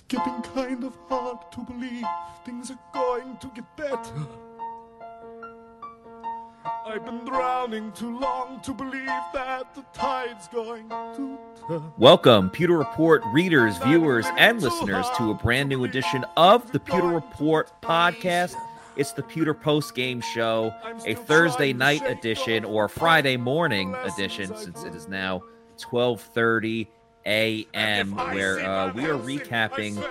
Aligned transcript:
It's 0.00 0.16
getting 0.16 0.40
kind 0.54 0.84
of 0.84 0.96
hard 1.08 1.52
to 1.52 1.60
believe 1.60 2.04
things 2.46 2.70
are 2.70 2.78
going 2.92 3.36
to 3.36 3.48
get 3.54 3.64
better. 3.76 4.14
I've 6.86 7.04
been 7.04 7.24
drowning 7.24 7.92
too 7.92 8.18
long 8.18 8.60
to 8.62 8.72
believe 8.72 9.06
that 9.34 9.74
the 9.74 9.84
tide's 9.92 10.48
going 10.48 10.88
to 10.88 11.38
turn. 11.68 11.92
Welcome, 11.98 12.48
Pewter 12.50 12.78
Report 12.78 13.22
readers, 13.32 13.76
viewers, 13.78 14.26
and 14.38 14.62
listeners 14.62 15.06
to 15.18 15.32
a 15.32 15.34
brand 15.34 15.68
new 15.68 15.84
edition 15.84 16.24
of 16.36 16.72
the 16.72 16.80
Pewter 16.80 17.08
Report 17.08 17.70
podcast. 17.82 18.54
It's 18.96 19.12
the 19.12 19.22
Pewter 19.22 19.54
Post 19.54 19.94
Game 19.94 20.22
Show, 20.22 20.72
a 21.04 21.14
Thursday 21.14 21.72
night 21.74 22.06
edition 22.06 22.64
or 22.64 22.88
Friday 22.88 23.36
morning 23.36 23.94
edition, 24.04 24.56
since 24.56 24.82
it 24.82 24.94
is 24.94 25.08
now 25.08 25.42
12:30 25.78 26.88
a.m., 27.26 28.14
where 28.14 28.60
uh, 28.60 28.92
we 28.92 29.04
are 29.04 29.18
recapping 29.18 30.02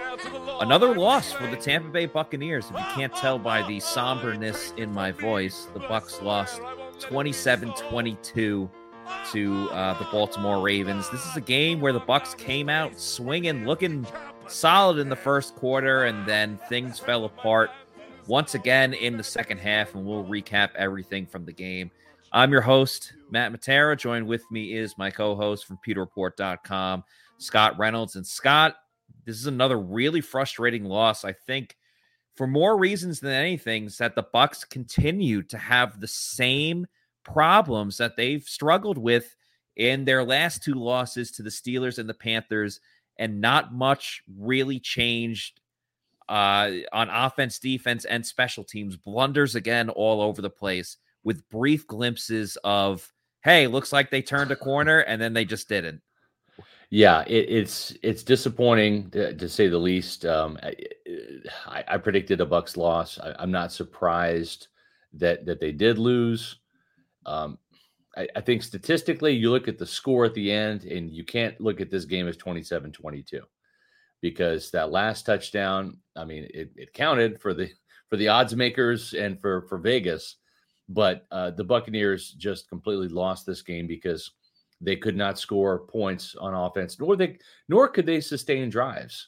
another 0.61 0.95
loss 0.95 1.31
for 1.31 1.47
the 1.47 1.57
Tampa 1.57 1.89
Bay 1.89 2.05
Buccaneers. 2.05 2.65
If 2.65 2.71
you 2.71 2.85
can't 2.93 3.15
tell 3.15 3.39
by 3.39 3.65
the 3.67 3.79
somberness 3.79 4.73
in 4.77 4.93
my 4.93 5.11
voice, 5.11 5.67
the 5.73 5.79
Bucks 5.79 6.21
lost 6.21 6.61
27-22 6.99 8.69
to 9.31 9.69
uh, 9.71 9.97
the 9.97 10.07
Baltimore 10.11 10.61
Ravens. 10.61 11.09
This 11.09 11.25
is 11.25 11.35
a 11.35 11.41
game 11.41 11.81
where 11.81 11.93
the 11.93 11.99
Bucks 11.99 12.33
came 12.35 12.69
out 12.69 12.99
swinging, 12.99 13.65
looking 13.65 14.05
solid 14.47 14.99
in 14.99 15.09
the 15.09 15.15
first 15.15 15.55
quarter, 15.55 16.05
and 16.05 16.27
then 16.27 16.57
things 16.69 16.99
fell 16.99 17.25
apart 17.25 17.71
once 18.27 18.53
again 18.55 18.93
in 18.93 19.17
the 19.17 19.23
second 19.23 19.57
half. 19.57 19.95
And 19.95 20.05
we'll 20.05 20.25
recap 20.25 20.69
everything 20.75 21.25
from 21.25 21.45
the 21.45 21.53
game. 21.53 21.91
I'm 22.31 22.51
your 22.51 22.61
host, 22.61 23.13
Matt 23.31 23.51
Matera. 23.51 23.97
Joined 23.97 24.27
with 24.27 24.43
me 24.51 24.73
is 24.73 24.97
my 24.97 25.09
co-host 25.09 25.65
from 25.65 25.79
PewterReport.com, 25.85 27.03
Scott 27.39 27.77
Reynolds. 27.79 28.15
And 28.15 28.25
Scott, 28.25 28.75
this 29.25 29.35
is 29.35 29.47
another 29.47 29.79
really 29.79 30.21
frustrating 30.21 30.85
loss. 30.85 31.25
I 31.25 31.33
think 31.33 31.75
for 32.35 32.45
more 32.45 32.77
reasons 32.77 33.19
than 33.19 33.31
anything, 33.31 33.85
is 33.85 33.97
that 33.97 34.15
the 34.15 34.27
Bucks 34.31 34.63
continue 34.63 35.41
to 35.43 35.57
have 35.57 35.99
the 35.99 36.07
same 36.07 36.85
problems 37.23 37.97
that 37.97 38.15
they've 38.15 38.43
struggled 38.43 38.97
with 38.97 39.35
in 39.75 40.05
their 40.05 40.23
last 40.23 40.63
two 40.63 40.75
losses 40.75 41.31
to 41.31 41.43
the 41.43 41.49
Steelers 41.49 41.97
and 41.97 42.07
the 42.07 42.13
Panthers, 42.13 42.79
and 43.17 43.41
not 43.41 43.73
much 43.73 44.21
really 44.37 44.79
changed 44.79 45.61
uh, 46.29 46.71
on 46.93 47.09
offense, 47.09 47.57
defense, 47.57 48.05
and 48.05 48.23
special 48.23 48.63
teams. 48.63 48.95
Blunders 48.95 49.55
again 49.55 49.89
all 49.89 50.21
over 50.21 50.41
the 50.43 50.49
place 50.49 50.97
with 51.23 51.47
brief 51.49 51.85
glimpses 51.87 52.57
of, 52.63 53.11
hey, 53.43 53.67
looks 53.67 53.91
like 53.91 54.09
they 54.09 54.21
turned 54.21 54.51
a 54.51 54.55
corner, 54.55 54.99
and 54.99 55.21
then 55.21 55.33
they 55.33 55.45
just 55.45 55.69
didn't. 55.69 56.01
Yeah, 56.91 57.23
it, 57.27 57.45
it's 57.49 57.95
it's 58.01 58.23
disappointing 58.23 59.11
to, 59.11 59.33
to, 59.35 59.47
say 59.47 59.67
the 59.67 59.77
least. 59.77 60.25
Um, 60.25 60.57
I, 61.67 61.83
I, 61.87 61.97
predicted 61.97 62.41
a 62.41 62.47
Bucks 62.47 62.77
loss. 62.77 63.19
I, 63.19 63.43
am 63.43 63.51
not 63.51 63.71
surprised 63.71 64.69
that 65.13 65.45
that 65.45 65.59
they 65.59 65.71
did 65.71 65.99
lose. 65.99 66.57
Um, 67.27 67.59
I, 68.17 68.27
I, 68.35 68.41
think 68.41 68.63
statistically, 68.63 69.33
you 69.33 69.51
look 69.51 69.67
at 69.67 69.77
the 69.77 69.85
score 69.85 70.25
at 70.25 70.33
the 70.33 70.51
end, 70.51 70.85
and 70.85 71.11
you 71.11 71.23
can't 71.23 71.59
look 71.61 71.79
at 71.79 71.91
this 71.91 72.05
game 72.05 72.27
as 72.27 72.37
27-22 72.37 73.41
because 74.21 74.71
that 74.71 74.91
last 74.91 75.27
touchdown. 75.27 75.97
I 76.15 76.25
mean, 76.25 76.47
it, 76.53 76.71
it 76.75 76.93
counted 76.93 77.39
for 77.39 77.53
the 77.53 77.69
for 78.09 78.17
the 78.17 78.29
odds 78.29 78.55
makers 78.55 79.13
and 79.13 79.39
for 79.39 79.61
for 79.63 79.77
Vegas, 79.77 80.37
but 80.89 81.27
uh, 81.31 81.51
the 81.51 81.63
Buccaneers 81.63 82.31
just 82.31 82.67
completely 82.67 83.07
lost 83.07 83.45
this 83.45 83.61
game 83.61 83.85
because 83.85 84.31
they 84.81 84.95
could 84.95 85.15
not 85.15 85.37
score 85.37 85.79
points 85.79 86.35
on 86.35 86.53
offense, 86.53 86.99
nor 86.99 87.15
they 87.15 87.37
nor 87.67 87.87
could 87.87 88.05
they 88.05 88.19
sustain 88.19 88.69
drives. 88.69 89.27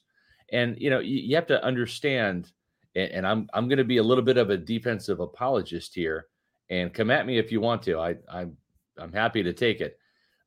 And 0.52 0.76
you 0.80 0.90
know, 0.90 1.00
you, 1.00 1.20
you 1.20 1.36
have 1.36 1.48
to 1.48 1.64
understand. 1.64 2.52
And, 2.96 3.12
and 3.12 3.28
I'm 3.28 3.48
I'm 3.54 3.68
going 3.68 3.78
to 3.78 3.84
be 3.84 3.98
a 3.98 4.04
little 4.04 4.24
bit 4.24 4.38
of 4.38 4.50
a 4.50 4.58
defensive 4.58 5.20
apologist 5.20 5.94
here, 5.94 6.28
and 6.70 6.94
come 6.94 7.12
at 7.12 7.28
me 7.28 7.38
if 7.38 7.52
you 7.52 7.62
want 7.62 7.84
to. 7.84 8.00
I 8.00 8.16
I'm 8.28 8.58
I'm 8.98 9.14
happy 9.14 9.44
to 9.44 9.54
take 9.54 9.82
it. 9.82 9.98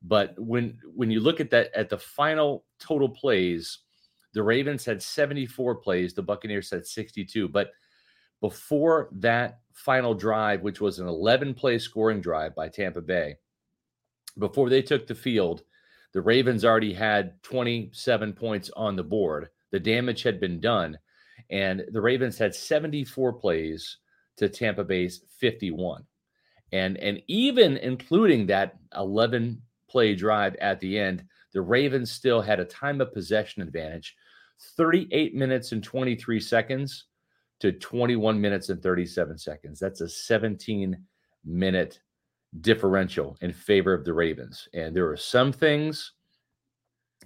But 0.01 0.37
when 0.37 0.77
when 0.93 1.09
you 1.09 1.21
look 1.21 1.39
at 1.39 1.49
that 1.51 1.73
at 1.73 1.89
the 1.89 1.97
final 1.97 2.65
total 2.79 3.09
plays, 3.09 3.79
the 4.33 4.43
Ravens 4.43 4.83
had 4.83 5.01
74 5.01 5.75
plays, 5.75 6.13
the 6.13 6.21
Buccaneers 6.21 6.69
had 6.69 6.85
62. 6.85 7.47
But 7.47 7.71
before 8.41 9.09
that 9.13 9.59
final 9.73 10.13
drive, 10.13 10.61
which 10.61 10.81
was 10.81 10.99
an 10.99 11.07
11 11.07 11.53
play 11.53 11.77
scoring 11.79 12.21
drive 12.21 12.55
by 12.55 12.69
Tampa 12.69 13.01
Bay, 13.01 13.35
before 14.37 14.69
they 14.69 14.81
took 14.81 15.07
the 15.07 15.15
field, 15.15 15.63
the 16.13 16.21
Ravens 16.21 16.63
already 16.63 16.93
had 16.93 17.41
27 17.43 18.33
points 18.33 18.69
on 18.75 18.95
the 18.95 19.03
board. 19.03 19.49
The 19.71 19.79
damage 19.79 20.23
had 20.23 20.39
been 20.39 20.59
done, 20.59 20.97
and 21.49 21.83
the 21.91 22.01
Ravens 22.01 22.37
had 22.37 22.55
74 22.55 23.33
plays 23.33 23.97
to 24.37 24.49
Tampa 24.49 24.83
Bay's 24.83 25.23
51. 25.39 26.03
And 26.71 26.97
and 26.97 27.21
even 27.27 27.77
including 27.77 28.47
that 28.47 28.77
11 28.95 29.61
play 29.89 30.15
drive 30.15 30.55
at 30.55 30.79
the 30.79 30.97
end, 30.97 31.23
the 31.53 31.61
Ravens 31.61 32.11
still 32.11 32.41
had 32.41 32.59
a 32.59 32.65
time 32.65 33.01
of 33.01 33.13
possession 33.13 33.61
advantage, 33.61 34.15
38 34.77 35.35
minutes 35.35 35.71
and 35.71 35.83
23 35.83 36.39
seconds 36.39 37.05
to 37.71 37.79
21 37.79 38.39
minutes 38.39 38.69
and 38.69 38.81
37 38.81 39.37
seconds. 39.37 39.79
That's 39.79 40.01
a 40.01 40.09
17 40.09 40.97
minute 41.45 41.99
differential 42.61 43.37
in 43.41 43.51
favor 43.51 43.93
of 43.93 44.05
the 44.05 44.13
Ravens. 44.13 44.67
And 44.73 44.95
there 44.95 45.09
are 45.09 45.17
some 45.17 45.51
things 45.51 46.13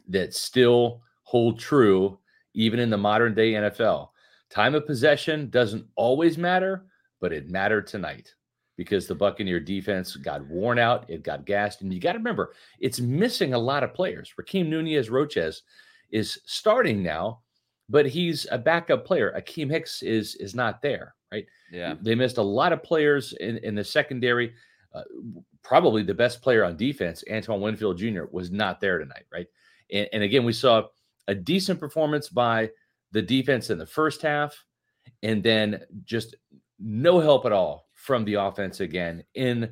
that 0.08 0.34
still 0.34 1.02
hold 1.24 1.60
true 1.60 2.18
even 2.54 2.80
in 2.80 2.90
the 2.90 2.98
modern 2.98 3.34
day 3.34 3.54
NFL. 3.54 4.10
Time 4.50 4.74
of 4.74 4.88
possession 4.88 5.50
doesn't 5.50 5.86
always 5.96 6.38
matter, 6.38 6.86
but 7.22 7.32
it 7.32 7.50
mattered 7.50 7.86
tonight 7.86 8.34
because 8.76 9.08
the 9.08 9.16
Buccaneer 9.16 9.60
defense 9.60 10.16
got 10.16 10.46
worn 10.48 10.80
out, 10.80 11.08
it 11.10 11.22
got 11.22 11.46
gassed. 11.46 11.82
And 11.82 11.94
you 11.94 12.00
got 12.00 12.14
to 12.14 12.18
remember, 12.18 12.54
it's 12.80 13.00
missing 13.00 13.54
a 13.54 13.60
lot 13.60 13.84
of 13.84 13.94
players. 13.94 14.34
Rakeem 14.40 14.68
Nunez 14.68 15.10
Roches 15.10 15.64
is 16.12 16.40
starting 16.46 17.04
now, 17.04 17.42
but 17.90 18.06
he's 18.06 18.46
a 18.52 18.58
backup 18.58 19.06
player. 19.06 19.34
Akiem 19.38 19.70
Hicks 19.70 20.02
is 20.02 20.36
is 20.36 20.56
not 20.56 20.82
there, 20.82 21.16
right? 21.32 21.46
Yeah. 21.72 21.96
They 22.02 22.16
missed 22.16 22.38
a 22.38 22.44
lot 22.44 22.74
of 22.74 22.84
players 22.84 23.34
in, 23.34 23.58
in 23.60 23.76
the 23.76 23.84
secondary 23.84 24.54
uh, 24.94 25.04
probably 25.64 26.04
the 26.04 26.14
best 26.14 26.42
player 26.42 26.64
on 26.64 26.76
defense, 26.76 27.24
Antoine 27.32 27.62
Winfield 27.62 27.98
Jr., 27.98 28.24
was 28.32 28.52
not 28.52 28.80
there 28.80 28.98
tonight, 28.98 29.26
right? 29.32 29.48
And, 29.92 30.08
and 30.14 30.24
again, 30.24 30.44
we 30.44 30.54
saw 30.54 30.84
a 31.28 31.36
decent 31.36 31.80
performance 31.80 32.30
by 32.30 32.72
the 33.12 33.22
defense 33.22 33.70
in 33.70 33.78
the 33.78 33.86
first 33.86 34.22
half, 34.22 34.66
and 35.24 35.44
then 35.44 35.82
just 36.04 36.36
no 36.80 37.20
help 37.20 37.46
at 37.46 37.52
all 37.52 37.88
from 37.94 38.24
the 38.26 38.36
offense 38.36 38.80
again 38.80 39.24
in 39.36 39.70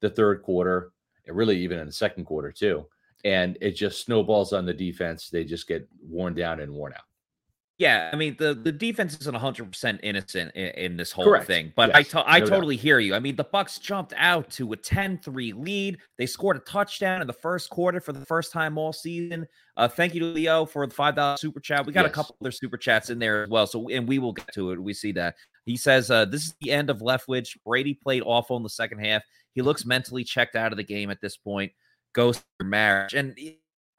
the 0.00 0.10
third 0.10 0.42
quarter, 0.42 0.92
and 1.26 1.36
really 1.36 1.58
even 1.58 1.78
in 1.78 1.86
the 1.86 1.92
second 1.92 2.24
quarter, 2.24 2.52
too. 2.52 2.86
And 3.24 3.56
it 3.60 3.72
just 3.72 4.04
snowballs 4.04 4.52
on 4.52 4.66
the 4.66 4.74
defense. 4.74 5.30
They 5.30 5.44
just 5.44 5.66
get 5.66 5.88
worn 6.02 6.34
down 6.34 6.60
and 6.60 6.72
worn 6.72 6.92
out. 6.92 7.04
Yeah, 7.76 8.10
I 8.12 8.16
mean 8.16 8.36
the 8.38 8.54
the 8.54 8.70
defense 8.70 9.16
isn't 9.20 9.32
100 9.32 9.72
percent 9.72 9.98
innocent 10.04 10.54
in, 10.54 10.66
in, 10.68 10.96
this 10.96 11.10
whole 11.10 11.24
Correct. 11.24 11.46
thing, 11.48 11.72
but 11.74 11.88
yes, 11.88 11.96
I 11.96 12.02
to- 12.04 12.30
I 12.30 12.38
no 12.38 12.46
totally 12.46 12.76
doubt. 12.76 12.82
hear 12.84 12.98
you. 13.00 13.16
I 13.16 13.18
mean 13.18 13.34
the 13.34 13.42
Bucks 13.42 13.80
jumped 13.80 14.14
out 14.16 14.48
to 14.52 14.72
a 14.72 14.76
10-3 14.76 15.54
lead. 15.56 15.98
They 16.16 16.26
scored 16.26 16.56
a 16.56 16.60
touchdown 16.60 17.20
in 17.20 17.26
the 17.26 17.32
first 17.32 17.70
quarter 17.70 18.00
for 18.00 18.12
the 18.12 18.24
first 18.26 18.52
time 18.52 18.78
all 18.78 18.92
season. 18.92 19.48
Uh, 19.76 19.88
thank 19.88 20.14
you 20.14 20.20
to 20.20 20.26
Leo 20.26 20.64
for 20.66 20.86
the 20.86 20.94
five 20.94 21.16
dollar 21.16 21.36
super 21.36 21.58
chat. 21.58 21.84
We 21.84 21.92
got 21.92 22.02
Yes. 22.02 22.10
a 22.10 22.14
couple 22.14 22.36
other 22.40 22.52
super 22.52 22.76
chats 22.76 23.10
in 23.10 23.18
there 23.18 23.42
as 23.42 23.48
well, 23.50 23.66
so 23.66 23.88
and 23.88 24.06
we 24.06 24.20
will 24.20 24.32
get 24.32 24.52
to 24.54 24.70
it. 24.70 24.80
We 24.80 24.94
see 24.94 25.10
that 25.12 25.34
he 25.66 25.76
says 25.76 26.12
uh, 26.12 26.26
this 26.26 26.44
is 26.46 26.54
the 26.60 26.70
end 26.70 26.90
of 26.90 26.98
Leftwich. 27.00 27.56
Brady 27.66 27.94
played 27.94 28.22
awful 28.24 28.56
in 28.56 28.62
the 28.62 28.68
second 28.70 29.00
half. 29.00 29.22
He 29.52 29.62
looks 29.62 29.84
mentally 29.84 30.22
checked 30.22 30.54
out 30.54 30.70
of 30.72 30.76
the 30.76 30.84
game 30.84 31.10
at 31.10 31.20
this 31.20 31.36
point. 31.36 31.72
Goes 32.12 32.40
through 32.60 32.68
marriage, 32.68 33.14
and 33.14 33.36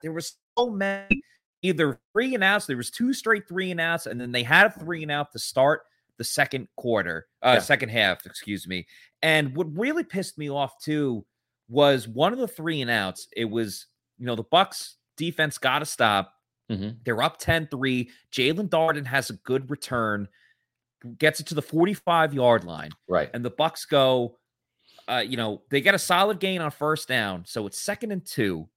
there 0.00 0.12
was 0.12 0.32
so 0.56 0.70
many 0.70 1.20
either 1.66 1.98
three 2.12 2.34
and 2.34 2.44
outs. 2.44 2.66
There 2.66 2.76
was 2.76 2.90
two 2.90 3.12
straight 3.12 3.48
three 3.48 3.70
and 3.70 3.80
outs, 3.80 4.06
and 4.06 4.20
then 4.20 4.32
they 4.32 4.42
had 4.42 4.66
a 4.66 4.70
three 4.70 5.02
and 5.02 5.10
out 5.10 5.32
to 5.32 5.38
start 5.38 5.82
the 6.18 6.24
second 6.24 6.68
quarter, 6.76 7.26
uh, 7.42 7.52
Yeah. 7.54 7.58
second 7.60 7.88
half, 7.90 8.24
excuse 8.24 8.66
me. 8.66 8.86
And 9.22 9.54
what 9.56 9.66
really 9.76 10.04
pissed 10.04 10.38
me 10.38 10.48
off 10.48 10.78
too 10.82 11.26
was 11.68 12.08
one 12.08 12.32
of 12.32 12.38
the 12.38 12.48
three 12.48 12.80
and 12.80 12.90
outs. 12.90 13.28
It 13.36 13.44
was, 13.46 13.86
you 14.18 14.24
know, 14.26 14.34
the 14.36 14.42
Bucks 14.44 14.96
defense 15.16 15.58
got 15.58 15.80
to 15.80 15.86
stop. 15.86 16.32
Mhm. 16.70 16.98
They're 17.04 17.22
up 17.22 17.38
10-3. 17.38 18.10
Jaelon 18.32 18.68
Darden 18.68 19.04
has 19.06 19.30
a 19.30 19.34
good 19.34 19.70
return, 19.70 20.28
gets 21.18 21.40
it 21.40 21.46
to 21.48 21.54
the 21.54 21.62
45 21.62 22.32
yard 22.34 22.64
line 22.64 22.90
Right. 23.08 23.30
and 23.34 23.44
the 23.44 23.50
Bucks 23.50 23.84
go, 23.84 24.38
uh, 25.08 25.22
you 25.26 25.36
know, 25.36 25.62
they 25.70 25.80
get 25.80 25.94
a 25.94 25.98
solid 25.98 26.40
gain 26.40 26.60
on 26.60 26.70
first 26.70 27.08
down, 27.08 27.44
so 27.44 27.66
it's 27.66 27.78
second 27.78 28.10
and 28.12 28.24
two. 28.26 28.68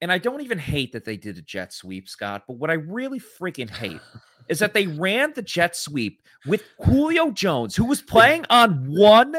And 0.00 0.12
I 0.12 0.18
don't 0.18 0.42
even 0.42 0.58
hate 0.58 0.92
that 0.92 1.04
they 1.04 1.16
did 1.16 1.38
a 1.38 1.42
jet 1.42 1.72
sweep, 1.72 2.08
Scott. 2.08 2.44
But 2.46 2.54
what 2.54 2.70
I 2.70 2.74
really 2.74 3.18
freaking 3.20 3.68
hate 3.68 4.00
is 4.48 4.60
that 4.60 4.72
they 4.74 4.86
ran 4.98 5.32
the 5.34 5.42
jet 5.42 5.74
sweep 5.76 6.22
with 6.46 6.62
Julio 6.84 7.30
Jones, 7.32 7.74
who 7.74 7.84
was 7.84 8.00
playing 8.00 8.44
on 8.48 8.86
one 8.88 9.34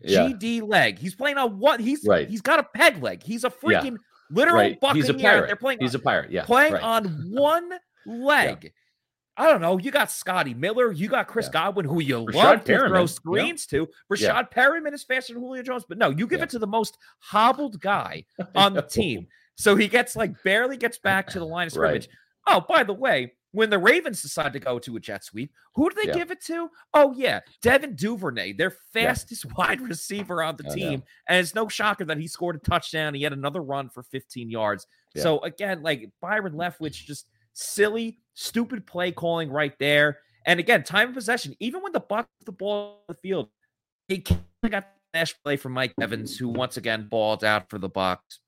Yeah. 0.00 0.28
GD 0.28 0.62
leg. 0.62 0.98
He's 0.98 1.14
playing 1.14 1.38
on 1.38 1.58
one. 1.58 1.80
He's 1.80 2.04
Right. 2.06 2.28
He's 2.28 2.40
got 2.40 2.58
a 2.60 2.64
peg 2.74 3.02
leg. 3.02 3.22
He's 3.22 3.44
a 3.44 3.52
Yeah. 3.66 3.80
freaking 3.82 3.96
literal 4.30 4.56
Right. 4.58 4.80
Buccaneer. 4.80 5.02
He's 5.02 5.10
a 5.10 5.14
pirate. 5.14 5.46
They're 5.48 5.56
playing. 5.56 5.78
He's 5.80 5.94
a 5.94 5.98
pirate. 5.98 6.30
Yeah. 6.30 6.44
playing 6.44 6.74
right. 6.74 6.82
on 6.82 7.04
one 7.32 7.70
leg. 8.06 8.72
I 9.36 9.48
don't 9.48 9.60
know. 9.62 9.78
You 9.78 9.90
got 9.90 10.10
Scotty 10.10 10.52
Miller. 10.54 10.92
You 10.92 11.08
got 11.08 11.26
Chris 11.26 11.46
Yeah. 11.46 11.52
Godwin, 11.52 11.86
who 11.86 12.00
you 12.00 12.16
Breshad 12.26 12.34
love 12.34 12.64
to 12.64 12.76
throw 12.76 12.88
Perriman, 12.90 13.00
yeah. 13.00 13.06
screens 13.06 13.66
to. 13.66 13.86
Breshad 14.10 14.20
Yeah. 14.20 14.42
Perriman 14.42 14.92
is 14.92 15.04
faster 15.04 15.32
than 15.32 15.42
Julio 15.42 15.62
Jones, 15.62 15.84
but 15.88 15.96
no, 15.98 16.10
you 16.10 16.26
give 16.26 16.40
Yeah. 16.40 16.44
it 16.44 16.50
to 16.50 16.58
the 16.58 16.66
most 16.66 16.98
hobbled 17.20 17.80
guy 17.80 18.24
on 18.54 18.74
the 18.74 18.82
team. 18.82 19.26
So 19.56 19.74
he 19.76 19.88
gets 19.88 20.16
like 20.16 20.42
barely 20.42 20.76
gets 20.76 20.98
back 20.98 21.28
to 21.28 21.38
the 21.38 21.46
line 21.46 21.68
of 21.68 21.72
Right. 21.76 22.02
scrimmage. 22.02 22.08
Oh, 22.46 22.60
by 22.68 22.82
the 22.82 22.92
way, 22.92 23.32
when 23.52 23.70
the 23.70 23.78
Ravens 23.78 24.20
decide 24.22 24.52
to 24.54 24.58
go 24.58 24.78
to 24.80 24.96
a 24.96 25.00
jet 25.00 25.24
sweep, 25.24 25.52
who 25.74 25.88
do 25.88 25.94
they 26.02 26.08
Yeah. 26.08 26.14
give 26.14 26.30
it 26.30 26.42
to? 26.46 26.68
Oh, 26.92 27.14
yeah, 27.16 27.40
Devin 27.62 27.94
Duvernay, 27.96 28.54
their 28.54 28.70
fastest 28.70 29.46
wide 29.56 29.80
receiver 29.80 30.42
on 30.42 30.56
the 30.56 30.64
I 30.64 30.68
know. 30.68 30.74
team. 30.74 31.02
And 31.28 31.38
it's 31.38 31.54
no 31.54 31.68
shocker 31.68 32.04
that 32.06 32.18
he 32.18 32.26
scored 32.28 32.56
a 32.56 32.58
touchdown. 32.58 33.14
He 33.14 33.22
had 33.22 33.32
another 33.32 33.62
run 33.62 33.88
for 33.88 34.02
15 34.02 34.50
yards. 34.50 34.86
Yeah. 35.14 35.22
So 35.22 35.38
again, 35.40 35.82
like 35.82 36.10
Byron 36.20 36.54
Leftwich, 36.54 37.04
just 37.04 37.28
silly, 37.52 38.18
stupid 38.34 38.86
play 38.86 39.12
calling 39.12 39.50
right 39.50 39.78
there. 39.78 40.18
And 40.46 40.58
again, 40.58 40.82
time 40.82 41.10
of 41.10 41.14
possession, 41.14 41.54
even 41.60 41.82
when 41.82 41.92
the 41.92 42.00
Bucks 42.00 42.28
the 42.44 42.52
ball 42.52 43.04
on 43.08 43.14
the 43.14 43.28
field, 43.28 43.48
he 44.08 44.18
got 44.68 44.88
smash 45.14 45.34
play 45.44 45.56
from 45.56 45.72
Mike 45.72 45.92
Evans, 46.00 46.36
who 46.36 46.48
once 46.48 46.76
again 46.76 47.06
balled 47.08 47.44
out 47.44 47.68
for 47.70 47.78
the 47.78 47.88
Bucks 47.88 48.40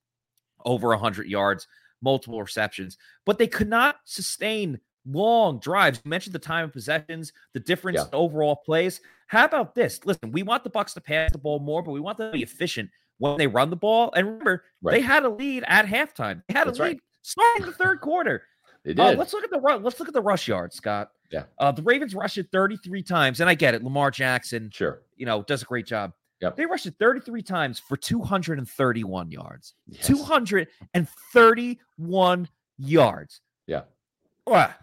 over 0.65 0.89
100 0.89 1.27
yards, 1.29 1.67
multiple 2.03 2.41
receptions, 2.41 2.97
but 3.27 3.39
they 3.39 3.47
could 3.47 3.69
not 3.69 3.97
sustain 4.05 4.81
long 5.07 5.59
drives. 5.61 6.01
You 6.05 6.09
mentioned 6.09 6.35
the 6.35 6.39
time 6.39 6.65
of 6.65 6.73
possessions, 6.73 7.33
the 7.53 7.61
difference 7.61 7.99
Yeah. 7.99 8.05
in 8.07 8.15
overall 8.15 8.57
plays. 8.57 9.01
How 9.27 9.45
about 9.45 9.75
this? 9.75 10.01
Listen, 10.05 10.33
we 10.33 10.43
want 10.43 10.65
the 10.65 10.71
Bucks 10.71 10.95
to 10.95 11.01
pass 11.01 11.31
the 11.33 11.39
ball 11.39 11.61
more, 11.61 11.83
but 11.83 11.93
we 11.93 12.01
want 12.01 12.19
them 12.19 12.29
to 12.29 12.33
be 12.33 12.43
efficient 12.43 12.91
when 13.19 13.37
they 13.37 13.47
run 13.47 13.71
the 13.71 13.77
ball. 13.77 14.13
And 14.17 14.27
remember, 14.27 14.65
they 14.83 15.01
had 15.01 15.25
a 15.25 15.29
lead 15.29 15.65
at 15.67 15.87
halftime. 15.87 16.43
They 16.49 16.55
had 16.55 16.67
That's 16.67 16.79
a 16.79 16.83
lead 16.83 16.89
right. 16.89 17.01
starting 17.23 17.67
the 17.67 17.73
third 17.73 18.01
quarter. 18.01 18.47
They 18.85 18.93
Uh, 18.93 19.15
let's 19.15 19.33
look 19.33 19.45
at 19.45 19.51
the 19.51 19.59
let's 19.59 19.99
look 19.99 20.09
at 20.09 20.15
the 20.15 20.21
rush 20.21 20.47
yards, 20.47 20.77
Scott. 20.77 21.11
Yeah. 21.31 21.45
Uh, 21.59 21.73
the 21.73 21.83
Ravens 21.83 22.15
rushed 22.15 22.39
it 22.39 22.49
33 22.53 23.03
times, 23.03 23.41
and 23.41 23.49
I 23.49 23.55
get 23.55 23.75
it. 23.75 23.83
Lamar 23.83 24.11
Jackson, 24.11 24.71
sure. 24.73 25.03
you 25.17 25.27
know, 25.27 25.43
does 25.43 25.63
a 25.63 25.65
great 25.65 25.87
job. 25.87 26.13
Yep. 26.41 26.57
They 26.57 26.67
rushed 26.67 26.87
it 26.87 26.95
33 26.99 27.43
times 27.43 27.79
for 27.81 27.97
231 27.97 29.31
yards. 29.31 29.75
Yes. 29.87 30.07
231 30.07 32.49
yards. 32.79 33.41
Yeah. 33.67 33.83
Ah, 34.47 34.77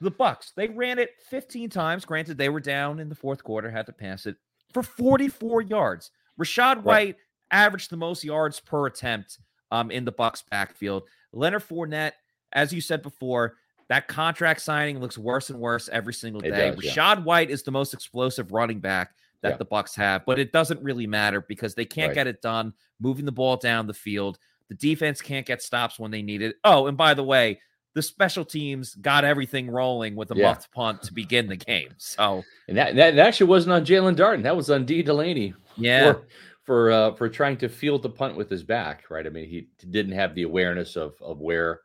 the 0.00 0.10
Bucks, 0.10 0.52
they 0.56 0.68
ran 0.68 0.98
it 0.98 1.10
15 1.28 1.70
times. 1.70 2.04
Granted, 2.04 2.38
they 2.38 2.48
were 2.48 2.60
down 2.60 3.00
in 3.00 3.08
the 3.08 3.14
fourth 3.14 3.42
quarter, 3.42 3.70
had 3.70 3.86
to 3.86 3.92
pass 3.92 4.26
it 4.26 4.36
for 4.72 4.82
44 4.82 5.62
yards. 5.62 6.10
Rachaad 6.40 6.76
Right. 6.76 6.84
White 6.84 7.16
averaged 7.50 7.90
the 7.90 7.96
most 7.96 8.24
yards 8.24 8.60
per 8.60 8.86
attempt 8.86 9.38
um, 9.70 9.90
in 9.90 10.04
the 10.04 10.12
Bucks 10.12 10.42
backfield. 10.50 11.04
Leonard 11.32 11.62
Fournette, 11.62 12.12
as 12.54 12.72
you 12.72 12.80
said 12.80 13.02
before, 13.02 13.56
that 13.88 14.08
contract 14.08 14.60
signing 14.62 14.98
looks 15.00 15.18
worse 15.18 15.50
and 15.50 15.58
worse 15.58 15.88
every 15.92 16.14
single 16.14 16.40
day. 16.40 16.50
does, 16.50 16.82
yeah. 16.82 16.92
Rachaad 16.92 17.24
White 17.24 17.50
is 17.50 17.62
the 17.62 17.70
most 17.70 17.92
explosive 17.92 18.52
running 18.52 18.80
back 18.80 19.14
that 19.42 19.50
Yeah. 19.50 19.56
the 19.58 19.64
Bucks 19.66 19.94
have, 19.96 20.24
but 20.24 20.38
it 20.38 20.52
doesn't 20.52 20.82
really 20.82 21.06
matter 21.06 21.42
because 21.42 21.74
they 21.74 21.84
can't 21.84 22.08
Right. 22.10 22.14
get 22.14 22.26
it 22.26 22.40
done 22.40 22.72
moving 23.00 23.26
the 23.26 23.32
ball 23.32 23.56
down 23.56 23.86
the 23.86 23.92
field. 23.94 24.38
The 24.68 24.74
defense 24.74 25.20
can't 25.20 25.44
get 25.44 25.60
stops 25.62 25.98
when 25.98 26.10
they 26.10 26.22
need 26.22 26.40
it. 26.40 26.56
Oh, 26.64 26.86
and 26.86 26.96
by 26.96 27.12
the 27.12 27.22
way, 27.24 27.60
the 27.92 28.00
special 28.02 28.44
teams 28.44 28.94
got 28.96 29.24
everything 29.24 29.68
rolling 29.70 30.16
with 30.16 30.30
a 30.30 30.34
Yeah. 30.36 30.48
muffed 30.48 30.72
punt 30.72 31.02
to 31.02 31.12
begin 31.12 31.46
the 31.48 31.56
game. 31.56 31.90
So 31.98 32.42
And 32.68 32.76
that, 32.78 32.96
that 32.96 33.16
that 33.16 33.26
actually 33.28 33.48
wasn't 33.48 33.74
on 33.74 33.84
Jaelon 33.84 34.16
Darden. 34.16 34.42
That 34.44 34.56
was 34.56 34.70
on 34.70 34.86
Dee 34.86 35.02
Delaney 35.02 35.52
yeah, 35.76 36.12
for 36.14 36.26
for 36.62 36.90
uh, 36.90 37.14
for 37.14 37.28
trying 37.28 37.58
to 37.58 37.68
field 37.68 38.02
the 38.02 38.08
punt 38.08 38.34
with 38.36 38.48
his 38.48 38.62
back. 38.62 39.04
Right. 39.10 39.26
I 39.26 39.28
mean, 39.28 39.46
he 39.46 39.68
didn't 39.90 40.12
have 40.14 40.34
the 40.34 40.42
awareness 40.44 40.96
of 40.96 41.14
of 41.20 41.40
where 41.40 41.82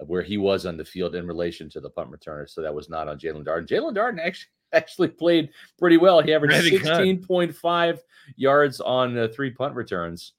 of 0.00 0.08
where 0.08 0.22
he 0.22 0.36
was 0.38 0.66
on 0.66 0.76
the 0.76 0.84
field 0.84 1.14
in 1.14 1.26
relation 1.26 1.68
to 1.70 1.80
the 1.80 1.90
punt 1.90 2.10
returner. 2.10 2.48
So 2.48 2.62
that 2.62 2.74
was 2.74 2.88
not 2.88 3.08
on 3.08 3.18
Jaelon 3.18 3.44
Darden. 3.44 3.68
Jaelon 3.68 3.94
Darden 3.94 4.18
actually 4.24 4.50
actually 4.72 5.08
played 5.08 5.50
pretty 5.78 5.96
well. 5.96 6.20
He 6.20 6.32
averaged 6.32 6.64
sixteen 6.64 7.22
point 7.22 7.54
five 7.54 8.02
yards 8.36 8.80
on 8.80 9.16
uh, 9.18 9.28
three 9.34 9.50
punt 9.50 9.74
returns. 9.74 10.32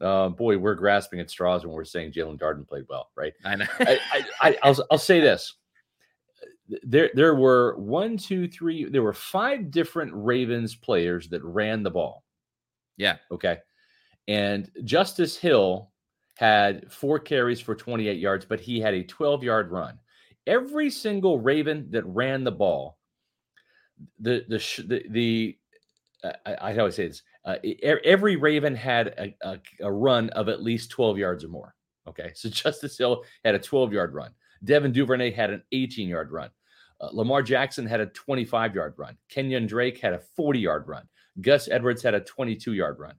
Uh, 0.00 0.30
boy, 0.30 0.56
we're 0.56 0.74
grasping 0.74 1.20
at 1.20 1.30
straws 1.30 1.64
when 1.64 1.74
we're 1.74 1.84
saying 1.84 2.12
Jaelon 2.12 2.38
Darden 2.38 2.66
played 2.66 2.84
well, 2.88 3.10
right? 3.16 3.34
I 3.44 3.56
know. 3.56 3.66
I, 3.80 3.98
I, 4.12 4.24
I 4.40 4.58
I'll, 4.62 4.76
I'll 4.90 4.98
say 4.98 5.20
this. 5.20 5.54
There, 6.82 7.10
there 7.14 7.34
were 7.34 7.76
one, 7.76 8.16
two, 8.16 8.48
three. 8.48 8.88
There 8.88 9.02
were 9.02 9.12
five 9.12 9.70
different 9.70 10.12
Ravens 10.14 10.74
players 10.74 11.28
that 11.30 11.44
ran 11.44 11.82
the 11.82 11.90
ball. 11.90 12.24
yeah, 12.96 13.16
Okay, 13.30 13.58
and 14.28 14.70
Justice 14.84 15.36
Hill 15.36 15.89
had 16.40 16.90
four 16.90 17.18
carries 17.18 17.60
for 17.60 17.74
28 17.74 18.18
yards, 18.18 18.46
but 18.46 18.58
he 18.58 18.80
had 18.80 18.94
a 18.94 19.04
12 19.04 19.44
yard 19.44 19.70
run. 19.70 19.98
Every 20.46 20.88
single 20.88 21.38
Raven 21.38 21.86
that 21.90 22.06
ran 22.06 22.44
the 22.44 22.50
ball, 22.50 22.96
the 24.18 24.46
the 24.48 24.84
the, 24.86 25.04
the 25.10 25.58
uh, 26.24 26.32
I, 26.46 26.72
I 26.72 26.78
always 26.78 26.94
say 26.94 27.08
this. 27.08 27.22
Uh, 27.44 27.56
every 27.82 28.36
Raven 28.36 28.74
had 28.74 29.08
a, 29.08 29.34
a, 29.42 29.60
a 29.82 29.92
run 29.92 30.30
of 30.30 30.48
at 30.48 30.62
least 30.62 30.90
12 30.90 31.18
yards 31.18 31.44
or 31.44 31.48
more. 31.48 31.74
Okay. 32.08 32.32
So 32.34 32.48
Justice 32.62 32.96
Hill 32.96 33.22
had 33.44 33.54
a 33.54 33.58
12 33.58 33.92
yard 33.92 34.14
run. 34.14 34.30
Devin 34.64 34.92
Duvernay 34.92 35.32
had 35.32 35.50
an 35.50 35.62
18 35.72 36.08
yard 36.08 36.30
run. 36.32 36.48
Uh, 37.02 37.10
Lamar 37.12 37.42
Jackson 37.42 37.84
had 37.84 38.00
a 38.00 38.06
25 38.06 38.74
yard 38.74 38.94
run. 38.96 39.14
Kenyan 39.30 39.68
Drake 39.68 39.98
had 39.98 40.14
a 40.14 40.20
40 40.36 40.58
yard 40.58 40.84
run. 40.88 41.06
Gus 41.42 41.68
Edwards 41.68 42.02
had 42.02 42.14
a 42.14 42.20
22 42.20 42.72
yard 42.72 42.98
run. 42.98 43.14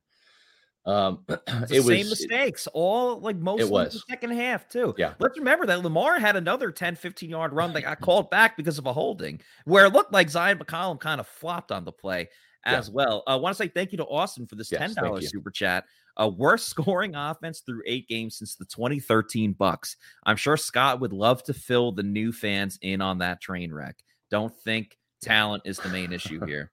Um, 0.86 1.24
it 1.30 1.40
the 1.46 1.68
same 1.68 1.86
was 1.86 2.10
mistakes, 2.10 2.68
all 2.74 3.20
like 3.20 3.36
most 3.38 3.62
of 3.64 3.70
the 3.70 4.02
second 4.10 4.32
half, 4.32 4.68
too. 4.68 4.96
Yeah. 4.98 5.14
Let's 5.20 5.38
remember 5.38 5.66
that 5.68 5.84
Lamar 5.84 6.20
had 6.20 6.36
another 6.36 6.72
10, 6.72 6.96
15 6.96 7.30
yard 7.30 7.54
run 7.54 7.72
that 7.74 7.82
got 7.84 8.02
called 8.02 8.30
back 8.32 8.58
because 8.58 8.78
of 8.80 8.88
a 8.88 8.94
holding, 8.94 9.40
where 9.66 9.86
it 9.86 9.94
looked 9.94 10.12
like 10.12 10.28
Zyon 10.28 10.58
McCollum 10.58 11.00
kind 11.00 11.20
of 11.20 11.28
flopped 11.28 11.72
on 11.72 11.86
the 11.86 11.92
play 11.92 12.30
Yeah. 12.66 12.78
as 12.80 12.90
well. 12.90 13.22
I 13.28 13.36
want 13.36 13.56
to 13.56 13.64
say 13.64 13.68
thank 13.70 13.92
you 13.92 13.98
to 14.00 14.06
Austin 14.06 14.48
for 14.48 14.56
this 14.56 14.72
Yes, 14.72 14.96
$10 14.96 15.20
thank 15.20 15.30
super 15.30 15.52
chat. 15.52 15.84
A 16.18 16.28
worst 16.28 16.68
scoring 16.70 17.14
offense 17.16 17.60
through 17.60 17.84
eight 17.86 18.08
games 18.08 18.38
since 18.38 18.56
the 18.56 18.66
2013 18.66 19.54
Bucks. 19.54 19.98
I'm 20.26 20.36
sure 20.36 20.58
Scott 20.58 21.00
would 21.00 21.14
love 21.14 21.44
to 21.44 21.54
fill 21.54 21.92
the 21.92 22.04
new 22.04 22.32
fans 22.32 22.80
in 22.82 23.02
on 23.02 23.20
that 23.20 23.40
train 23.40 23.72
wreck. 23.72 24.04
Don't 24.32 24.56
think 24.64 24.98
talent 25.22 25.62
is 25.66 25.78
the 25.78 25.90
main 25.90 26.12
issue 26.12 26.44
here. 26.46 26.72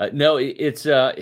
Uh, 0.00 0.10
no, 0.12 0.36
it- 0.38 0.56
it's 0.58 0.84
uh 0.84 1.14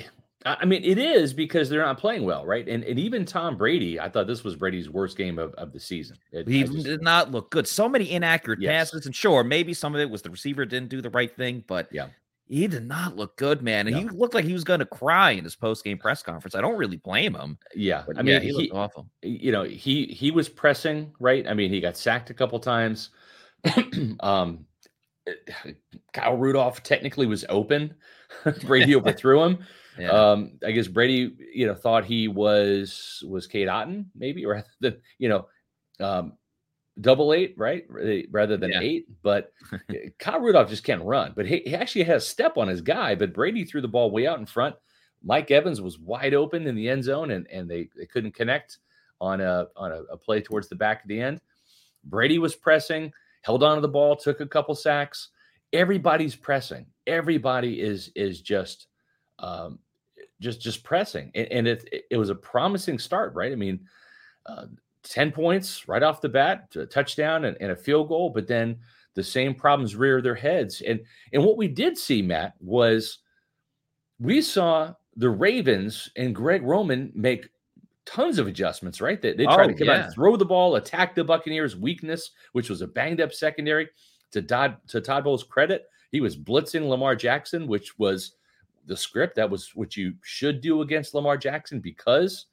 I 0.47 0.65
mean 0.65 0.83
it 0.85 0.97
is 0.99 1.33
because 1.35 1.69
they're 1.69 1.85
not 1.85 1.99
playing 1.99 2.25
well, 2.25 2.47
right? 2.47 2.67
And 2.69 2.85
and 2.85 2.99
even 2.99 3.25
Tom 3.25 3.57
Brady, 3.57 3.99
I 4.01 4.09
thought 4.09 4.27
this 4.27 4.45
was 4.45 4.57
Brady's 4.57 4.89
worst 4.89 5.17
game 5.17 5.39
of, 5.39 5.53
of 5.55 5.73
the 5.73 5.81
season. 5.81 6.17
It- 6.33 6.47
He 6.49 6.63
just- 6.65 6.85
did 6.85 7.03
not 7.03 7.33
look 7.33 7.51
good. 7.51 7.67
So 7.67 7.89
many 7.89 8.11
inaccurate 8.13 8.61
Yes. 8.61 8.91
passes, 8.91 9.07
and 9.07 9.15
sure, 9.15 9.43
maybe 9.45 9.75
some 9.75 9.95
of 9.95 10.01
it 10.01 10.09
was 10.09 10.23
the 10.23 10.31
receiver 10.31 10.65
didn't 10.65 10.89
do 10.89 11.03
the 11.03 11.11
right 11.11 11.35
thing, 11.37 11.65
but 11.67 11.89
Yeah. 11.91 12.09
he 12.49 12.67
did 12.69 12.87
not 12.87 13.17
look 13.17 13.37
good, 13.37 13.61
man. 13.63 13.89
And 13.89 13.97
No. 13.97 14.03
he 14.03 14.09
looked 14.09 14.35
like 14.35 14.45
he 14.45 14.53
was 14.53 14.63
going 14.63 14.79
to 14.81 14.87
cry 14.87 15.33
in 15.33 15.43
his 15.43 15.57
post 15.57 15.83
game 15.85 15.99
press 15.99 16.23
conference. 16.23 16.55
I 16.55 16.61
don't 16.61 16.77
really 16.77 16.99
blame 16.99 17.35
him. 17.35 17.59
yeah, 17.75 18.05
I 18.17 18.23
mean 18.23 18.27
yeah, 18.35 18.39
he, 18.41 18.47
he, 18.49 18.53
looked 18.53 18.73
awful. 18.75 19.11
you 19.23 19.51
know, 19.51 19.65
he 19.65 20.07
he 20.07 20.31
was 20.31 20.49
pressing, 20.49 21.13
right? 21.19 21.47
I 21.49 21.55
mean, 21.55 21.71
he 21.71 21.81
got 21.81 21.97
sacked 21.97 22.31
a 22.31 22.35
couple 22.35 22.61
times. 22.61 23.11
um 24.21 24.65
Kyle 26.13 26.37
Rudolph 26.37 26.83
technically 26.85 27.27
was 27.27 27.45
open. 27.49 27.95
Brady 28.65 28.95
overthrew 28.97 29.43
him. 29.43 29.59
Yeah. 29.99 30.11
Um, 30.11 30.59
I 30.65 30.73
guess 30.73 30.89
Brady, 30.89 31.35
you 31.55 31.67
know, 31.67 31.75
thought 31.75 32.05
he 32.05 32.29
was 32.29 33.23
was 33.29 33.47
Cade 33.47 33.69
Otton, 33.69 34.07
maybe 34.15 34.45
rather 34.47 34.67
than 34.81 34.97
you 35.19 35.29
know, 35.29 35.47
um, 36.01 36.35
double 37.01 37.33
eight, 37.33 37.55
right? 37.57 37.85
Rather- 38.31 38.57
than 38.57 38.71
Yeah. 38.73 38.81
eight. 38.81 39.07
But 39.23 39.53
Kyle 40.19 40.41
Rudolph 40.41 40.69
just 40.71 40.85
can't 40.85 41.03
run. 41.03 41.33
But 41.37 41.47
he, 41.47 41.63
he 41.67 41.75
actually 41.75 42.05
had 42.05 42.17
a 42.17 42.21
step 42.21 42.57
on 42.57 42.69
his 42.69 42.81
guy. 42.81 43.15
But 43.15 43.33
Brady 43.35 43.65
threw 43.65 43.81
the 43.81 43.89
ball 43.89 44.11
way 44.11 44.27
out 44.27 44.39
in 44.39 44.47
front. 44.47 44.77
Mike 45.23 45.51
Evans 45.51 45.81
was 45.81 45.99
wide 45.99 46.35
open 46.35 46.67
in 46.67 46.75
the 46.75 46.89
end 46.89 47.03
zone, 47.05 47.31
and 47.31 47.47
and 47.51 47.69
they 47.69 47.89
they 47.97 48.07
couldn't 48.07 48.35
connect 48.35 48.79
on 49.21 49.41
a 49.41 49.67
on 49.77 49.93
a, 49.93 50.03
a 50.13 50.17
play 50.17 50.41
towards 50.41 50.69
the 50.69 50.77
back 50.77 51.03
of 51.03 51.09
the 51.09 51.21
end. 51.21 51.41
Brady 52.05 52.39
was 52.39 52.55
pressing, 52.55 53.13
held 53.43 53.63
on 53.63 53.77
to 53.77 53.81
the 53.81 53.89
ball, 53.89 54.15
took 54.15 54.41
a 54.41 54.47
couple 54.47 54.75
sacks. 54.75 55.31
Everybody's 55.73 56.37
pressing. 56.37 56.87
Everybody 57.07 57.81
is 57.81 58.11
is 58.15 58.41
just 58.41 58.87
um, 59.39 59.79
just 60.41 60.61
just 60.61 60.85
pressing, 60.85 61.31
and, 61.35 61.47
and 61.51 61.69
it 61.69 61.89
it- 62.11 62.17
was 62.17 62.31
a 62.31 62.35
promising 62.35 62.99
start, 62.99 63.35
right? 63.35 63.53
I 63.53 63.57
mean, 63.57 63.81
uh, 64.47 64.67
ten 65.03 65.33
points 65.33 65.89
right 65.89 66.03
off 66.03 66.21
the 66.21 66.29
bat, 66.29 66.75
a 66.77 66.87
touchdown 66.87 67.45
and, 67.47 67.57
and 67.61 67.73
a 67.73 67.77
field 67.77 68.09
goal, 68.09 68.31
but 68.31 68.47
then 68.47 68.79
the 69.15 69.23
same 69.25 69.55
problems 69.55 69.97
rear 69.97 70.21
their 70.21 70.35
heads. 70.35 70.83
And 70.83 71.01
and 71.33 71.43
what 71.45 71.57
we 71.57 71.69
did 71.69 71.97
see, 71.97 72.23
Matt, 72.23 72.55
was 72.61 73.19
we 74.21 74.41
saw 74.43 74.95
the 75.17 75.31
Ravens 75.31 76.11
and 76.17 76.35
Greg 76.35 76.63
Roman 76.63 77.11
make 77.15 77.49
tons 78.05 78.39
of 78.39 78.47
adjustments, 78.47 79.01
right? 79.01 79.21
They, 79.21 79.33
they 79.33 79.45
tried 79.45 79.71
Oh, 79.71 79.73
to 79.73 79.75
come 79.75 79.89
out 79.89 80.05
and 80.05 80.15
throw 80.15 80.37
the 80.37 80.45
ball, 80.45 80.77
attack 80.77 81.15
the 81.15 81.25
Buccaneers' 81.25 81.77
weakness, 81.77 82.31
which 82.53 82.71
was 82.71 82.83
a 82.83 82.87
banged 82.87 83.21
up 83.21 83.33
secondary. 83.33 83.89
To 84.33 84.43
Todd 84.43 84.77
to 84.89 85.01
Todd 85.01 85.25
Bowles' 85.25 85.45
credit, 85.45 85.87
he 86.13 86.21
was 86.21 86.37
blitzing 86.37 86.89
Lamar 86.89 87.17
Jackson, 87.17 87.67
which 87.67 87.99
was 87.99 88.36
the 88.87 88.97
script. 88.97 89.37
That 89.37 89.51
was 89.51 89.75
what 89.75 89.97
you 89.97 90.15
should 90.23 90.61
do 90.61 90.83
against 90.83 91.15
Lamar 91.15 91.37
Jackson 91.37 91.81
because 91.81 92.47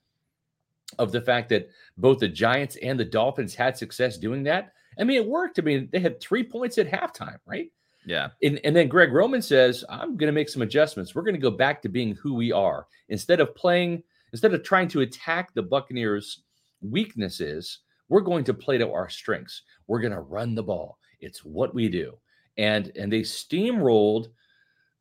of 1.00 1.12
the 1.12 1.22
fact 1.22 1.50
that 1.50 1.70
both 1.98 2.20
the 2.20 2.28
Giants 2.28 2.78
and 2.82 3.00
the 3.00 3.06
Dolphins 3.06 3.56
had 3.56 3.78
success 3.78 4.18
doing 4.18 4.44
that. 4.44 4.74
I 5.00 5.04
mean, 5.04 5.18
it 5.18 5.28
worked. 5.28 5.60
I 5.60 5.64
mean, 5.64 5.90
they 5.92 6.00
had 6.00 6.20
three 6.20 6.44
points 6.44 6.78
at 6.78 6.90
halftime, 6.90 7.38
right? 7.46 7.72
Yeah. 8.06 8.30
And, 8.44 8.60
and 8.64 8.76
then 8.76 8.90
Greg 8.90 9.14
Roman 9.14 9.42
says, 9.42 9.84
I'm 9.90 10.18
going 10.18 10.28
to 10.28 10.34
make 10.34 10.50
some 10.50 10.62
adjustments. 10.62 11.16
We're 11.16 11.24
going 11.24 11.36
to 11.36 11.42
go 11.42 11.52
back 11.52 11.82
to 11.82 11.90
being 11.90 12.16
who 12.16 12.34
we 12.36 12.52
are. 12.52 12.88
Instead 13.10 13.40
of 13.40 13.56
playing, 13.56 14.04
instead 14.32 14.54
of 14.54 14.64
trying 14.64 14.88
to 14.90 15.02
attack 15.02 15.54
the 15.54 15.64
Buccaneers' 15.64 16.44
weaknesses, 16.82 17.80
we're 18.10 18.22
going 18.22 18.44
to 18.44 18.54
play 18.54 18.78
to 18.78 18.92
our 18.92 19.10
strengths. 19.10 19.64
We're 19.88 20.02
going 20.02 20.14
to 20.14 20.20
run 20.20 20.54
the 20.54 20.64
ball. 20.64 20.98
It's 21.22 21.46
what 21.46 21.74
we 21.74 21.90
do. 21.90 22.18
And 22.58 22.92
and 22.96 23.12
they 23.12 23.22
steamrolled 23.22 24.28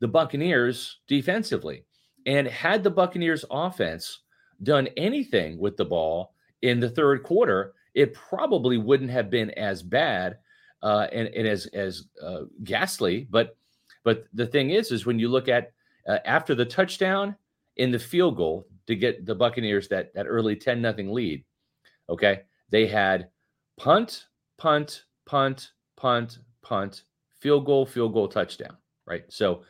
the 0.03 0.07
Buccaneers 0.09 0.99
defensively. 1.07 1.85
And 2.25 2.45
had 2.45 2.83
the 2.83 2.89
Buccaneers 2.89 3.45
offense 3.49 4.19
done 4.61 4.89
anything 4.97 5.57
with 5.57 5.77
the 5.77 5.85
ball 5.85 6.33
in 6.61 6.81
the 6.81 6.89
third 6.89 7.23
quarter, 7.23 7.73
it 7.93 8.13
probably 8.13 8.77
wouldn't 8.77 9.11
have 9.11 9.29
been 9.29 9.51
as 9.51 9.81
bad 9.81 10.39
uh, 10.81 11.07
and, 11.13 11.29
and 11.29 11.47
as 11.47 11.67
as 11.67 12.07
uh, 12.21 12.41
ghastly. 12.65 13.27
But 13.29 13.55
but 14.03 14.25
the 14.33 14.45
thing 14.45 14.71
is, 14.71 14.91
is 14.91 15.05
when 15.05 15.19
you 15.19 15.29
look 15.29 15.47
at 15.47 15.71
uh, 16.05 16.17
after 16.25 16.53
the 16.53 16.65
touchdown 16.65 17.33
in 17.77 17.89
the 17.89 17.99
field 17.99 18.35
goal 18.35 18.67
to 18.87 18.97
get 18.97 19.25
the 19.25 19.35
Buccaneers 19.35 19.87
that 19.87 20.13
that 20.15 20.25
early 20.27 20.57
ten 20.57 20.81
nothing 20.81 21.13
lead, 21.13 21.45
okay, 22.09 22.41
they 22.71 22.87
had 22.87 23.29
punt, 23.77 24.27
punt, 24.57 25.05
punt, 25.25 25.71
punt, 25.95 26.39
punt, 26.61 27.03
field 27.39 27.65
goal, 27.65 27.85
field 27.85 28.11
goal, 28.11 28.27
touchdown. 28.27 28.75
Right. 29.05 29.23
So 29.29 29.63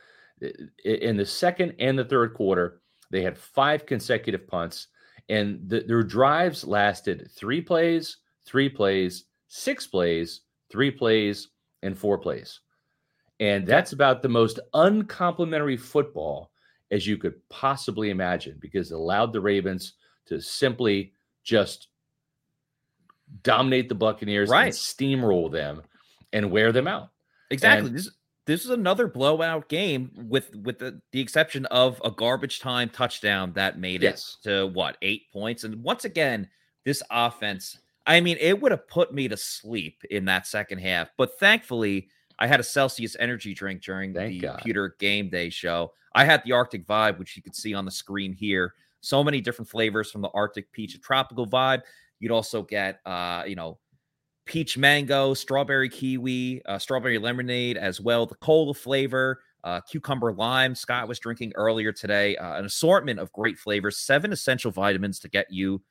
in 0.86 1.18
the 1.18 1.26
second 1.26 1.76
and 1.80 1.98
the 1.98 2.06
third 2.06 2.34
quarter, 2.34 2.82
they 3.12 3.22
had 3.22 3.38
five 3.38 3.86
consecutive 3.86 4.48
punts, 4.48 4.88
and 5.30 5.62
the, 5.68 5.82
their 5.82 6.04
drives 6.04 6.66
lasted 6.66 7.30
three 7.36 7.62
plays, 7.62 8.18
three 8.46 8.70
plays, 8.70 9.26
six 9.48 9.88
plays, 9.88 10.42
three 10.72 10.92
plays, 10.92 11.50
and 11.82 11.98
four 11.98 12.18
plays. 12.18 12.60
And 13.40 13.68
that's 13.68 13.94
about 13.94 14.22
the 14.22 14.30
most 14.30 14.60
uncomplimentary 14.74 15.78
football 15.78 16.52
as 16.92 17.08
you 17.08 17.18
could 17.18 17.34
possibly 17.50 18.10
imagine 18.10 18.58
because 18.60 18.92
it 18.92 18.96
allowed 18.96 19.34
the 19.34 19.42
Ravens 19.42 19.94
to 20.28 20.40
simply 20.40 21.14
just 21.44 21.88
dominate 23.42 23.90
the 23.90 23.96
Buccaneers 23.96 24.50
right. 24.50 24.66
and 24.66 24.74
steamroll 24.74 25.52
them 25.52 25.82
and 26.32 26.52
wear 26.52 26.72
them 26.72 26.88
out. 26.88 27.10
Exactly. 27.50 27.88
And, 27.88 27.98
this 27.98 28.10
this 28.46 28.66
is 28.66 28.72
another 28.72 29.08
blowout 29.08 29.70
game 29.70 30.12
with 30.16 30.56
with 30.56 30.80
the, 30.80 31.02
the 31.12 31.22
exception 31.22 31.66
of 31.68 32.02
a 32.04 32.12
garbage 32.12 32.60
time 32.60 32.90
touchdown 32.90 33.54
that 33.54 33.80
made 33.80 34.04
yes. 34.04 34.38
it 34.40 34.50
to 34.50 34.68
what 34.68 34.98
eight 35.02 35.32
points. 35.32 35.64
And 35.64 35.82
once 35.84 36.06
again, 36.06 36.50
this 36.84 37.02
offense, 37.10 37.80
I 38.06 38.20
mean, 38.20 38.38
it 38.40 38.62
would 38.62 38.72
have 38.72 38.88
put 38.88 39.14
me 39.14 39.28
to 39.30 39.38
sleep 39.38 40.04
in 40.10 40.26
that 40.26 40.46
second 40.46 40.80
half. 40.80 41.10
But 41.18 41.40
thankfully, 41.40 42.10
I 42.38 42.48
had 42.48 42.60
a 42.60 42.64
Celsius 42.64 43.16
energy 43.20 43.54
drink 43.54 43.82
during 43.82 44.14
Thank 44.14 44.34
the 44.34 44.40
God. 44.40 44.58
computer 44.58 44.96
game 45.00 45.30
day 45.30 45.50
show. 45.50 45.94
I 46.16 46.26
had 46.26 46.44
the 46.44 46.52
Arctic 46.52 46.86
vibe, 46.86 47.18
which 47.18 47.38
you 47.38 47.44
can 47.44 47.54
see 47.54 47.74
on 47.74 47.86
the 47.86 47.92
screen 47.92 48.34
here. 48.34 48.74
So 49.02 49.24
many 49.24 49.42
different 49.42 49.70
flavors 49.70 50.12
from 50.12 50.22
the 50.22 50.30
Arctic 50.30 50.72
peach 50.72 50.96
a 50.96 51.00
tropical 51.00 51.48
vibe. 51.48 51.82
You'd 52.20 52.32
also 52.32 52.62
get 52.62 53.00
uh, 53.06 53.44
you 53.48 53.56
know, 53.56 53.78
peach 54.46 54.78
mango, 54.78 55.34
strawberry 55.34 55.90
kiwi, 55.90 56.62
uh, 56.66 56.78
strawberry 56.78 57.18
lemonade 57.18 57.78
as 57.78 58.02
well. 58.02 58.26
The 58.26 58.36
cola 58.36 58.74
flavor, 58.74 59.42
uh, 59.64 59.82
cucumber 59.82 60.34
lime. 60.34 60.76
Scott 60.76 61.08
was 61.08 61.20
drinking 61.20 61.54
earlier 61.56 61.92
today. 61.92 62.36
Uh, 62.38 62.58
an 62.58 62.66
assortment 62.66 63.20
of 63.20 63.32
great 63.32 63.58
flavors, 63.58 63.98
seven 63.98 64.34
essential 64.34 64.72
vitamins 64.72 65.20
to 65.20 65.30
get 65.30 65.48
you 65.50 65.82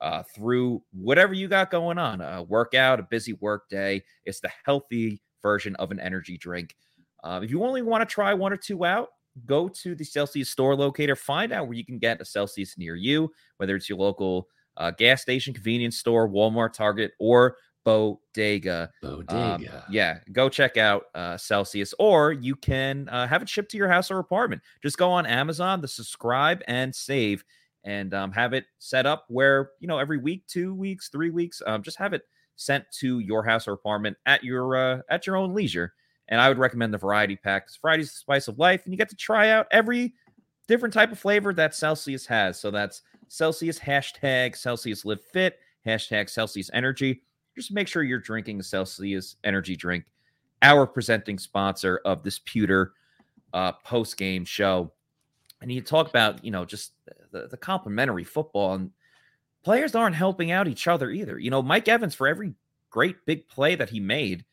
uh, 0.00 0.22
through 0.34 0.82
whatever 0.92 1.34
you 1.34 1.46
got 1.46 1.70
going 1.70 1.98
on. 1.98 2.20
A 2.20 2.42
workout, 2.42 3.00
a 3.00 3.04
busy 3.04 3.34
work 3.34 3.68
day. 3.68 4.02
It's 4.24 4.40
the 4.40 4.50
healthy 4.64 5.22
version 5.42 5.76
of 5.76 5.90
an 5.90 6.00
energy 6.00 6.36
drink. 6.36 6.74
Uh, 7.22 7.40
if 7.42 7.50
you 7.50 7.62
only 7.64 7.82
want 7.82 8.06
to 8.06 8.12
try 8.12 8.34
one 8.34 8.52
or 8.52 8.56
two 8.56 8.84
out, 8.84 9.08
go 9.46 9.68
to 9.68 9.94
the 9.94 10.04
Celsius 10.04 10.50
store 10.50 10.74
locator. 10.74 11.14
Find 11.14 11.52
out 11.52 11.66
where 11.66 11.76
you 11.76 11.84
can 11.84 11.98
get 11.98 12.20
a 12.20 12.24
Celsius 12.24 12.76
near 12.76 12.96
you, 12.96 13.30
whether 13.58 13.76
it's 13.76 13.88
your 13.88 13.98
local 13.98 14.48
uh, 14.76 14.90
gas 14.90 15.22
station, 15.22 15.52
convenience 15.52 15.98
store, 15.98 16.28
Walmart, 16.28 16.72
Target, 16.72 17.12
or 17.20 17.56
Bodega. 17.84 18.90
Bodega. 19.02 19.54
Um, 19.54 19.84
yeah, 19.90 20.18
go 20.32 20.48
check 20.48 20.76
out 20.76 21.04
uh, 21.14 21.36
Celsius, 21.36 21.94
or 21.98 22.32
you 22.32 22.56
can 22.56 23.08
uh, 23.08 23.26
have 23.26 23.42
it 23.42 23.48
shipped 23.48 23.70
to 23.72 23.76
your 23.76 23.88
house 23.88 24.10
or 24.10 24.18
apartment. 24.18 24.62
Just 24.82 24.98
go 24.98 25.10
on 25.10 25.26
Amazon, 25.26 25.80
the 25.80 25.88
subscribe 25.88 26.62
and 26.68 26.94
save, 26.94 27.44
and 27.84 28.12
um, 28.12 28.32
have 28.32 28.52
it 28.52 28.66
set 28.78 29.06
up 29.06 29.24
where 29.28 29.70
you 29.80 29.88
know 29.88 29.98
every 29.98 30.18
week, 30.18 30.46
two 30.46 30.74
weeks, 30.74 31.08
three 31.08 31.30
weeks, 31.30 31.62
um, 31.66 31.82
just 31.82 31.98
have 31.98 32.12
it 32.12 32.22
sent 32.56 32.84
to 32.92 33.20
your 33.20 33.42
house 33.42 33.66
or 33.66 33.72
apartment 33.72 34.16
at 34.26 34.44
your 34.44 34.76
uh, 34.76 35.00
at 35.08 35.26
your 35.26 35.36
own 35.36 35.54
leisure. 35.54 35.94
And 36.28 36.40
I 36.40 36.48
would 36.48 36.58
recommend 36.58 36.94
the 36.94 36.98
variety 36.98 37.36
pack 37.36 37.68
variety's 37.82 38.12
the 38.12 38.18
spice 38.18 38.48
of 38.48 38.58
life, 38.58 38.84
and 38.84 38.92
you 38.92 38.98
get 38.98 39.08
to 39.08 39.16
try 39.16 39.50
out 39.50 39.66
every 39.70 40.14
different 40.68 40.94
type 40.94 41.10
of 41.10 41.18
flavor 41.18 41.52
that 41.54 41.74
Celsius 41.74 42.26
has. 42.26 42.60
So 42.60 42.70
that's 42.70 43.02
Celsius 43.28 43.78
hashtag 43.78 44.56
Celsius 44.56 45.04
Live 45.04 45.24
Fit 45.32 45.58
hashtag 45.86 46.28
Celsius 46.28 46.70
Energy 46.72 47.22
just 47.60 47.72
make 47.72 47.88
sure 47.88 48.02
you're 48.02 48.18
drinking 48.18 48.60
a 48.60 48.62
Celsius 48.62 49.36
energy 49.44 49.76
drink, 49.76 50.04
our 50.62 50.86
presenting 50.86 51.38
sponsor 51.38 52.00
of 52.04 52.22
this 52.22 52.38
pewter 52.38 52.92
uh, 53.52 53.72
post 53.72 54.16
game 54.16 54.44
show. 54.44 54.90
And 55.60 55.70
you 55.70 55.80
talk 55.82 56.08
about, 56.08 56.44
you 56.44 56.50
know, 56.50 56.64
just 56.64 56.92
the, 57.32 57.46
the 57.48 57.56
complimentary 57.56 58.24
football 58.24 58.74
and 58.74 58.90
players 59.62 59.94
aren't 59.94 60.16
helping 60.16 60.50
out 60.50 60.68
each 60.68 60.88
other 60.88 61.10
either. 61.10 61.38
You 61.38 61.50
know, 61.50 61.60
Mike 61.62 61.86
Evans, 61.88 62.14
for 62.14 62.26
every 62.26 62.54
great 62.88 63.24
big 63.26 63.46
play 63.48 63.74
that 63.74 63.90
he 63.90 64.00
made, 64.00 64.44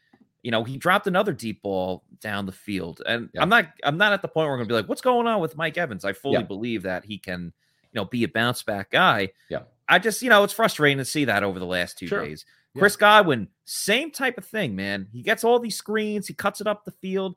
you 0.44 0.52
know, 0.52 0.64
he 0.64 0.78
dropped 0.78 1.08
another 1.08 1.32
deep 1.34 1.62
ball 1.62 2.04
down 2.20 2.46
the 2.46 2.52
field. 2.52 3.02
And 3.06 3.30
Yeah. 3.34 3.42
I'm 3.42 3.50
not, 3.50 3.68
I'm 3.84 3.98
not 3.98 4.14
at 4.14 4.22
the 4.22 4.28
point 4.28 4.48
where 4.48 4.54
I'm 4.54 4.60
gonna 4.60 4.68
be 4.68 4.74
like, 4.74 4.90
what's 4.90 5.02
going 5.02 5.28
on 5.28 5.40
with 5.40 5.56
Mike 5.56 5.78
Evans? 5.78 6.04
I 6.04 6.14
fully 6.14 6.36
Yeah. 6.40 6.44
believe 6.44 6.84
that 6.84 7.06
he 7.06 7.18
can, 7.18 7.46
you 7.46 8.02
know, 8.02 8.06
be 8.06 8.24
a 8.24 8.28
bounce 8.28 8.64
back 8.64 8.92
guy. 8.92 9.30
Yeah. 9.50 9.62
I 9.90 10.00
just, 10.00 10.22
you 10.22 10.30
know, 10.30 10.44
it's 10.44 10.54
frustrating 10.54 10.98
to 10.98 11.06
see 11.06 11.26
that 11.26 11.44
over 11.44 11.60
the 11.60 11.66
last 11.66 11.98
two 11.98 12.08
Sure. 12.08 12.26
days. 12.26 12.46
Yeah. 12.78 12.82
Chris 12.82 12.96
Godwin, 12.96 13.48
same 13.66 14.12
type 14.12 14.38
of 14.38 14.46
thing, 14.46 14.76
man. 14.76 15.08
He 15.12 15.22
gets 15.22 15.44
all 15.44 15.60
these 15.60 15.76
screens, 15.76 16.28
he 16.28 16.34
cuts 16.34 16.62
it 16.62 16.68
up 16.68 16.86
the 16.86 16.92
field. 16.92 17.36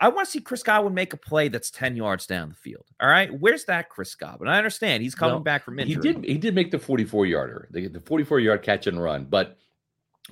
I 0.00 0.08
want 0.08 0.26
to 0.26 0.30
see 0.32 0.40
Chris 0.40 0.64
Godwin 0.64 0.94
make 0.94 1.12
a 1.12 1.16
play 1.16 1.46
that's 1.48 1.70
10 1.70 1.94
yards 1.94 2.26
down 2.26 2.48
the 2.48 2.56
field. 2.56 2.86
All 3.00 3.08
right. 3.08 3.30
Where's 3.38 3.64
that 3.66 3.88
Chris 3.88 4.16
Godwin? 4.16 4.48
I 4.48 4.58
understand 4.58 5.00
he's 5.02 5.14
coming 5.14 5.34
Well, 5.36 5.42
back 5.44 5.62
from 5.62 5.78
injury. 5.78 5.94
He 5.94 6.00
did. 6.12 6.24
He 6.24 6.38
did 6.38 6.56
make 6.56 6.72
the 6.72 6.78
44 6.78 7.26
yarder, 7.26 7.68
the, 7.70 7.86
the 7.86 8.00
44 8.00 8.40
yard 8.40 8.62
catch 8.62 8.88
and 8.88 9.00
run. 9.00 9.26
But 9.26 9.58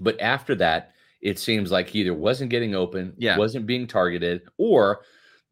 but 0.00 0.20
after 0.20 0.54
that, 0.56 0.92
it 1.20 1.38
seems 1.38 1.70
like 1.70 1.88
he 1.88 2.00
either 2.00 2.14
wasn't 2.14 2.50
getting 2.50 2.74
open, 2.74 3.12
Yeah. 3.16 3.36
wasn't 3.38 3.66
being 3.66 3.86
targeted, 3.86 4.42
or 4.58 5.02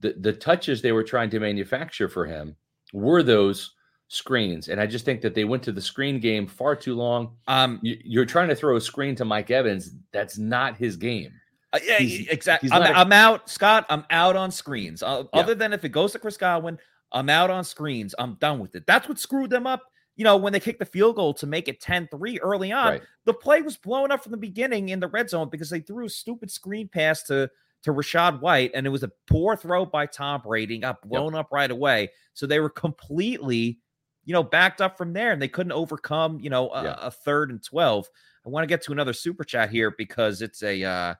the 0.00 0.14
the 0.18 0.32
touches 0.32 0.82
they 0.82 0.92
were 0.92 1.04
trying 1.04 1.30
to 1.30 1.38
manufacture 1.40 2.08
for 2.08 2.26
him 2.26 2.56
were 2.92 3.22
those 3.22 3.74
screens. 4.08 4.68
And 4.68 4.80
I 4.80 4.86
just 4.86 5.04
think 5.04 5.20
that 5.20 5.34
they 5.34 5.44
went 5.44 5.62
to 5.64 5.72
the 5.72 5.80
screen 5.82 6.18
game 6.18 6.46
far 6.46 6.74
too 6.74 6.94
long. 6.96 7.36
Um, 7.46 7.78
You, 7.82 7.96
you're 8.04 8.24
trying 8.24 8.48
to 8.48 8.54
throw 8.54 8.76
a 8.76 8.80
screen 8.80 9.14
to 9.16 9.24
Mike 9.24 9.50
Evans. 9.50 9.92
That's 10.12 10.38
not 10.38 10.76
his 10.76 10.96
game. 10.96 11.32
uh, 11.74 11.78
yeah, 11.84 11.98
He's- 11.98 12.26
exactly. 12.30 12.68
he's 12.70 12.72
I'm, 12.72 12.82
a- 12.82 12.98
I'm 12.98 13.12
out, 13.12 13.48
Scott. 13.50 13.84
I'm 13.90 14.04
out 14.10 14.34
on 14.36 14.50
screens. 14.50 15.02
Uh, 15.02 15.24
Yeah. 15.34 15.40
Other 15.40 15.54
than 15.54 15.72
if 15.74 15.84
it 15.84 15.90
goes 15.90 16.12
to 16.12 16.18
Chris 16.18 16.36
Godwin, 16.38 16.78
I'm 17.12 17.28
out 17.28 17.50
on 17.50 17.62
screens. 17.64 18.14
I'm 18.18 18.34
done 18.34 18.58
with 18.58 18.74
it. 18.74 18.86
That's 18.86 19.08
what 19.08 19.18
screwed 19.18 19.50
them 19.50 19.66
up. 19.66 19.82
You 20.16 20.24
know, 20.24 20.36
when 20.36 20.52
they 20.52 20.60
kicked 20.60 20.78
the 20.80 20.84
field 20.86 21.16
goal 21.16 21.32
to 21.34 21.46
make 21.46 21.68
it 21.68 21.80
10 21.80 22.08
3 22.10 22.40
early 22.40 22.72
on, 22.72 22.86
Right. 22.92 23.02
the 23.26 23.34
play 23.34 23.60
was 23.62 23.76
blown 23.76 24.10
up 24.10 24.22
from 24.22 24.32
the 24.32 24.36
beginning 24.38 24.88
in 24.88 24.98
the 25.00 25.06
red 25.08 25.30
zone 25.30 25.48
because 25.50 25.70
they 25.70 25.80
threw 25.80 26.06
a 26.06 26.10
stupid 26.10 26.50
screen 26.50 26.88
pass 26.88 27.22
to 27.24 27.50
to 27.82 27.92
Rachaad 27.92 28.40
White, 28.40 28.72
and 28.74 28.84
it 28.88 28.90
was 28.90 29.04
a 29.04 29.12
poor 29.28 29.54
throw 29.54 29.86
by 29.86 30.06
Tom 30.06 30.40
Brady, 30.42 30.78
got 30.78 31.00
blown 31.00 31.36
up 31.36 31.52
right 31.52 31.70
away. 31.70 32.10
So 32.34 32.44
they 32.44 32.58
were 32.58 32.70
completely, 32.70 33.78
you 34.28 34.34
know, 34.34 34.42
backed 34.42 34.82
up 34.82 34.98
from 34.98 35.14
there, 35.14 35.32
and 35.32 35.40
they 35.40 35.48
couldn't 35.48 35.72
overcome, 35.72 36.38
you 36.38 36.50
know, 36.50 36.68
a, 36.68 36.84
Yeah. 36.84 36.96
a 37.00 37.10
third 37.10 37.50
and 37.50 37.64
twelve. 37.64 38.06
I 38.44 38.50
want 38.50 38.62
to 38.62 38.66
get 38.66 38.82
to 38.82 38.92
another 38.92 39.14
super 39.14 39.42
chat 39.42 39.70
here 39.70 39.90
because 39.96 40.42
it's 40.42 40.62
a 40.62 40.84
uh, 40.84 41.14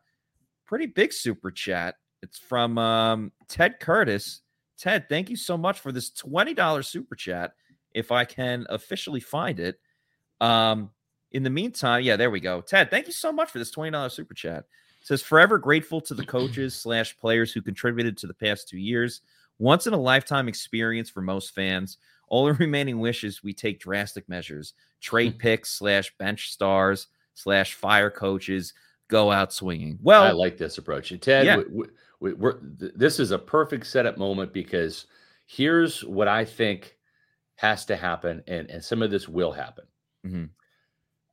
pretty 0.67 0.85
big 0.85 1.15
super 1.15 1.51
chat. 1.51 1.95
It's 2.23 2.39
from 2.39 2.77
um, 2.77 3.33
Ted 3.49 3.81
Curtis. 3.81 4.43
Ted, 4.77 5.09
thank 5.09 5.31
you 5.31 5.37
so 5.37 5.57
much 5.57 5.81
for 5.81 5.91
this 5.91 6.11
twenty 6.11 6.53
dollars 6.53 6.87
super 6.87 7.17
chat. 7.17 7.55
If 7.95 8.13
I 8.13 8.27
can 8.27 8.67
officially 8.69 9.21
find 9.21 9.59
it. 9.59 9.81
Um, 10.43 10.91
in 11.33 11.43
the 11.43 11.51
meantime, 11.51 12.03
yeah, 12.03 12.17
there 12.17 12.31
we 12.31 12.41
go. 12.41 12.61
Ted, 12.61 12.91
thank 12.91 13.07
you 13.07 13.13
so 13.15 13.33
much 13.33 13.51
for 13.51 13.59
this 13.59 13.75
$20 13.75 14.11
super 14.13 14.35
chat. 14.35 14.65
It 15.01 15.07
says 15.07 15.23
forever 15.23 15.59
grateful 15.59 16.01
to 16.03 16.15
the 16.15 16.25
coaches 16.25 16.75
slash 16.75 17.17
players 17.19 17.53
who 17.53 17.61
contributed 17.63 18.17
to 18.19 18.27
the 18.27 18.35
past 18.35 18.69
two 18.69 18.79
years. 18.79 19.23
Once 19.59 19.87
in 19.87 19.93
a 19.95 19.99
lifetime 19.99 20.49
experience 20.49 21.11
for 21.11 21.21
most 21.21 21.55
fans. 21.55 21.99
All 22.31 22.47
the 22.47 22.53
remaining 22.65 22.99
wishes 23.01 23.43
we 23.43 23.53
take 23.53 23.81
drastic 23.81 24.29
measures. 24.29 24.75
Trade 25.01 25.39
picks 25.39 25.71
slash 25.73 26.13
bench 26.19 26.51
stars 26.53 27.09
slash 27.35 27.75
fire 27.75 28.11
coaches 28.11 28.75
go 29.09 29.31
out 29.31 29.53
swinging. 29.53 29.99
Well, 30.03 30.23
I 30.25 30.33
like 30.33 30.59
this 30.59 30.79
approach. 30.79 31.11
And 31.13 31.23
Ted, 31.23 31.47
Yeah. 31.47 31.63
we, 31.71 31.89
we, 32.35 32.53
th- 32.79 32.93
this 32.95 33.19
is 33.21 33.31
a 33.31 33.39
perfect 33.39 33.87
setup 33.87 34.19
moment 34.19 34.53
because 34.53 35.07
here's 35.47 36.05
what 36.05 36.29
I 36.29 36.45
think 36.45 36.97
has 37.55 37.85
to 37.87 37.97
happen, 37.97 38.43
and, 38.47 38.69
and 38.71 38.85
some 38.85 39.03
of 39.03 39.11
this 39.11 39.29
will 39.29 39.53
happen. 39.53 39.85
Mhm. 40.27 40.49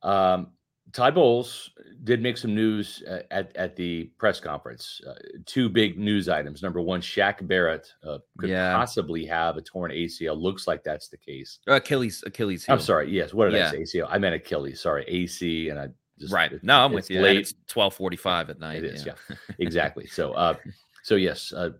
Um, 0.02 0.48
Todd 0.96 1.14
Bowles 1.14 1.70
did 2.04 2.22
make 2.22 2.38
some 2.38 2.54
news 2.54 3.02
uh, 3.06 3.20
at, 3.30 3.54
at 3.54 3.76
the 3.76 4.04
press 4.16 4.40
conference. 4.40 4.98
Uh, 5.06 5.12
two 5.44 5.68
big 5.68 5.98
news 5.98 6.26
items. 6.26 6.62
Number 6.62 6.80
one, 6.80 7.02
Shaq 7.02 7.46
Barrett 7.46 7.86
uh, 8.02 8.18
could 8.38 8.48
Yeah. 8.48 8.74
possibly 8.74 9.26
have 9.26 9.58
a 9.58 9.60
torn 9.60 9.90
ACL. 9.90 10.40
Looks 10.40 10.66
like 10.66 10.82
that's 10.82 11.08
the 11.08 11.18
case. 11.18 11.58
Achilles, 11.66 12.24
Achilles. 12.26 12.64
I'm 12.70 12.80
sorry. 12.80 13.10
Yes. 13.10 13.34
What 13.34 13.50
did 13.50 13.58
Yeah. 13.58 13.68
I 13.68 13.70
say? 13.72 13.82
ACL. 13.82 14.06
I 14.08 14.16
meant 14.16 14.34
Achilles. 14.34 14.80
Sorry. 14.80 15.04
AC. 15.06 15.68
And 15.68 15.78
I 15.78 15.88
just 16.18 16.32
Right. 16.32 16.50
it- 16.50 16.64
No, 16.64 16.82
I'm 16.82 16.92
with 16.94 17.10
you. 17.10 17.20
Late. 17.20 17.40
It's 17.40 17.52
twelve 17.68 17.92
forty-five 17.92 18.48
at 18.48 18.58
night. 18.58 18.82
It 18.82 18.94
is, 18.94 19.04
Yeah, 19.04 19.12
exactly. 19.58 20.06
So, 20.06 20.32
uh, 20.32 20.54
so 21.02 21.16
yes, 21.16 21.52
uh, 21.52 21.70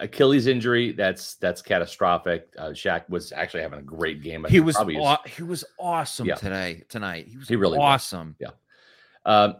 Achilles 0.00 0.46
injury. 0.46 0.92
That's 0.92 1.36
that's 1.36 1.62
catastrophic. 1.62 2.48
Uh, 2.58 2.68
Shaq 2.70 3.08
was 3.08 3.32
actually 3.32 3.62
having 3.62 3.78
a 3.78 3.82
great 3.82 4.22
game. 4.22 4.44
I 4.44 4.48
He 4.50 4.60
was 4.60 4.76
aw- 4.76 5.22
he 5.26 5.42
was 5.42 5.64
awesome 5.78 6.26
Yeah. 6.26 6.34
today 6.34 6.84
tonight. 6.88 7.28
He 7.28 7.36
was 7.38 7.48
He 7.48 7.56
really 7.56 7.78
was. 7.78 7.84
awesome. 7.84 8.36
Um, 9.24 9.56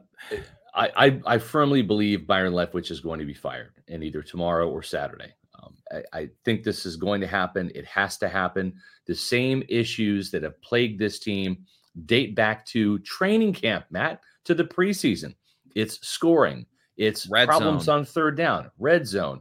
I, 0.74 0.90
I 0.96 1.20
I 1.26 1.38
firmly 1.38 1.82
believe 1.82 2.26
Byron 2.26 2.52
Leftwich 2.52 2.90
is 2.90 3.00
going 3.00 3.20
to 3.20 3.24
be 3.26 3.34
fired, 3.34 3.72
and 3.88 4.02
either 4.04 4.22
tomorrow 4.22 4.68
or 4.68 4.82
Saturday. 4.82 5.32
Um, 5.62 5.74
I, 5.92 6.18
I 6.20 6.30
think 6.44 6.64
this 6.64 6.84
is 6.84 6.96
going 6.96 7.20
to 7.22 7.26
happen. 7.26 7.70
It 7.74 7.86
has 7.86 8.18
to 8.18 8.28
happen. 8.28 8.74
The 9.06 9.14
same 9.14 9.62
issues 9.68 10.30
that 10.32 10.42
have 10.42 10.60
plagued 10.60 10.98
this 10.98 11.18
team 11.18 11.64
date 12.06 12.34
back 12.34 12.66
to 12.66 12.98
training 13.00 13.52
camp, 13.54 13.86
Matt, 13.90 14.20
to 14.44 14.54
the 14.54 14.64
preseason. 14.64 15.34
It's 15.74 16.06
scoring. 16.06 16.66
It's 16.96 17.26
Red 17.28 17.46
problems 17.48 17.84
zone. 17.84 18.00
on 18.00 18.04
third 18.04 18.36
down, 18.36 18.70
red 18.78 19.06
zone, 19.06 19.40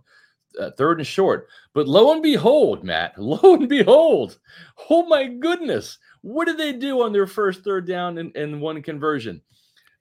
uh, 0.60 0.72
third 0.78 1.00
and 1.00 1.08
short. 1.08 1.48
But 1.74 1.88
lo 1.88 2.12
and 2.12 2.22
behold, 2.24 2.84
Matt, 2.84 3.14
lo 3.18 3.56
and 3.56 3.68
behold, 3.70 4.38
oh 4.90 5.06
my 5.06 5.26
goodness, 5.28 5.98
what 6.22 6.46
did 6.46 6.58
they 6.58 6.74
do 6.74 7.02
on 7.02 7.14
their 7.14 7.28
first 7.28 7.64
third 7.64 7.88
down 7.88 8.18
and, 8.18 8.36
and 8.36 8.62
one 8.62 8.82
conversion? 8.82 9.42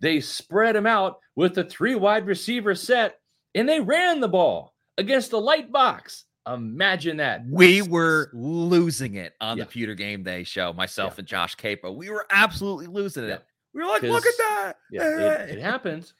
They 0.00 0.20
spread 0.20 0.74
them 0.74 0.86
out 0.86 1.18
with 1.36 1.56
a 1.58 1.64
three 1.64 1.94
wide 1.94 2.26
receiver 2.26 2.74
set 2.74 3.20
and 3.54 3.68
they 3.68 3.80
ran 3.80 4.20
the 4.20 4.28
ball 4.28 4.74
against 4.98 5.30
the 5.30 5.40
light 5.40 5.70
box. 5.70 6.24
Imagine 6.52 7.18
that. 7.18 7.42
We 7.48 7.82
were 7.82 8.28
losing 8.32 9.14
it 9.14 9.34
on 9.40 9.56
Yeah. 9.58 9.64
the 9.64 9.70
Pewter 9.70 9.94
Game 9.94 10.24
Day 10.24 10.42
show, 10.42 10.72
myself 10.72 11.18
and 11.18 11.26
Josh 11.28 11.56
Queipo. 11.56 11.94
We 11.94 12.10
were 12.10 12.26
absolutely 12.30 12.88
losing 12.88 13.24
it. 13.24 13.28
Yeah. 13.28 13.38
We 13.74 13.80
were 13.82 13.86
like, 13.86 14.02
look 14.02 14.26
at 14.26 14.34
that. 14.38 14.72
Yeah, 14.90 15.02
it, 15.44 15.50
it 15.50 15.62
happened. 15.62 16.12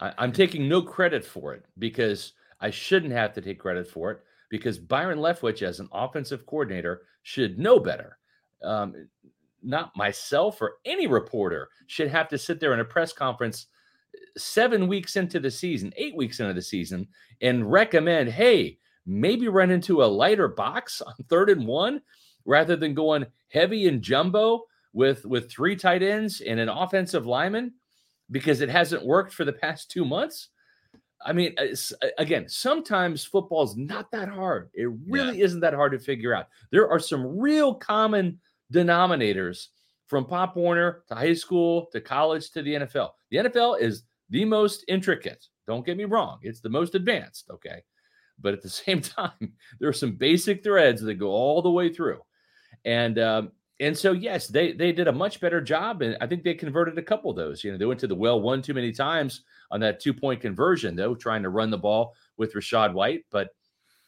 I, 0.00 0.12
I'm 0.16 0.32
taking 0.32 0.68
no 0.68 0.80
credit 0.82 1.24
for 1.24 1.52
it 1.54 1.64
because 1.78 2.32
I 2.60 2.70
shouldn't 2.70 3.12
have 3.12 3.32
to 3.34 3.40
take 3.40 3.58
credit 3.58 3.88
for 3.88 4.10
it 4.10 4.20
because 4.50 4.78
Byron 4.78 5.18
Leftwich, 5.18 5.62
as 5.62 5.80
an 5.80 5.88
offensive 5.92 6.46
coordinator, 6.46 7.02
should 7.22 7.58
know 7.58 7.78
better. 7.78 8.18
Um, 8.62 9.08
not 9.62 9.96
myself 9.96 10.60
or 10.62 10.74
any 10.84 11.06
reporter 11.06 11.68
should 11.86 12.08
have 12.08 12.28
to 12.28 12.38
sit 12.38 12.60
there 12.60 12.72
in 12.72 12.80
a 12.80 12.84
press 12.84 13.12
conference 13.12 13.66
seven 14.36 14.88
weeks 14.88 15.16
into 15.16 15.40
the 15.40 15.50
season, 15.50 15.92
eight 15.96 16.16
weeks 16.16 16.40
into 16.40 16.54
the 16.54 16.62
season, 16.62 17.06
and 17.40 17.70
recommend, 17.70 18.30
hey, 18.30 18.78
maybe 19.06 19.48
run 19.48 19.70
into 19.70 20.02
a 20.02 20.06
lighter 20.06 20.48
box 20.48 21.00
on 21.06 21.14
third 21.28 21.50
and 21.50 21.66
one 21.66 22.00
rather 22.44 22.76
than 22.76 22.94
going 22.94 23.26
heavy 23.48 23.88
and 23.88 24.02
jumbo 24.02 24.64
with 24.92 25.24
with 25.26 25.50
three 25.50 25.76
tight 25.76 26.02
ends 26.02 26.40
and 26.40 26.58
an 26.58 26.68
offensive 26.68 27.26
lineman 27.26 27.72
because 28.30 28.60
it 28.60 28.68
hasn't 28.68 29.04
worked 29.04 29.32
for 29.32 29.44
the 29.44 29.52
past 29.52 29.90
two 29.90 30.04
months. 30.04 30.48
I 31.24 31.32
mean, 31.32 31.54
again, 32.18 32.48
sometimes 32.48 33.24
football's 33.24 33.76
not 33.76 34.10
that 34.12 34.28
hard. 34.28 34.70
It 34.74 34.90
really 35.08 35.40
isn't 35.42 35.60
that 35.60 35.74
hard 35.74 35.92
to 35.92 35.98
figure 35.98 36.34
out. 36.34 36.46
There 36.70 36.88
are 36.88 37.00
some 37.00 37.38
real 37.38 37.74
common 37.74 38.38
denominators 38.72 39.66
from 40.06 40.24
Pop 40.24 40.56
Warner 40.56 41.02
to 41.08 41.14
high 41.14 41.34
school 41.34 41.86
to 41.92 42.00
college 42.00 42.50
to 42.52 42.62
the 42.62 42.74
NFL. 42.74 43.10
The 43.30 43.38
NFL 43.38 43.80
is 43.80 44.04
the 44.30 44.44
most 44.44 44.84
intricate. 44.88 45.46
Don't 45.66 45.84
get 45.84 45.96
me 45.96 46.04
wrong, 46.04 46.38
it's 46.42 46.60
the 46.60 46.70
most 46.70 46.94
advanced. 46.94 47.50
Okay. 47.50 47.82
But 48.40 48.54
at 48.54 48.62
the 48.62 48.68
same 48.84 49.00
time, 49.00 49.52
there 49.80 49.88
are 49.88 49.94
some 49.94 50.12
basic 50.12 50.62
threads 50.62 51.02
that 51.02 51.14
go 51.14 51.28
all 51.28 51.62
the 51.62 51.70
way 51.70 51.92
through. 51.92 52.20
And 52.84 53.18
um, 53.18 53.52
and 53.80 53.96
so 53.96 54.12
yes, 54.12 54.48
they 54.48 54.72
they 54.72 54.92
did 54.92 55.08
a 55.08 55.12
much 55.12 55.40
better 55.40 55.60
job, 55.60 56.02
and 56.02 56.16
I 56.20 56.26
think 56.26 56.42
they 56.42 56.54
converted 56.54 56.98
a 56.98 57.02
couple 57.02 57.30
of 57.30 57.36
those. 57.36 57.62
You 57.62 57.70
know, 57.70 57.78
they 57.78 57.84
went 57.84 58.00
to 58.00 58.08
the 58.08 58.14
well 58.14 58.40
one 58.40 58.60
too 58.60 58.74
many 58.74 58.92
times 58.92 59.42
on 59.70 59.80
that 59.80 60.00
two 60.00 60.12
point 60.12 60.40
conversion, 60.40 60.96
though, 60.96 61.14
trying 61.14 61.42
to 61.44 61.50
run 61.50 61.70
the 61.70 61.78
ball 61.78 62.14
with 62.36 62.54
Rachaad 62.54 62.92
White. 62.92 63.24
But 63.30 63.50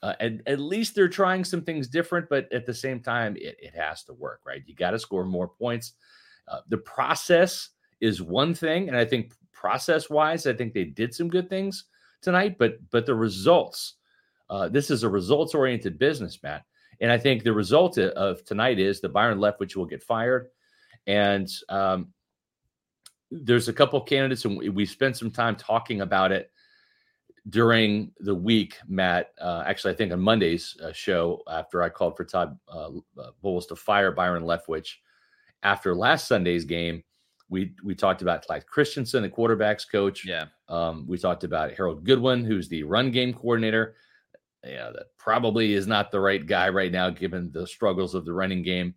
uh, 0.02 0.14
at, 0.18 0.32
at 0.46 0.58
least 0.58 0.94
they're 0.94 1.08
trying 1.08 1.44
some 1.44 1.62
things 1.62 1.86
different. 1.86 2.28
But 2.28 2.52
at 2.52 2.66
the 2.66 2.74
same 2.74 3.00
time, 3.00 3.36
it, 3.36 3.56
it 3.60 3.74
has 3.76 4.02
to 4.04 4.12
work, 4.14 4.40
right? 4.44 4.62
You 4.66 4.74
got 4.74 4.90
to 4.90 4.98
score 4.98 5.24
more 5.24 5.48
points. 5.48 5.92
Uh, 6.48 6.60
the 6.68 6.78
process 6.78 7.70
is 8.00 8.20
one 8.20 8.54
thing, 8.54 8.88
and 8.88 8.96
I 8.96 9.04
think 9.04 9.32
process 9.52 10.10
wise, 10.10 10.46
I 10.46 10.52
think 10.52 10.72
they 10.72 10.84
did 10.84 11.14
some 11.14 11.28
good 11.28 11.48
things 11.48 11.84
tonight. 12.22 12.56
But 12.58 12.78
but 12.90 13.06
the 13.06 13.14
results, 13.14 13.94
uh, 14.48 14.68
this 14.68 14.90
is 14.90 15.04
a 15.04 15.08
results 15.08 15.54
oriented 15.54 15.96
business, 15.96 16.40
Matt. 16.42 16.64
And 17.00 17.10
I 17.10 17.18
think 17.18 17.42
the 17.42 17.52
result 17.52 17.98
of 17.98 18.44
tonight 18.44 18.78
is 18.78 19.00
that 19.00 19.10
Byron 19.10 19.38
Leftwich 19.38 19.76
will 19.76 19.86
get 19.86 20.02
fired. 20.02 20.48
And 21.06 21.48
um, 21.68 22.08
there's 23.30 23.68
a 23.68 23.72
couple 23.72 24.00
of 24.00 24.08
candidates, 24.08 24.44
and 24.44 24.58
we, 24.58 24.68
we 24.68 24.84
spent 24.84 25.16
some 25.16 25.30
time 25.30 25.56
talking 25.56 26.02
about 26.02 26.32
it 26.32 26.50
during 27.48 28.12
the 28.18 28.34
week, 28.34 28.76
Matt. 28.86 29.32
Uh, 29.40 29.62
actually, 29.66 29.94
I 29.94 29.96
think 29.96 30.12
on 30.12 30.20
Monday's 30.20 30.76
uh, 30.84 30.92
show, 30.92 31.42
after 31.50 31.82
I 31.82 31.88
called 31.88 32.16
for 32.16 32.24
Todd 32.24 32.58
uh, 32.68 32.90
uh, 33.18 33.30
Bowles 33.40 33.66
to 33.68 33.76
fire 33.76 34.12
Byron 34.12 34.44
Leftwich 34.44 34.96
after 35.62 35.94
last 35.94 36.28
Sunday's 36.28 36.64
game, 36.64 37.02
we 37.48 37.74
we 37.82 37.94
talked 37.94 38.22
about 38.22 38.46
Clyde 38.46 38.66
Christensen, 38.66 39.22
the 39.22 39.28
quarterbacks 39.28 39.84
coach. 39.90 40.24
Yeah. 40.24 40.46
Um, 40.68 41.04
we 41.08 41.18
talked 41.18 41.44
about 41.44 41.72
Harold 41.72 42.04
Goodwin, 42.04 42.44
who's 42.44 42.68
the 42.68 42.84
run 42.84 43.10
game 43.10 43.34
coordinator. 43.34 43.96
Yeah, 44.64 44.90
that 44.90 45.06
probably 45.18 45.72
is 45.72 45.86
not 45.86 46.10
the 46.10 46.20
right 46.20 46.44
guy 46.44 46.68
right 46.68 46.92
now, 46.92 47.08
given 47.10 47.50
the 47.50 47.66
struggles 47.66 48.14
of 48.14 48.24
the 48.24 48.32
running 48.32 48.62
game. 48.62 48.94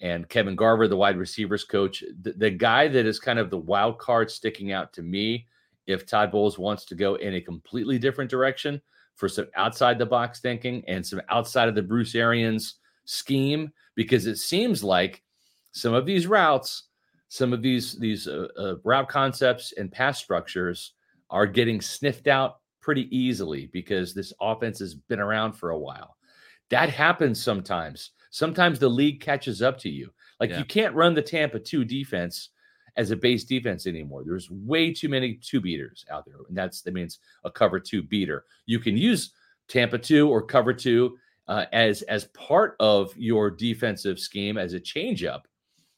And 0.00 0.28
Kevin 0.28 0.54
Garver, 0.54 0.88
the 0.88 0.96
wide 0.96 1.16
receivers 1.16 1.64
coach, 1.64 2.04
the, 2.20 2.32
the 2.32 2.50
guy 2.50 2.86
that 2.88 3.06
is 3.06 3.18
kind 3.18 3.38
of 3.38 3.48
the 3.48 3.58
wild 3.58 3.98
card 3.98 4.30
sticking 4.30 4.72
out 4.72 4.92
to 4.94 5.02
me. 5.02 5.46
If 5.86 6.04
Todd 6.04 6.32
Bowles 6.32 6.58
wants 6.58 6.84
to 6.86 6.94
go 6.94 7.14
in 7.14 7.34
a 7.34 7.40
completely 7.40 7.98
different 7.98 8.30
direction 8.30 8.82
for 9.14 9.28
some 9.28 9.46
outside 9.54 9.98
the 9.98 10.04
box 10.04 10.40
thinking 10.40 10.82
and 10.88 11.06
some 11.06 11.22
outside 11.30 11.68
of 11.68 11.74
the 11.74 11.82
Bruce 11.82 12.14
Arians 12.14 12.74
scheme, 13.04 13.72
because 13.94 14.26
it 14.26 14.36
seems 14.36 14.84
like 14.84 15.22
some 15.72 15.94
of 15.94 16.04
these 16.04 16.26
routes, 16.26 16.88
some 17.28 17.52
of 17.52 17.62
these 17.62 17.98
these 17.98 18.28
uh, 18.28 18.48
uh, 18.58 18.74
route 18.84 19.08
concepts 19.08 19.72
and 19.78 19.90
pass 19.90 20.18
structures 20.18 20.92
are 21.30 21.46
getting 21.46 21.80
sniffed 21.80 22.26
out 22.26 22.58
pretty 22.86 23.08
easily 23.14 23.66
because 23.72 24.14
this 24.14 24.32
offense 24.40 24.78
has 24.78 24.94
been 24.94 25.18
around 25.18 25.54
for 25.54 25.70
a 25.70 25.78
while. 25.78 26.16
That 26.70 26.88
happens 26.88 27.42
sometimes. 27.42 28.12
Sometimes 28.30 28.78
the 28.78 28.88
league 28.88 29.20
catches 29.20 29.60
up 29.60 29.76
to 29.80 29.88
you. 29.90 30.12
Like 30.38 30.50
Yeah. 30.50 30.60
you 30.60 30.64
can't 30.64 30.94
run 30.94 31.12
the 31.12 31.20
Tampa 31.20 31.58
2 31.58 31.84
defense 31.84 32.50
as 32.96 33.10
a 33.10 33.16
base 33.16 33.42
defense 33.42 33.88
anymore. 33.88 34.22
There's 34.24 34.48
way 34.52 34.92
too 34.94 35.08
many 35.08 35.34
two 35.34 35.60
beaters 35.60 36.06
out 36.12 36.26
there. 36.26 36.36
And 36.46 36.56
that's 36.56 36.82
that 36.82 36.94
means 36.94 37.18
a 37.42 37.50
cover 37.50 37.80
two 37.80 38.04
beater. 38.04 38.44
You 38.66 38.78
can 38.78 38.96
use 38.96 39.32
Tampa 39.66 39.98
2 39.98 40.28
or 40.28 40.40
cover 40.46 40.72
2 40.72 41.18
uh, 41.48 41.64
as 41.72 42.02
as 42.02 42.26
part 42.26 42.76
of 42.78 43.12
your 43.16 43.50
defensive 43.50 44.20
scheme 44.20 44.58
as 44.58 44.74
a 44.74 44.80
changeup, 44.80 45.42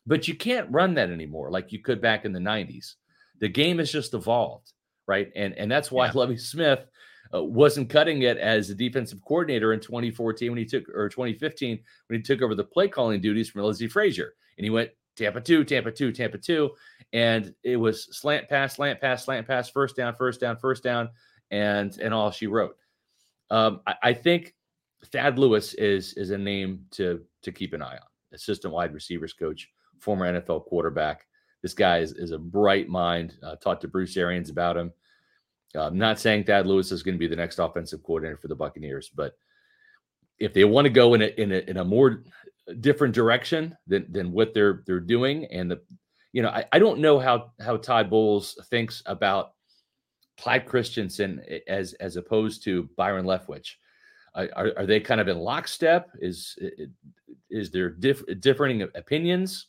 but 0.06 0.26
you 0.26 0.34
can't 0.34 0.70
run 0.72 0.94
that 0.94 1.10
anymore 1.10 1.50
like 1.50 1.70
you 1.70 1.80
could 1.80 2.00
back 2.00 2.24
in 2.24 2.32
the 2.32 2.40
90s. 2.40 2.94
The 3.40 3.48
game 3.50 3.76
has 3.78 3.92
just 3.92 4.14
evolved, 4.14 4.72
right? 5.08 5.32
And 5.34 5.54
and 5.54 5.70
that's 5.70 5.90
why 5.90 6.06
Yeah. 6.06 6.12
Lovie 6.14 6.36
Smith 6.36 6.86
uh, 7.34 7.42
wasn't 7.42 7.90
cutting 7.90 8.22
it 8.22 8.38
as 8.38 8.70
a 8.70 8.74
defensive 8.74 9.20
coordinator 9.24 9.72
in 9.72 9.80
2014 9.80 10.50
when 10.50 10.58
he 10.58 10.64
took 10.64 10.88
or 10.90 11.08
2015 11.08 11.78
when 12.06 12.18
he 12.18 12.22
took 12.22 12.42
over 12.42 12.54
the 12.54 12.64
play 12.64 12.86
calling 12.86 13.20
duties 13.20 13.48
from 13.48 13.62
Leslie 13.62 13.88
Frazier, 13.88 14.34
and 14.56 14.64
he 14.64 14.70
went 14.70 14.90
Tampa 15.16 15.40
two, 15.40 15.64
Tampa 15.64 15.90
two, 15.90 16.12
Tampa 16.12 16.38
two, 16.38 16.70
and 17.12 17.54
it 17.64 17.76
was 17.76 18.16
slant 18.16 18.48
pass, 18.48 18.76
slant 18.76 19.00
pass, 19.00 19.24
slant 19.24 19.46
pass, 19.46 19.68
first 19.68 19.96
down, 19.96 20.14
first 20.14 20.40
down, 20.40 20.56
first 20.56 20.84
down, 20.84 21.08
and 21.50 21.98
and 21.98 22.14
all 22.14 22.30
she 22.30 22.46
wrote. 22.46 22.76
Um, 23.50 23.80
I, 23.86 23.94
I 24.02 24.12
think 24.14 24.54
Thad 25.06 25.38
Lewis 25.38 25.74
is 25.74 26.14
is 26.14 26.30
a 26.30 26.38
name 26.38 26.84
to 26.92 27.22
to 27.42 27.52
keep 27.52 27.72
an 27.72 27.82
eye 27.82 27.96
on. 27.96 28.08
Assistant 28.32 28.74
wide 28.74 28.94
receivers 28.94 29.32
coach, 29.32 29.70
former 29.98 30.30
NFL 30.32 30.66
quarterback. 30.66 31.26
This 31.62 31.74
guy 31.74 31.98
is, 31.98 32.12
is 32.12 32.30
a 32.30 32.38
bright 32.38 32.88
mind. 32.88 33.36
Uh, 33.42 33.56
talked 33.56 33.82
to 33.82 33.88
Bruce 33.88 34.16
Arians 34.16 34.50
about 34.50 34.76
him. 34.76 34.92
Uh, 35.74 35.86
I'm 35.86 35.98
not 35.98 36.18
saying 36.18 36.44
Thad 36.44 36.66
Lewis 36.66 36.92
is 36.92 37.02
going 37.02 37.14
to 37.14 37.18
be 37.18 37.26
the 37.26 37.36
next 37.36 37.58
offensive 37.58 38.02
coordinator 38.02 38.38
for 38.38 38.48
the 38.48 38.56
Buccaneers, 38.56 39.10
but 39.14 39.36
if 40.38 40.54
they 40.54 40.64
want 40.64 40.86
to 40.86 40.90
go 40.90 41.14
in 41.14 41.22
a 41.22 41.26
in 41.26 41.52
a, 41.52 41.58
in 41.58 41.76
a 41.78 41.84
more 41.84 42.22
different 42.80 43.14
direction 43.14 43.76
than 43.86 44.10
than 44.10 44.32
what 44.32 44.54
they're 44.54 44.82
they're 44.86 45.00
doing, 45.00 45.46
and 45.46 45.70
the 45.70 45.80
you 46.32 46.42
know 46.42 46.48
I, 46.48 46.64
I 46.72 46.78
don't 46.78 47.00
know 47.00 47.18
how 47.18 47.52
how 47.60 47.76
Todd 47.76 48.08
Bowles 48.08 48.58
thinks 48.70 49.02
about 49.06 49.52
Clyde 50.40 50.66
Christensen 50.66 51.42
as 51.66 51.94
as 51.94 52.16
opposed 52.16 52.62
to 52.64 52.88
Byron 52.96 53.26
Leftwich. 53.26 53.72
Are, 54.34 54.48
are, 54.54 54.72
are 54.78 54.86
they 54.86 55.00
kind 55.00 55.20
of 55.20 55.28
in 55.28 55.38
lockstep? 55.38 56.10
Is 56.20 56.56
is 57.50 57.70
there 57.70 57.90
diff, 57.90 58.22
differing 58.40 58.82
opinions? 58.94 59.66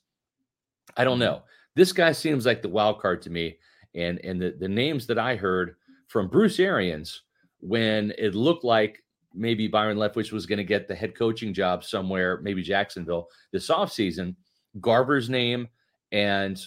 I 0.95 1.03
don't 1.03 1.19
know. 1.19 1.43
This 1.79 1.93
guy 1.93 2.11
seems 2.11 2.45
like 2.45 2.61
the 2.61 2.67
wild 2.67 2.99
card 2.99 3.21
to 3.21 3.29
me. 3.29 3.57
And 3.95 4.19
and 4.25 4.41
the, 4.41 4.53
the 4.59 4.67
names 4.67 5.07
that 5.07 5.17
I 5.17 5.37
heard 5.37 5.77
from 6.07 6.27
Bruce 6.27 6.59
Arians 6.59 7.23
when 7.61 8.11
it 8.17 8.35
looked 8.35 8.65
like 8.65 9.01
maybe 9.33 9.69
Byron 9.69 9.97
Leftwich 9.97 10.33
was 10.33 10.45
going 10.45 10.57
to 10.57 10.65
get 10.65 10.89
the 10.89 10.95
head 10.95 11.15
coaching 11.15 11.53
job 11.53 11.85
somewhere, 11.85 12.41
maybe 12.43 12.61
Jacksonville 12.61 13.29
this 13.53 13.69
offseason, 13.69 14.35
Garver's 14.81 15.29
name 15.29 15.69
and 16.11 16.61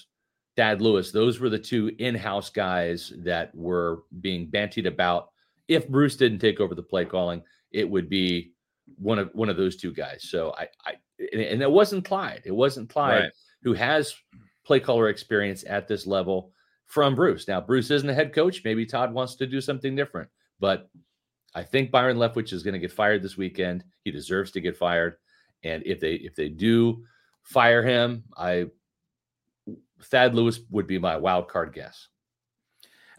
Thad 0.56 0.80
Lewis, 0.80 1.12
those 1.12 1.40
were 1.40 1.50
the 1.50 1.58
two 1.58 1.92
in-house 1.98 2.48
guys 2.48 3.12
that 3.18 3.54
were 3.54 4.04
being 4.22 4.50
bantied 4.50 4.86
about. 4.86 5.28
If 5.68 5.88
Bruce 5.88 6.16
didn't 6.16 6.38
take 6.38 6.58
over 6.58 6.74
the 6.74 6.82
play 6.82 7.04
calling, 7.04 7.42
it 7.70 7.88
would 7.88 8.08
be 8.08 8.52
one 8.96 9.18
of 9.18 9.28
one 9.34 9.50
of 9.50 9.58
those 9.58 9.76
two 9.76 9.92
guys. 9.92 10.24
So 10.30 10.54
I, 10.56 10.68
I 10.86 10.94
and 11.18 11.60
it 11.60 11.70
wasn't 11.70 12.06
Clyde. 12.06 12.42
It 12.46 12.54
wasn't 12.54 12.88
Clyde 12.88 13.24
right. 13.24 13.32
who 13.62 13.74
has 13.74 14.14
play 14.64 14.80
caller 14.80 15.08
experience 15.08 15.64
at 15.66 15.88
this 15.88 16.06
level 16.06 16.52
from 16.86 17.14
Bruce. 17.14 17.48
Now 17.48 17.60
Bruce 17.60 17.90
isn't 17.90 18.06
the 18.06 18.14
head 18.14 18.34
coach. 18.34 18.62
Maybe 18.64 18.86
Todd 18.86 19.12
wants 19.12 19.36
to 19.36 19.46
do 19.46 19.60
something 19.60 19.96
different, 19.96 20.28
but 20.60 20.88
I 21.54 21.62
think 21.62 21.90
Byron 21.90 22.16
Leftwich 22.16 22.52
is 22.52 22.62
going 22.62 22.74
to 22.74 22.80
get 22.80 22.92
fired 22.92 23.22
this 23.22 23.36
weekend. 23.36 23.84
He 24.04 24.10
deserves 24.10 24.50
to 24.52 24.60
get 24.60 24.76
fired, 24.76 25.16
and 25.62 25.82
if 25.84 26.00
they 26.00 26.14
if 26.14 26.34
they 26.34 26.48
do 26.48 27.04
fire 27.42 27.82
him, 27.82 28.24
I 28.36 28.66
Thad 30.04 30.34
Lewis 30.34 30.60
would 30.70 30.86
be 30.86 30.98
my 30.98 31.16
wild 31.16 31.48
card 31.48 31.72
guess. 31.72 32.08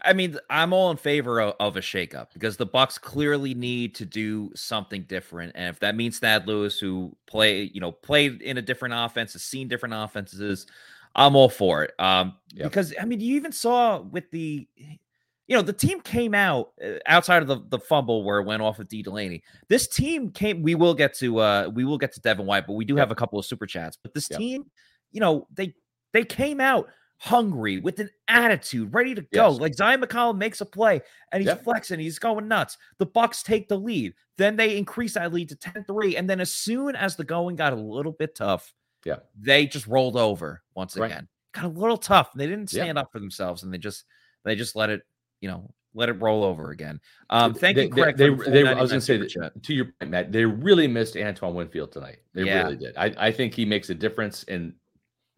I 0.04 0.12
mean, 0.12 0.38
I'm 0.50 0.74
all 0.74 0.90
in 0.90 0.98
favor 0.98 1.40
of, 1.40 1.54
of, 1.58 1.76
a 1.78 1.80
shakeup 1.80 2.26
because 2.34 2.58
the 2.58 2.66
Bucks 2.66 2.98
clearly 2.98 3.54
need 3.54 3.94
to 3.94 4.04
do 4.04 4.50
something 4.54 5.04
different, 5.04 5.52
and 5.54 5.70
if 5.70 5.80
that 5.80 5.96
means 5.96 6.18
Thad 6.18 6.46
Lewis, 6.46 6.78
who 6.78 7.16
play, 7.26 7.70
you 7.72 7.80
know, 7.80 7.90
played 7.90 8.42
in 8.42 8.58
a 8.58 8.62
different 8.62 8.94
offense, 8.94 9.32
has 9.32 9.42
seen 9.42 9.66
different 9.66 9.94
offenses, 9.94 10.66
I'm 11.14 11.36
all 11.36 11.48
for 11.48 11.84
it. 11.84 11.92
Um, 11.98 12.34
yep. 12.52 12.70
because 12.70 12.94
I 13.00 13.04
mean, 13.04 13.20
you 13.20 13.36
even 13.36 13.52
saw 13.52 14.00
with 14.00 14.30
the, 14.30 14.66
you 14.76 15.56
know, 15.56 15.62
the 15.62 15.72
team 15.72 16.00
came 16.00 16.34
out 16.34 16.72
uh, 16.84 16.98
outside 17.06 17.42
of 17.42 17.48
the, 17.48 17.60
the 17.68 17.78
fumble 17.78 18.24
where 18.24 18.40
it 18.40 18.44
went 18.44 18.62
off 18.62 18.78
of 18.78 18.88
Dee 18.88 19.02
Delaney. 19.02 19.42
This 19.68 19.86
team 19.86 20.30
came. 20.30 20.62
We 20.62 20.74
will 20.74 20.94
get 20.94 21.14
to 21.18 21.38
uh, 21.38 21.70
we 21.72 21.84
will 21.84 21.98
get 21.98 22.12
to 22.14 22.20
Devin 22.20 22.46
White, 22.46 22.66
but 22.66 22.74
we 22.74 22.84
do 22.84 22.94
yep. 22.94 23.02
have 23.02 23.10
a 23.10 23.14
couple 23.14 23.38
of 23.38 23.46
super 23.46 23.66
chats. 23.66 23.96
But 24.00 24.14
this 24.14 24.28
yep. 24.30 24.38
team, 24.38 24.70
you 25.12 25.20
know, 25.20 25.46
they 25.54 25.74
they 26.12 26.24
came 26.24 26.60
out 26.60 26.88
hungry 27.18 27.78
with 27.78 28.00
an 28.00 28.10
attitude, 28.28 28.92
ready 28.92 29.14
to 29.14 29.22
go. 29.22 29.50
Yes. 29.50 29.60
Like 29.60 29.76
Zyon 29.76 30.02
McCollum 30.02 30.36
makes 30.36 30.60
a 30.60 30.66
play 30.66 31.00
and 31.32 31.40
he's 31.40 31.48
yep. 31.48 31.64
flexing, 31.64 32.00
he's 32.00 32.18
going 32.18 32.48
nuts. 32.48 32.76
The 32.98 33.06
Bucks 33.06 33.42
take 33.42 33.68
the 33.68 33.78
lead. 33.78 34.14
Then 34.36 34.56
they 34.56 34.76
increase 34.76 35.14
that 35.14 35.32
lead 35.32 35.48
to 35.50 35.56
10-3. 35.56 36.18
And 36.18 36.28
then 36.28 36.40
as 36.40 36.52
soon 36.52 36.96
as 36.96 37.16
the 37.16 37.24
going 37.24 37.56
got 37.56 37.72
a 37.72 37.76
little 37.76 38.12
bit 38.12 38.34
tough, 38.34 38.74
yeah, 39.04 39.16
they 39.38 39.66
just 39.66 39.86
rolled 39.86 40.16
over 40.16 40.62
once 40.74 40.96
right. 40.96 41.10
again. 41.10 41.28
Got 41.52 41.64
a 41.64 41.68
little 41.68 41.96
tough. 41.96 42.32
They 42.34 42.46
didn't 42.46 42.70
stand 42.70 42.96
yeah. 42.96 43.02
up 43.02 43.12
for 43.12 43.20
themselves 43.20 43.62
and 43.62 43.72
they 43.72 43.78
just 43.78 44.04
they 44.44 44.56
just 44.56 44.74
let 44.74 44.90
it, 44.90 45.02
you 45.40 45.48
know, 45.48 45.72
let 45.94 46.08
it 46.08 46.20
roll 46.20 46.42
over 46.42 46.70
again. 46.70 47.00
Um, 47.30 47.54
thank 47.54 47.76
they, 47.76 47.84
you, 47.84 47.90
Craig. 47.90 48.16
They, 48.16 48.30
they, 48.30 48.50
they 48.50 48.68
I 48.68 48.80
was 48.80 48.90
going 48.90 49.00
to 49.00 49.06
say 49.06 49.16
that, 49.16 49.62
to 49.62 49.74
your 49.74 49.86
point, 49.86 50.10
Matt. 50.10 50.32
They 50.32 50.44
really 50.44 50.88
missed 50.88 51.16
Antoine 51.16 51.54
Winfield 51.54 51.92
tonight. 51.92 52.18
They 52.34 52.44
yeah. 52.44 52.64
really 52.64 52.76
did. 52.76 52.96
I, 52.96 53.14
I 53.16 53.32
think 53.32 53.54
he 53.54 53.64
makes 53.64 53.90
a 53.90 53.94
difference 53.94 54.42
in 54.44 54.74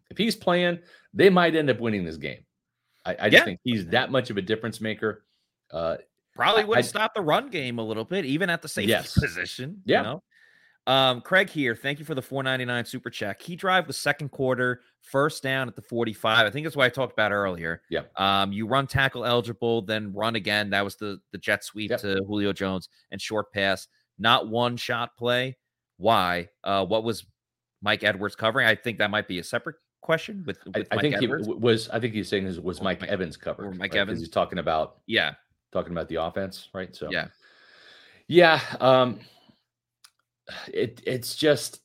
if 0.09 0.17
he's 0.17 0.35
playing, 0.35 0.79
they 1.13 1.29
might 1.29 1.55
end 1.55 1.69
up 1.69 1.79
winning 1.79 2.05
this 2.05 2.17
game. 2.17 2.39
I, 3.05 3.11
I 3.11 3.29
just 3.29 3.33
yeah. 3.33 3.45
think 3.45 3.59
he's 3.63 3.87
that 3.87 4.11
much 4.11 4.29
of 4.29 4.37
a 4.37 4.41
difference 4.41 4.81
maker. 4.81 5.23
Uh, 5.71 5.97
Probably 6.35 6.65
would 6.65 6.85
stop 6.85 7.13
the 7.15 7.21
run 7.21 7.49
game 7.49 7.79
a 7.79 7.83
little 7.83 8.05
bit, 8.05 8.25
even 8.25 8.49
at 8.49 8.61
the 8.61 8.67
safety 8.67 8.89
yes. 8.89 9.17
position. 9.17 9.81
Yeah. 9.85 9.99
You 9.99 10.03
know? 10.03 10.23
Um, 10.87 11.19
Craig 11.19 11.49
here, 11.49 11.75
thank 11.75 11.99
you 11.99 12.05
for 12.05 12.15
the 12.15 12.21
499 12.21 12.85
super 12.85 13.09
check. 13.09 13.41
He 13.41 13.57
drive 13.57 13.87
the 13.87 13.93
second 13.93 14.29
quarter, 14.29 14.81
first 15.01 15.43
down 15.43 15.67
at 15.67 15.75
the 15.75 15.81
45. 15.81 16.47
I 16.47 16.49
think 16.49 16.65
that's 16.65 16.77
what 16.77 16.85
I 16.85 16.89
talked 16.89 17.11
about 17.11 17.33
earlier. 17.33 17.81
Yeah. 17.89 18.03
Um, 18.15 18.53
you 18.53 18.65
run 18.65 18.87
tackle 18.87 19.25
eligible, 19.25 19.81
then 19.81 20.13
run 20.13 20.37
again. 20.37 20.69
That 20.69 20.85
was 20.85 20.95
the 20.95 21.19
the 21.33 21.37
jet 21.37 21.65
sweep 21.65 21.91
yep. 21.91 21.99
to 22.01 22.23
Julio 22.25 22.53
Jones 22.53 22.87
and 23.11 23.21
short 23.21 23.51
pass. 23.51 23.87
Not 24.17 24.47
one 24.47 24.77
shot 24.77 25.17
play. 25.17 25.57
Why? 25.97 26.47
Uh, 26.63 26.85
what 26.85 27.03
was 27.03 27.25
Mike 27.81 28.05
Edwards 28.05 28.37
covering? 28.37 28.65
I 28.65 28.75
think 28.75 28.97
that 28.99 29.11
might 29.11 29.27
be 29.27 29.39
a 29.39 29.43
separate 29.43 29.75
question 30.01 30.43
with, 30.47 30.57
with 30.65 30.87
I, 30.89 30.95
I 30.95 31.01
think 31.01 31.15
Edwards. 31.15 31.47
he 31.47 31.53
was 31.53 31.89
I 31.89 31.99
think 31.99 32.13
he's 32.13 32.29
saying 32.29 32.45
this 32.45 32.59
was 32.59 32.81
Mike, 32.81 33.01
Mike 33.01 33.09
Evans 33.09 33.35
covered. 33.35 33.77
Mike 33.77 33.91
right? 33.91 33.99
Evans. 33.99 34.19
He's 34.19 34.29
talking 34.29 34.59
about 34.59 35.01
yeah, 35.05 35.33
talking 35.73 35.91
about 35.91 36.07
the 36.07 36.15
offense, 36.15 36.69
right? 36.73 36.95
So 36.95 37.09
yeah. 37.11 37.27
Yeah. 38.29 38.61
Um 38.79 39.19
it 40.73 41.01
it's 41.05 41.35
just 41.35 41.81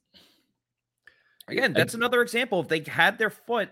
again, 1.48 1.72
that's 1.72 1.94
I, 1.94 1.98
another 1.98 2.22
example. 2.22 2.60
If 2.60 2.68
they 2.68 2.80
had 2.80 3.18
their 3.18 3.30
foot 3.30 3.70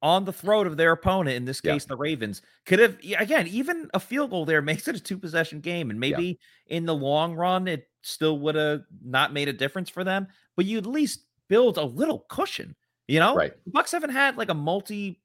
on 0.00 0.24
the 0.24 0.32
throat 0.32 0.66
of 0.66 0.76
their 0.76 0.92
opponent, 0.92 1.36
in 1.36 1.44
this 1.44 1.60
case, 1.60 1.84
yeah. 1.84 1.88
the 1.88 1.96
Ravens, 1.96 2.42
could 2.66 2.78
have 2.78 2.98
again, 3.18 3.46
even 3.48 3.90
a 3.94 4.00
field 4.00 4.30
goal 4.30 4.44
there 4.44 4.62
makes 4.62 4.88
it 4.88 4.96
a 4.96 5.00
two 5.00 5.18
possession 5.18 5.60
game. 5.60 5.90
And 5.90 5.98
maybe 5.98 6.38
yeah. 6.66 6.76
in 6.76 6.86
the 6.86 6.94
long 6.94 7.34
run, 7.34 7.68
it 7.68 7.88
still 8.02 8.38
would 8.40 8.54
have 8.54 8.82
not 9.04 9.32
made 9.32 9.48
a 9.48 9.52
difference 9.52 9.88
for 9.88 10.04
them, 10.04 10.26
but 10.56 10.64
you 10.64 10.78
at 10.78 10.86
least 10.86 11.24
build 11.48 11.78
a 11.78 11.84
little 11.84 12.26
cushion 12.28 12.74
you 13.08 13.20
know, 13.20 13.34
right? 13.34 13.52
Bucks 13.66 13.92
haven't 13.92 14.10
had 14.10 14.36
like 14.36 14.48
a 14.48 14.54
multi 14.54 15.20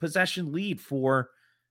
possession 0.00 0.52
lead 0.52 0.80
for 0.80 1.30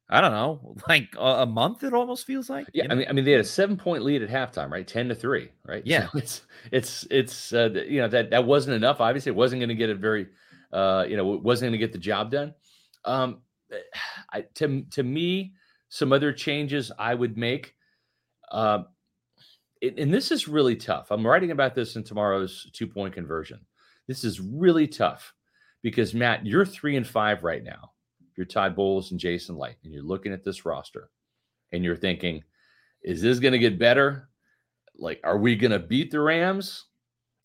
I 0.10 0.22
don't 0.22 0.32
know, 0.32 0.76
like 0.88 1.10
a, 1.18 1.42
a, 1.42 1.46
month. 1.46 1.84
It 1.84 1.94
almost 1.94 2.26
feels 2.26 2.50
like. 2.50 2.68
Yeah, 2.74 2.84
you 2.84 2.88
know? 2.88 2.94
I 2.94 2.98
mean, 2.98 3.08
I 3.10 3.12
mean, 3.14 3.26
they 3.26 3.32
had 3.32 3.42
a 3.42 3.46
seven 3.46 3.76
point 3.76 4.04
lead 4.04 4.22
at 4.22 4.30
halftime, 4.30 4.72
right? 4.72 4.88
Ten 4.88 5.10
to 5.10 5.16
three, 5.16 5.50
right? 5.66 5.86
Yeah, 5.86 6.08
so 6.08 6.18
it's 6.18 6.42
it's 6.72 7.08
it's 7.12 7.54
uh, 7.54 7.70
you 7.88 8.02
know 8.02 8.08
that 8.08 8.30
that 8.30 8.46
wasn't 8.46 8.76
enough. 8.76 9.02
Obviously, 9.02 9.32
it 9.32 9.36
wasn't 9.36 9.60
going 9.60 9.70
to 9.70 9.76
get 9.76 9.90
a 9.90 9.96
very, 9.96 10.28
uh, 10.72 11.06
you 11.08 11.18
know, 11.18 11.34
it 11.34 11.44
wasn't 11.44 11.72
going 11.72 11.80
to 11.80 11.86
get 11.86 11.92
the 11.92 12.00
job 12.00 12.32
done. 12.32 12.54
Um, 13.04 13.42
I, 14.32 14.46
to 14.56 14.84
to 14.92 15.04
me, 15.04 15.54
some 15.90 16.14
other 16.14 16.32
changes 16.32 16.92
I 16.98 17.14
would 17.14 17.38
make. 17.38 17.76
Uh, 18.50 18.84
it, 19.82 20.00
and 20.00 20.14
this 20.14 20.32
is 20.32 20.48
really 20.48 20.78
tough. 20.78 21.12
I'm 21.12 21.28
writing 21.28 21.52
about 21.52 21.76
this 21.76 21.98
in 21.98 22.04
tomorrow's 22.06 22.70
two 22.72 22.88
point 22.88 23.14
conversion. 23.14 23.60
This 24.08 24.24
is 24.24 24.40
really 24.40 24.88
tough 24.88 25.34
because 25.82 26.14
Matt, 26.14 26.46
you're 26.46 26.66
three 26.66 26.96
and 26.96 27.06
five 27.06 27.44
right 27.44 27.64
now. 27.64 27.92
You're 28.38 28.46
Todd 28.46 28.76
Bowles 28.76 29.12
and 29.12 29.20
Jason 29.20 29.58
Licht, 29.58 29.84
and 29.84 29.92
you're 29.92 30.04
looking 30.04 30.32
at 30.32 30.46
this 30.46 30.66
roster 30.66 31.10
and 31.72 31.84
you're 31.84 31.98
thinking, 31.98 32.44
is 33.04 33.22
this 33.22 33.40
going 33.40 33.54
to 33.54 33.60
get 33.60 33.80
better? 33.80 34.30
Like, 34.98 35.20
are 35.24 35.38
we 35.38 35.56
going 35.56 35.72
to 35.72 35.80
beat 35.80 36.12
the 36.12 36.20
Rams? 36.20 36.86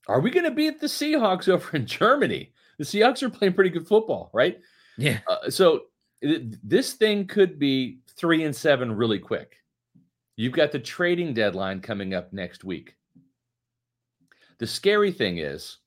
Are 0.07 0.21
we 0.21 0.31
going 0.31 0.45
to 0.45 0.51
beat 0.51 0.81
the 0.81 0.87
Seahawks 0.87 1.49
over 1.49 1.77
in 1.77 1.87
Germany? 1.87 2.53
The 2.79 2.85
Seahawks 2.85 3.23
are 3.23 3.31
playing 3.31 3.55
pretty 3.55 3.71
good 3.71 3.87
football, 3.87 4.31
right? 4.33 4.59
Yeah. 4.99 5.21
Uh, 5.27 5.51
so 5.51 5.83
it, 6.21 6.57
this 6.69 6.93
thing 6.93 7.27
could 7.27 7.59
be 7.59 8.01
three 8.17 8.45
and 8.45 8.55
seven 8.55 8.95
really 8.95 9.19
quick. 9.19 9.57
You've 10.37 10.53
got 10.53 10.73
the 10.73 10.79
trading 10.79 11.35
deadline 11.35 11.81
coming 11.81 12.15
up 12.15 12.33
next 12.33 12.65
week. 12.65 12.97
The 14.59 14.67
scary 14.67 15.13
thing 15.13 15.39
is, 15.39 15.79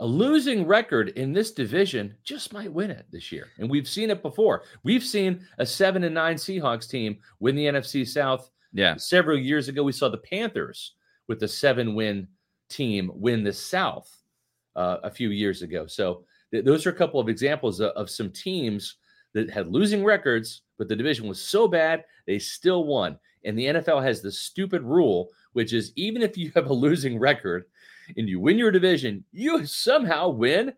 a 0.00 0.06
losing 0.06 0.66
record 0.66 1.10
in 1.10 1.32
this 1.32 1.52
division 1.52 2.14
just 2.24 2.54
might 2.54 2.72
win 2.72 2.90
it 2.90 3.06
this 3.12 3.30
year. 3.30 3.48
And 3.58 3.70
we've 3.70 3.88
seen 3.88 4.10
it 4.10 4.22
before. 4.22 4.62
We've 4.82 5.04
seen 5.04 5.46
a 5.58 5.66
seven 5.66 6.04
and 6.04 6.14
nine 6.14 6.36
Seahawks 6.36 6.88
team 6.88 7.18
win 7.38 7.54
the 7.54 7.66
NFC 7.66 8.08
South. 8.08 8.50
Yeah. 8.72 8.96
Several 8.96 9.38
years 9.38 9.68
ago, 9.68 9.82
we 9.82 9.92
saw 9.92 10.08
the 10.08 10.16
Panthers 10.16 10.94
with 11.28 11.42
a 11.42 11.48
seven 11.48 11.94
win 11.94 12.26
team 12.70 13.10
win 13.14 13.44
the 13.44 13.52
South 13.52 14.10
uh, 14.74 14.98
a 15.02 15.10
few 15.10 15.30
years 15.30 15.60
ago. 15.60 15.86
So 15.86 16.24
th- 16.50 16.64
those 16.64 16.86
are 16.86 16.90
a 16.90 16.94
couple 16.94 17.20
of 17.20 17.28
examples 17.28 17.80
of, 17.80 17.90
of 17.90 18.08
some 18.08 18.30
teams 18.30 18.96
that 19.34 19.50
had 19.50 19.68
losing 19.68 20.02
records, 20.02 20.62
but 20.78 20.88
the 20.88 20.96
division 20.96 21.28
was 21.28 21.42
so 21.42 21.68
bad, 21.68 22.04
they 22.26 22.38
still 22.38 22.84
won. 22.84 23.18
And 23.44 23.58
the 23.58 23.66
NFL 23.66 24.02
has 24.02 24.22
the 24.22 24.32
stupid 24.32 24.82
rule, 24.82 25.28
which 25.52 25.72
is 25.72 25.92
even 25.96 26.22
if 26.22 26.38
you 26.38 26.52
have 26.54 26.68
a 26.68 26.72
losing 26.72 27.18
record, 27.18 27.64
and 28.16 28.28
you 28.28 28.40
win 28.40 28.58
your 28.58 28.70
division, 28.70 29.24
you 29.32 29.66
somehow 29.66 30.28
win 30.28 30.72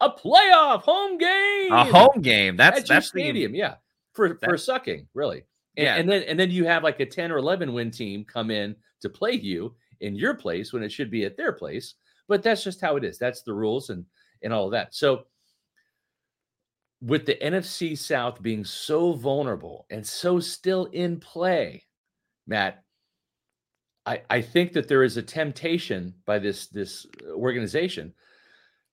a 0.00 0.10
playoff 0.10 0.82
home 0.82 1.18
game. 1.18 1.72
A 1.72 1.84
home 1.84 2.20
game. 2.20 2.56
That's 2.56 2.80
At 2.80 2.86
that's 2.86 3.08
stadium. 3.08 3.52
The, 3.52 3.58
yeah. 3.58 3.74
For 4.12 4.38
for 4.42 4.56
sucking, 4.56 5.08
really. 5.14 5.44
And, 5.76 5.84
yeah. 5.84 5.96
and 5.96 6.08
then 6.08 6.22
and 6.24 6.40
then 6.40 6.50
you 6.50 6.64
have 6.64 6.82
like 6.82 7.00
a 7.00 7.06
10 7.06 7.30
or 7.30 7.36
11 7.36 7.72
win 7.72 7.90
team 7.90 8.24
come 8.24 8.50
in 8.50 8.74
to 9.02 9.10
play 9.10 9.32
you 9.32 9.74
in 10.00 10.14
your 10.14 10.34
place 10.34 10.72
when 10.72 10.82
it 10.82 10.92
should 10.92 11.10
be 11.10 11.24
at 11.24 11.36
their 11.36 11.52
place. 11.52 11.94
But 12.28 12.42
that's 12.42 12.64
just 12.64 12.80
how 12.80 12.96
it 12.96 13.04
is. 13.04 13.18
That's 13.18 13.42
the 13.42 13.54
rules 13.54 13.90
and 13.90 14.04
and 14.42 14.52
all 14.52 14.66
of 14.66 14.72
that. 14.72 14.94
So 14.94 15.26
with 17.02 17.26
the 17.26 17.36
NFC 17.36 17.96
South 17.96 18.42
being 18.42 18.64
so 18.64 19.12
vulnerable 19.12 19.86
and 19.90 20.06
so 20.06 20.40
still 20.40 20.86
in 20.86 21.20
play, 21.20 21.84
Matt, 22.46 22.82
I, 24.06 24.22
I 24.30 24.40
think 24.40 24.72
that 24.72 24.88
there 24.88 25.02
is 25.02 25.16
a 25.16 25.22
temptation 25.22 26.14
by 26.24 26.38
this 26.38 26.68
this 26.68 27.06
organization 27.30 28.14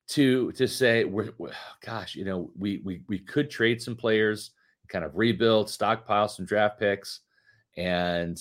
to 0.09 0.51
to 0.53 0.67
say 0.67 1.05
we're, 1.05 1.31
we're, 1.37 1.51
gosh 1.85 2.15
you 2.15 2.25
know 2.25 2.51
we 2.57 2.81
we 2.83 3.03
we 3.07 3.19
could 3.19 3.49
trade 3.49 3.81
some 3.81 3.95
players 3.95 4.51
kind 4.89 5.05
of 5.05 5.15
rebuild 5.15 5.69
stockpile 5.69 6.27
some 6.27 6.45
draft 6.45 6.79
picks 6.79 7.21
and 7.77 8.39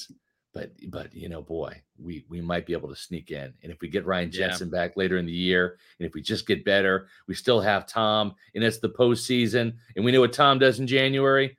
but 0.53 0.71
but 0.89 1.15
you 1.15 1.29
know, 1.29 1.41
boy, 1.41 1.81
we 1.99 2.25
we 2.29 2.41
might 2.41 2.67
be 2.67 2.75
able 2.75 2.89
to 2.91 2.97
sneak 2.97 3.31
in. 3.31 3.55
And 3.63 3.73
if 3.73 3.81
we 3.81 3.89
get 3.89 4.05
Ryan 4.05 4.31
Yeah. 4.33 4.49
Jensen 4.49 4.69
back 4.69 4.97
later 4.97 5.17
in 5.17 5.27
the 5.27 5.33
year, 5.33 5.79
and 5.99 6.07
if 6.07 6.15
we 6.15 6.21
just 6.21 6.47
get 6.47 6.65
better, 6.65 7.09
we 7.27 7.35
still 7.35 7.61
have 7.61 7.87
Tom, 7.87 8.35
and 8.55 8.63
it's 8.63 8.79
the 8.79 8.91
postseason, 8.91 9.75
and 9.97 10.05
we 10.05 10.13
know 10.13 10.21
what 10.21 10.33
Tom 10.33 10.59
does 10.59 10.79
in 10.79 10.87
January. 10.87 11.57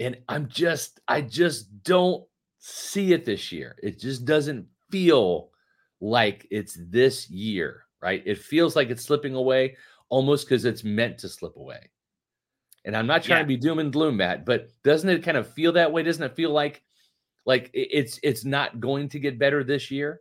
And 0.00 0.16
I'm 0.28 0.48
just, 0.48 0.98
I 1.06 1.20
just 1.20 1.82
don't 1.82 2.24
see 2.60 3.12
it 3.12 3.24
this 3.24 3.50
year. 3.50 3.76
It 3.82 3.98
just 3.98 4.24
doesn't 4.24 4.66
feel 4.90 5.50
like 6.00 6.46
it's 6.50 6.78
this 6.88 7.28
year, 7.30 7.86
right? 8.00 8.22
It 8.24 8.38
feels 8.38 8.76
like 8.76 8.90
it's 8.90 9.04
slipping 9.04 9.34
away 9.34 9.76
almost 10.08 10.46
because 10.46 10.64
it's 10.64 10.84
meant 10.84 11.18
to 11.18 11.28
slip 11.28 11.56
away. 11.56 11.90
And 12.84 12.96
I'm 12.96 13.06
not 13.06 13.22
trying 13.22 13.40
Yeah. 13.40 13.42
to 13.42 13.48
be 13.48 13.56
doom 13.56 13.78
and 13.78 13.92
gloom, 13.92 14.16
Matt, 14.18 14.46
but 14.46 14.68
doesn't 14.82 15.08
it 15.08 15.22
kind 15.22 15.36
of 15.36 15.52
feel 15.52 15.72
that 15.72 15.92
way? 15.92 16.02
Doesn't 16.02 16.22
it 16.22 16.36
feel 16.36 16.50
like 16.50 16.82
like 17.46 17.70
it's 17.72 18.20
it's 18.22 18.44
not 18.44 18.80
going 18.80 19.08
to 19.10 19.18
get 19.18 19.38
better 19.38 19.64
this 19.64 19.90
year? 19.90 20.20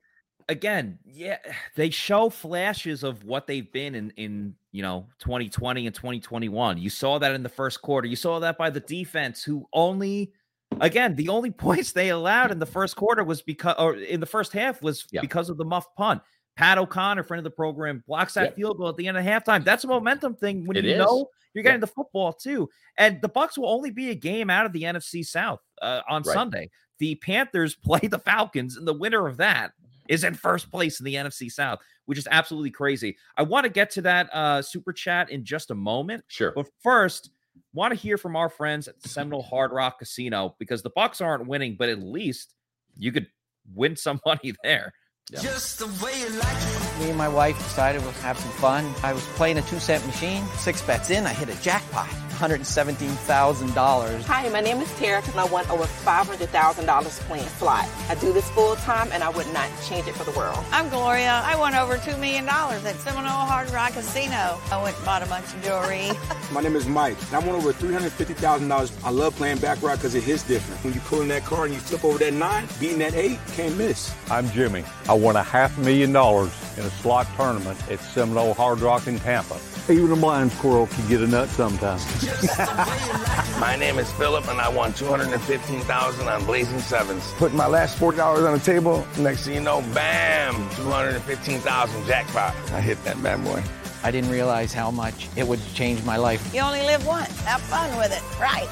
again, 0.49 0.97
yeah, 1.05 1.37
they 1.75 1.89
show 1.89 2.29
flashes 2.29 3.03
of 3.03 3.23
what 3.23 3.47
they've 3.47 3.71
been 3.71 3.95
in 3.95 4.11
in 4.17 4.55
you 4.71 4.81
know 4.81 5.07
2020 5.19 5.85
and 5.87 5.95
2021. 5.95 6.77
You 6.77 6.89
saw 6.89 7.19
that 7.19 7.33
in 7.33 7.43
the 7.43 7.49
first 7.49 7.81
quarter. 7.81 8.07
You 8.07 8.15
saw 8.17 8.39
that 8.39 8.57
by 8.57 8.69
the 8.69 8.79
defense, 8.81 9.43
who 9.43 9.67
only 9.71 10.33
again 10.81 11.15
the 11.15 11.29
only 11.29 11.51
points 11.67 11.91
they 11.91 12.09
allowed 12.09 12.51
in 12.51 12.59
the 12.59 12.65
first 12.65 12.95
quarter 12.95 13.23
was 13.23 13.41
because 13.41 13.75
or 13.79 13.95
in 13.95 14.19
the 14.19 14.25
first 14.25 14.51
half 14.53 14.81
was 14.81 15.05
Yeah. 15.11 15.21
because 15.21 15.49
of 15.49 15.57
the 15.57 15.65
muff 15.65 15.85
punt. 15.95 16.21
Pat 16.55 16.77
O'Connor, 16.77 17.23
friend 17.23 17.39
of 17.39 17.45
the 17.45 17.55
program, 17.55 18.03
blocks 18.05 18.33
that 18.33 18.43
Yep. 18.47 18.55
field 18.55 18.77
goal 18.77 18.89
at 18.89 18.97
the 18.97 19.07
end 19.07 19.17
of 19.17 19.23
halftime. 19.23 19.63
That's 19.63 19.85
a 19.85 19.87
momentum 19.87 20.35
thing 20.35 20.65
when 20.65 20.75
It 20.75 20.83
you 20.85 20.91
is. 20.91 20.97
know 20.97 21.29
you're 21.53 21.63
getting 21.63 21.79
the 21.79 21.87
football 21.87 22.33
too. 22.33 22.69
And 22.97 23.21
the 23.21 23.29
Bucks 23.29 23.57
will 23.57 23.69
only 23.69 23.91
be 23.91 24.09
a 24.09 24.15
game 24.15 24.49
out 24.49 24.65
of 24.65 24.73
the 24.73 24.83
NFC 24.83 25.23
South 25.25 25.61
uh, 25.81 26.01
on 26.09 26.21
Right. 26.23 26.33
Sunday. 26.33 26.69
The 26.99 27.15
Panthers 27.15 27.75
play 27.83 27.99
the 28.01 28.19
Falcons, 28.19 28.75
and 28.75 28.85
the 28.87 28.93
winner 28.93 29.25
of 29.27 29.37
that 29.37 29.71
is 30.09 30.23
in 30.25 30.33
first 30.33 30.69
place 30.69 30.99
in 30.99 31.05
the 31.05 31.15
NFC 31.15 31.49
South, 31.49 31.79
which 32.07 32.17
is 32.17 32.27
absolutely 32.29 32.71
crazy. 32.71 33.15
I 33.37 33.43
want 33.43 33.63
to 33.63 33.69
get 33.69 33.89
to 33.91 34.01
that 34.01 34.29
uh, 34.33 34.61
super 34.61 34.91
chat 34.91 35.29
in 35.29 35.45
just 35.45 35.71
a 35.71 35.75
moment, 35.75 36.25
Sure. 36.27 36.51
but 36.51 36.67
first, 36.83 37.29
want 37.73 37.93
to 37.93 37.99
hear 37.99 38.17
from 38.17 38.35
our 38.35 38.49
friends 38.49 38.87
at 38.87 39.01
Seminole 39.03 39.43
Hard 39.43 39.71
Rock 39.71 39.99
Casino 39.99 40.55
because 40.59 40.81
the 40.81 40.89
Bucks 40.89 41.21
aren't 41.21 41.47
winning, 41.47 41.75
but 41.77 41.89
at 41.89 41.99
least 41.99 42.53
you 42.97 43.11
could 43.11 43.27
win 43.73 43.95
some 43.95 44.19
money 44.25 44.53
there. 44.63 44.93
Yeah. 45.31 45.41
Just 45.41 45.77
the 45.77 45.85
way 46.03 46.19
you 46.19 46.29
like 46.29 46.57
it. 46.57 46.99
Me 46.99 47.09
and 47.09 47.17
my 47.17 47.29
wife 47.29 47.57
decided 47.57 48.01
we'll 48.01 48.11
have 48.13 48.39
some 48.39 48.51
fun. 48.53 48.91
I 49.03 49.13
was 49.13 49.23
playing 49.35 49.59
a 49.59 49.61
two 49.63 49.79
cent 49.79 50.05
machine. 50.07 50.43
Six 50.57 50.81
bets 50.81 51.11
in, 51.11 51.27
I 51.27 51.33
hit 51.33 51.49
a 51.49 51.61
jackpot. 51.61 52.09
$117,000. 52.39 54.21
Hi, 54.23 54.47
my 54.49 54.61
name 54.61 54.77
is 54.79 54.89
Tara, 54.95 55.21
and 55.25 55.39
I 55.39 55.45
won 55.45 55.69
over 55.69 55.83
$500,000 55.83 57.19
playing 57.27 57.47
slot. 57.49 57.85
I 58.07 58.15
do 58.15 58.31
this 58.31 58.49
full 58.51 58.75
time, 58.77 59.09
and 59.11 59.23
I 59.23 59.29
would 59.29 59.51
not 59.53 59.69
change 59.87 60.07
it 60.07 60.15
for 60.15 60.23
the 60.23 60.37
world. 60.37 60.57
I'm 60.71 60.87
Gloria. 60.89 61.41
I 61.43 61.57
won 61.57 61.75
over 61.75 61.97
$2 61.97 62.17
million 62.19 62.47
at 62.47 62.95
Seminole 62.95 63.45
Hard 63.45 63.69
Rock 63.71 63.91
Casino. 63.93 64.57
I 64.71 64.81
went 64.81 64.95
and 64.95 65.05
bought 65.05 65.21
a 65.21 65.25
bunch 65.25 65.53
of 65.53 65.61
jewelry. 65.63 66.11
My 66.53 66.61
name 66.61 66.77
is 66.77 66.87
Mike, 66.87 67.17
and 67.27 67.35
I 67.35 67.39
won 67.39 67.55
over 67.55 67.73
$350,000. 67.73 69.03
I 69.03 69.09
love 69.09 69.35
playing 69.35 69.57
baccarat 69.57 69.95
because 69.95 70.15
it 70.15 70.23
hits 70.23 70.43
different. 70.43 70.81
When 70.83 70.93
you 70.93 71.01
pull 71.01 71.21
in 71.21 71.27
that 71.27 71.43
card 71.43 71.71
and 71.71 71.73
you 71.73 71.81
flip 71.81 72.05
over 72.05 72.17
that 72.19 72.33
nine, 72.33 72.67
beating 72.79 72.99
that 72.99 73.15
eight, 73.15 73.37
can't 73.53 73.77
miss. 73.77 74.15
I'm 74.31 74.49
Jimmy. 74.51 74.85
I 75.09 75.13
won 75.13 75.35
a 75.35 75.43
half 75.43 75.77
million 75.77 76.13
dollars 76.13 76.53
in 76.77 76.85
a 76.85 76.89
slot 76.89 77.27
tournament 77.35 77.77
at 77.91 77.99
Seminole 77.99 78.53
Hard 78.53 78.79
Rock 78.79 79.07
in 79.07 79.19
Tampa. 79.19 79.59
Even 79.89 80.11
a 80.11 80.15
blind 80.15 80.51
squirrel 80.51 80.87
can 80.87 81.07
get 81.09 81.21
a 81.21 81.27
nut 81.27 81.49
sometimes. 81.49 82.05
My 83.59 83.75
name 83.77 83.99
is 83.99 84.11
Philip, 84.13 84.47
and 84.47 84.61
I 84.61 84.69
won 84.69 84.93
215000 84.93 86.27
on 86.27 86.45
Blazing 86.45 86.79
Sevens. 86.79 87.33
Put 87.33 87.53
my 87.53 87.67
last 87.67 87.97
$40 87.97 88.47
on 88.47 88.57
the 88.57 88.63
table. 88.63 89.05
Next 89.17 89.45
thing 89.45 89.55
you 89.55 89.61
know, 89.61 89.81
bam, 89.93 90.55
215000 90.75 92.05
jackpot. 92.05 92.55
I 92.71 92.81
hit 92.81 93.03
that 93.03 93.21
bad 93.21 93.43
boy. 93.43 93.63
I 94.03 94.11
didn't 94.11 94.29
realize 94.29 94.73
how 94.73 94.91
much 94.91 95.27
it 95.35 95.47
would 95.47 95.59
change 95.73 96.03
my 96.05 96.15
life. 96.15 96.53
You 96.53 96.61
only 96.61 96.81
live 96.81 97.05
once. 97.05 97.37
Have 97.41 97.61
fun 97.61 97.95
with 97.97 98.13
it. 98.13 98.39
Right. 98.39 98.69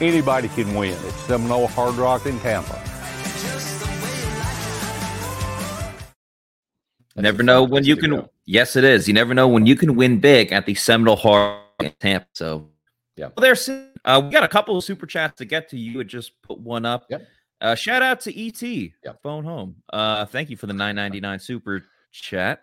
Anybody 0.00 0.48
can 0.48 0.74
win 0.74 0.94
at 0.94 1.12
Seminole 1.26 1.66
Hard 1.66 1.96
Rock 1.96 2.24
in 2.24 2.38
Tampa. 2.40 2.82
never 7.16 7.42
know 7.42 7.62
when 7.62 7.84
you 7.84 7.96
can. 7.96 8.26
Yes, 8.46 8.76
it 8.76 8.84
is. 8.84 9.06
You 9.06 9.14
never 9.14 9.34
know 9.34 9.46
when 9.46 9.66
you 9.66 9.76
can 9.76 9.94
win 9.94 10.18
big 10.18 10.52
at 10.52 10.64
the 10.64 10.74
Seminole 10.74 11.16
Hard 11.16 11.60
Rock 11.80 11.82
in 11.82 11.92
Tampa. 12.00 12.26
So, 12.34 12.69
Yeah. 13.20 13.26
Well, 13.36 13.42
there's 13.42 13.68
uh, 13.68 14.22
we 14.24 14.30
got 14.30 14.44
a 14.44 14.48
couple 14.48 14.78
of 14.78 14.82
super 14.82 15.06
chats 15.06 15.36
to 15.38 15.44
get 15.44 15.68
to. 15.70 15.78
You 15.78 15.98
would 15.98 16.08
just 16.08 16.40
put 16.40 16.58
one 16.58 16.86
up. 16.86 17.04
Yep. 17.10 17.28
Uh, 17.60 17.74
shout 17.74 18.00
out 18.00 18.20
to 18.22 18.46
ET. 18.46 18.62
Yep. 18.62 19.22
Phone 19.22 19.44
home. 19.44 19.76
Uh, 19.92 20.24
thank 20.24 20.48
you 20.48 20.56
for 20.56 20.66
the 20.66 20.72
9.99 20.72 21.42
super 21.42 21.84
chat. 22.12 22.62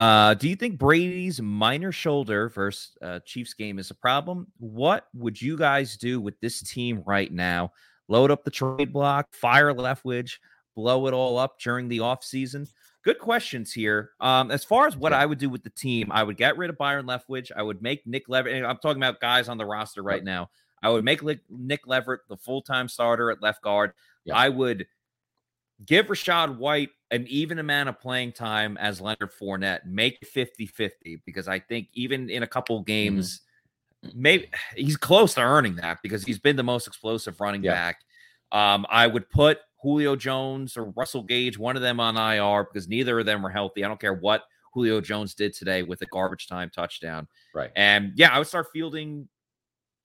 Uh, 0.00 0.32
do 0.32 0.48
you 0.48 0.56
think 0.56 0.78
Brady's 0.78 1.42
minor 1.42 1.92
shoulder 1.92 2.48
versus 2.48 2.96
uh, 3.02 3.18
Chiefs 3.26 3.52
game 3.52 3.78
is 3.78 3.90
a 3.90 3.94
problem? 3.94 4.46
What 4.56 5.06
would 5.12 5.40
you 5.40 5.58
guys 5.58 5.98
do 5.98 6.18
with 6.18 6.40
this 6.40 6.62
team 6.62 7.02
right 7.04 7.30
now? 7.30 7.72
Load 8.08 8.30
up 8.30 8.44
the 8.44 8.50
trade 8.50 8.90
block, 8.90 9.34
fire 9.34 9.74
Leftwich, 9.74 10.38
blow 10.76 11.08
it 11.08 11.12
all 11.12 11.36
up 11.36 11.60
during 11.60 11.88
the 11.88 11.98
offseason? 11.98 12.70
Good 13.08 13.20
questions 13.20 13.72
here. 13.72 14.10
Um, 14.20 14.50
as 14.50 14.64
far 14.64 14.86
as 14.86 14.94
what 14.94 15.14
I 15.14 15.24
would 15.24 15.38
do 15.38 15.48
with 15.48 15.62
the 15.62 15.70
team, 15.70 16.12
I 16.12 16.22
would 16.22 16.36
get 16.36 16.58
rid 16.58 16.68
of 16.68 16.76
Byron 16.76 17.06
Leftwich. 17.06 17.50
I 17.56 17.62
would 17.62 17.80
make 17.80 18.06
Nick 18.06 18.28
Leverett. 18.28 18.54
and 18.54 18.66
I'm 18.66 18.76
talking 18.76 19.02
about 19.02 19.18
guys 19.18 19.48
on 19.48 19.56
the 19.56 19.64
roster 19.64 20.02
right 20.02 20.22
now. 20.22 20.50
I 20.82 20.90
would 20.90 21.04
make 21.06 21.22
Nick 21.48 21.86
Leverett 21.86 22.20
the 22.28 22.36
full 22.36 22.60
time 22.60 22.86
starter 22.86 23.30
at 23.30 23.40
left 23.40 23.62
guard. 23.62 23.92
Yeah. 24.26 24.36
I 24.36 24.50
would 24.50 24.86
give 25.86 26.08
Rachaad 26.08 26.58
White 26.58 26.90
an 27.10 27.24
even 27.30 27.58
amount 27.58 27.88
of 27.88 27.98
playing 27.98 28.32
time 28.32 28.76
as 28.76 29.00
Leonard 29.00 29.32
Fournette. 29.40 29.86
Make 29.86 30.18
it 30.20 30.28
50 30.28 30.66
50 30.66 31.22
because 31.24 31.48
I 31.48 31.60
think 31.60 31.88
even 31.94 32.28
in 32.28 32.42
a 32.42 32.46
couple 32.46 32.78
games, 32.82 33.40
maybe 34.14 34.50
he's 34.76 34.98
close 34.98 35.32
to 35.32 35.40
earning 35.40 35.76
that 35.76 36.00
because 36.02 36.24
he's 36.24 36.38
been 36.38 36.56
the 36.56 36.62
most 36.62 36.86
explosive 36.86 37.40
running 37.40 37.64
Yeah. 37.64 37.72
back. 37.72 38.00
Um, 38.52 38.84
I 38.90 39.06
would 39.06 39.30
put 39.30 39.60
Julio 39.80 40.16
Jones 40.16 40.76
or 40.76 40.90
Russell 40.96 41.22
Gage, 41.22 41.58
one 41.58 41.76
of 41.76 41.82
them 41.82 42.00
on 42.00 42.16
IR 42.16 42.64
because 42.64 42.88
neither 42.88 43.18
of 43.20 43.26
them 43.26 43.42
were 43.42 43.50
healthy. 43.50 43.84
I 43.84 43.88
don't 43.88 44.00
care 44.00 44.14
what 44.14 44.44
Julio 44.74 45.00
Jones 45.00 45.34
did 45.34 45.52
today 45.54 45.82
with 45.82 46.02
a 46.02 46.06
garbage 46.06 46.46
time 46.48 46.70
touchdown. 46.74 47.26
Right. 47.54 47.70
And 47.76 48.12
yeah, 48.16 48.30
I 48.30 48.38
would 48.38 48.48
start 48.48 48.66
fielding 48.72 49.28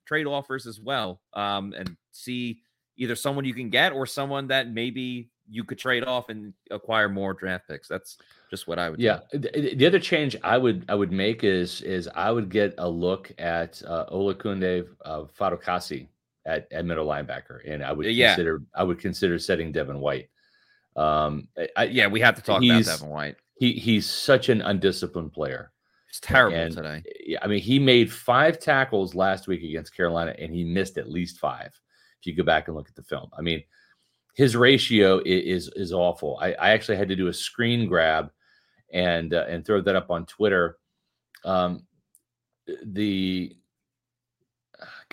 trade 0.06 0.26
offers 0.28 0.68
as 0.68 0.80
well 0.80 1.22
um, 1.34 1.74
and 1.78 1.96
see 2.12 2.60
either 2.98 3.16
someone 3.16 3.46
you 3.46 3.54
can 3.54 3.70
get 3.70 3.94
or 3.94 4.06
someone 4.06 4.48
that 4.48 4.70
maybe 4.72 5.30
you 5.50 5.64
could 5.64 5.78
trade 5.78 6.04
off 6.06 6.30
and 6.30 6.54
acquire 6.72 7.10
more 7.10 7.34
draft 7.34 7.68
picks. 7.68 7.88
That's 7.88 8.18
just 8.50 8.68
what 8.68 8.80
I 8.80 8.90
would 8.90 9.00
Yeah. 9.00 9.20
do. 9.32 9.40
The, 9.40 9.76
the 9.76 9.86
other 9.86 10.00
change 10.00 10.38
I 10.44 10.58
would 10.58 10.86
I 10.88 10.96
would 10.96 11.12
make 11.12 11.44
is 11.44 11.82
is 11.82 12.08
I 12.16 12.32
would 12.32 12.50
get 12.50 12.74
a 12.78 12.88
look 12.88 13.32
at 13.40 13.82
uh, 13.86 14.06
Olakunle 14.12 14.88
uh, 15.04 15.24
Fatukasi 15.38 16.08
at, 16.45 16.67
at 16.71 16.86
middle 16.86 17.08
linebacker, 17.08 17.60
and 17.65 17.84
I 17.84 17.91
would 17.91 18.06
Yeah. 18.08 18.29
consider 18.36 18.62
I 18.75 18.84
would 18.84 18.99
consider 18.99 19.39
setting 19.39 19.71
Devin 19.71 19.99
White. 19.99 20.29
Um, 20.95 21.47
I- 21.75 21.86
Yeah, 21.86 22.08
we 22.08 22.19
have 22.21 22.36
to 22.36 22.41
talk 22.41 22.63
about 22.63 22.84
Devin 22.86 23.10
White. 23.10 23.36
he 23.58 23.73
he's 23.73 24.10
such 24.10 24.49
an 24.49 24.62
undisciplined 24.62 25.34
player. 25.34 25.71
It's 26.10 26.19
terrible 26.19 26.58
And- 26.58 26.75
today. 26.75 27.03
Yeah, 27.25 27.39
I 27.41 27.47
mean, 27.47 27.60
he 27.62 27.79
made 27.79 28.12
five 28.12 28.60
tackles 28.60 29.15
last 29.15 29.47
week 29.47 29.63
against 29.63 29.95
Carolina, 29.95 30.36
and 30.38 30.53
he 30.53 30.63
missed 30.63 30.97
at 30.99 31.10
least 31.10 31.39
five. 31.39 31.71
If 32.19 32.27
you 32.27 32.36
go 32.36 32.43
back 32.43 32.67
and 32.67 32.77
look 32.77 32.88
at 32.88 32.95
the 32.95 33.03
film, 33.03 33.29
I 33.38 33.41
mean, 33.41 33.63
his 34.36 34.56
ratio 34.56 35.19
i- 35.19 35.23
is 35.25 35.69
is, 35.75 35.91
awful. 35.93 36.38
I, 36.41 36.53
I 36.53 36.69
actually 36.71 36.97
had 36.97 37.10
to 37.10 37.15
do 37.15 37.27
a 37.27 37.34
screen 37.34 37.88
grab 37.88 38.32
and 38.91 39.34
uh, 39.34 39.45
and 39.47 39.65
throw 39.65 39.82
that 39.82 39.95
up 39.95 40.12
on 40.12 40.25
Twitter. 40.25 40.77
Um, 41.45 41.88
the 42.86 43.56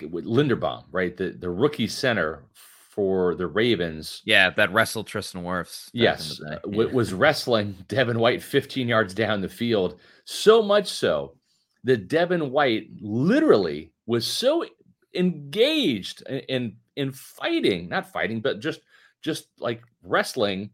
with 0.09 0.25
Linderbaum, 0.25 0.85
right? 0.91 1.15
The 1.15 1.31
the 1.31 1.49
rookie 1.49 1.87
center 1.87 2.43
for 2.89 3.35
the 3.35 3.47
Ravens. 3.47 4.21
Yeah, 4.25 4.49
that 4.51 4.73
wrestled 4.73 5.07
Tristan 5.07 5.43
Wirfs. 5.43 5.89
Yes, 5.93 6.41
uh, 6.41 6.59
was 6.65 7.13
wrestling 7.13 7.75
Devin 7.87 8.19
White 8.19 8.43
15 8.43 8.87
yards 8.87 9.13
down 9.13 9.41
the 9.41 9.49
field. 9.49 9.99
So 10.25 10.61
much 10.61 10.87
so 10.87 11.35
that 11.83 12.07
Devin 12.07 12.51
White 12.51 12.89
literally 12.99 13.91
was 14.05 14.27
so 14.27 14.65
engaged 15.15 16.21
in 16.23 16.39
in, 16.41 16.75
in 16.95 17.11
fighting, 17.11 17.89
not 17.89 18.11
fighting, 18.11 18.41
but 18.41 18.59
just 18.59 18.81
just 19.21 19.47
like 19.59 19.81
wrestling 20.03 20.69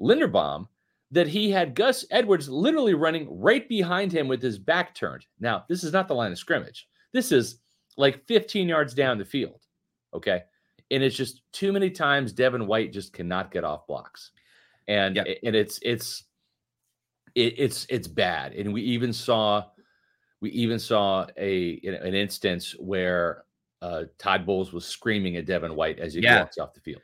Linderbaum 0.00 0.68
that 1.10 1.26
he 1.26 1.50
had 1.50 1.74
Gus 1.74 2.04
Edwards 2.10 2.48
literally 2.48 2.94
running 2.94 3.26
right 3.40 3.66
behind 3.68 4.12
him 4.12 4.28
with 4.28 4.42
his 4.42 4.58
back 4.58 4.94
turned. 4.94 5.24
Now, 5.40 5.64
this 5.68 5.82
is 5.82 5.92
not 5.92 6.08
the 6.08 6.14
line 6.14 6.32
of 6.32 6.38
scrimmage. 6.38 6.86
This 7.12 7.32
is 7.32 7.60
like 7.98 8.24
15 8.26 8.66
yards 8.68 8.94
down 8.94 9.18
the 9.18 9.24
field. 9.24 9.60
Okay. 10.14 10.42
And 10.90 11.02
it's 11.02 11.16
just 11.16 11.42
too 11.52 11.72
many 11.72 11.90
times 11.90 12.32
Devin 12.32 12.66
White 12.66 12.92
just 12.94 13.12
cannot 13.12 13.50
get 13.50 13.64
off 13.64 13.86
blocks. 13.86 14.30
And 14.86 15.18
and 15.18 15.54
it's 15.54 15.78
it's 15.82 16.24
it, 17.34 17.54
it's 17.58 17.86
it's 17.90 18.08
bad. 18.08 18.54
And 18.54 18.72
we 18.72 18.80
even 18.82 19.12
saw 19.12 19.64
we 20.40 20.48
even 20.50 20.78
saw 20.78 21.26
a 21.36 21.78
an 21.84 22.14
instance 22.14 22.74
where 22.78 23.44
uh, 23.82 24.04
Todd 24.18 24.46
Bowles 24.46 24.72
was 24.72 24.86
screaming 24.86 25.36
at 25.36 25.44
Devin 25.44 25.74
White 25.76 25.98
as 25.98 26.14
he 26.14 26.22
Yeah. 26.22 26.40
walks 26.40 26.56
off 26.56 26.72
the 26.72 26.80
field. 26.80 27.02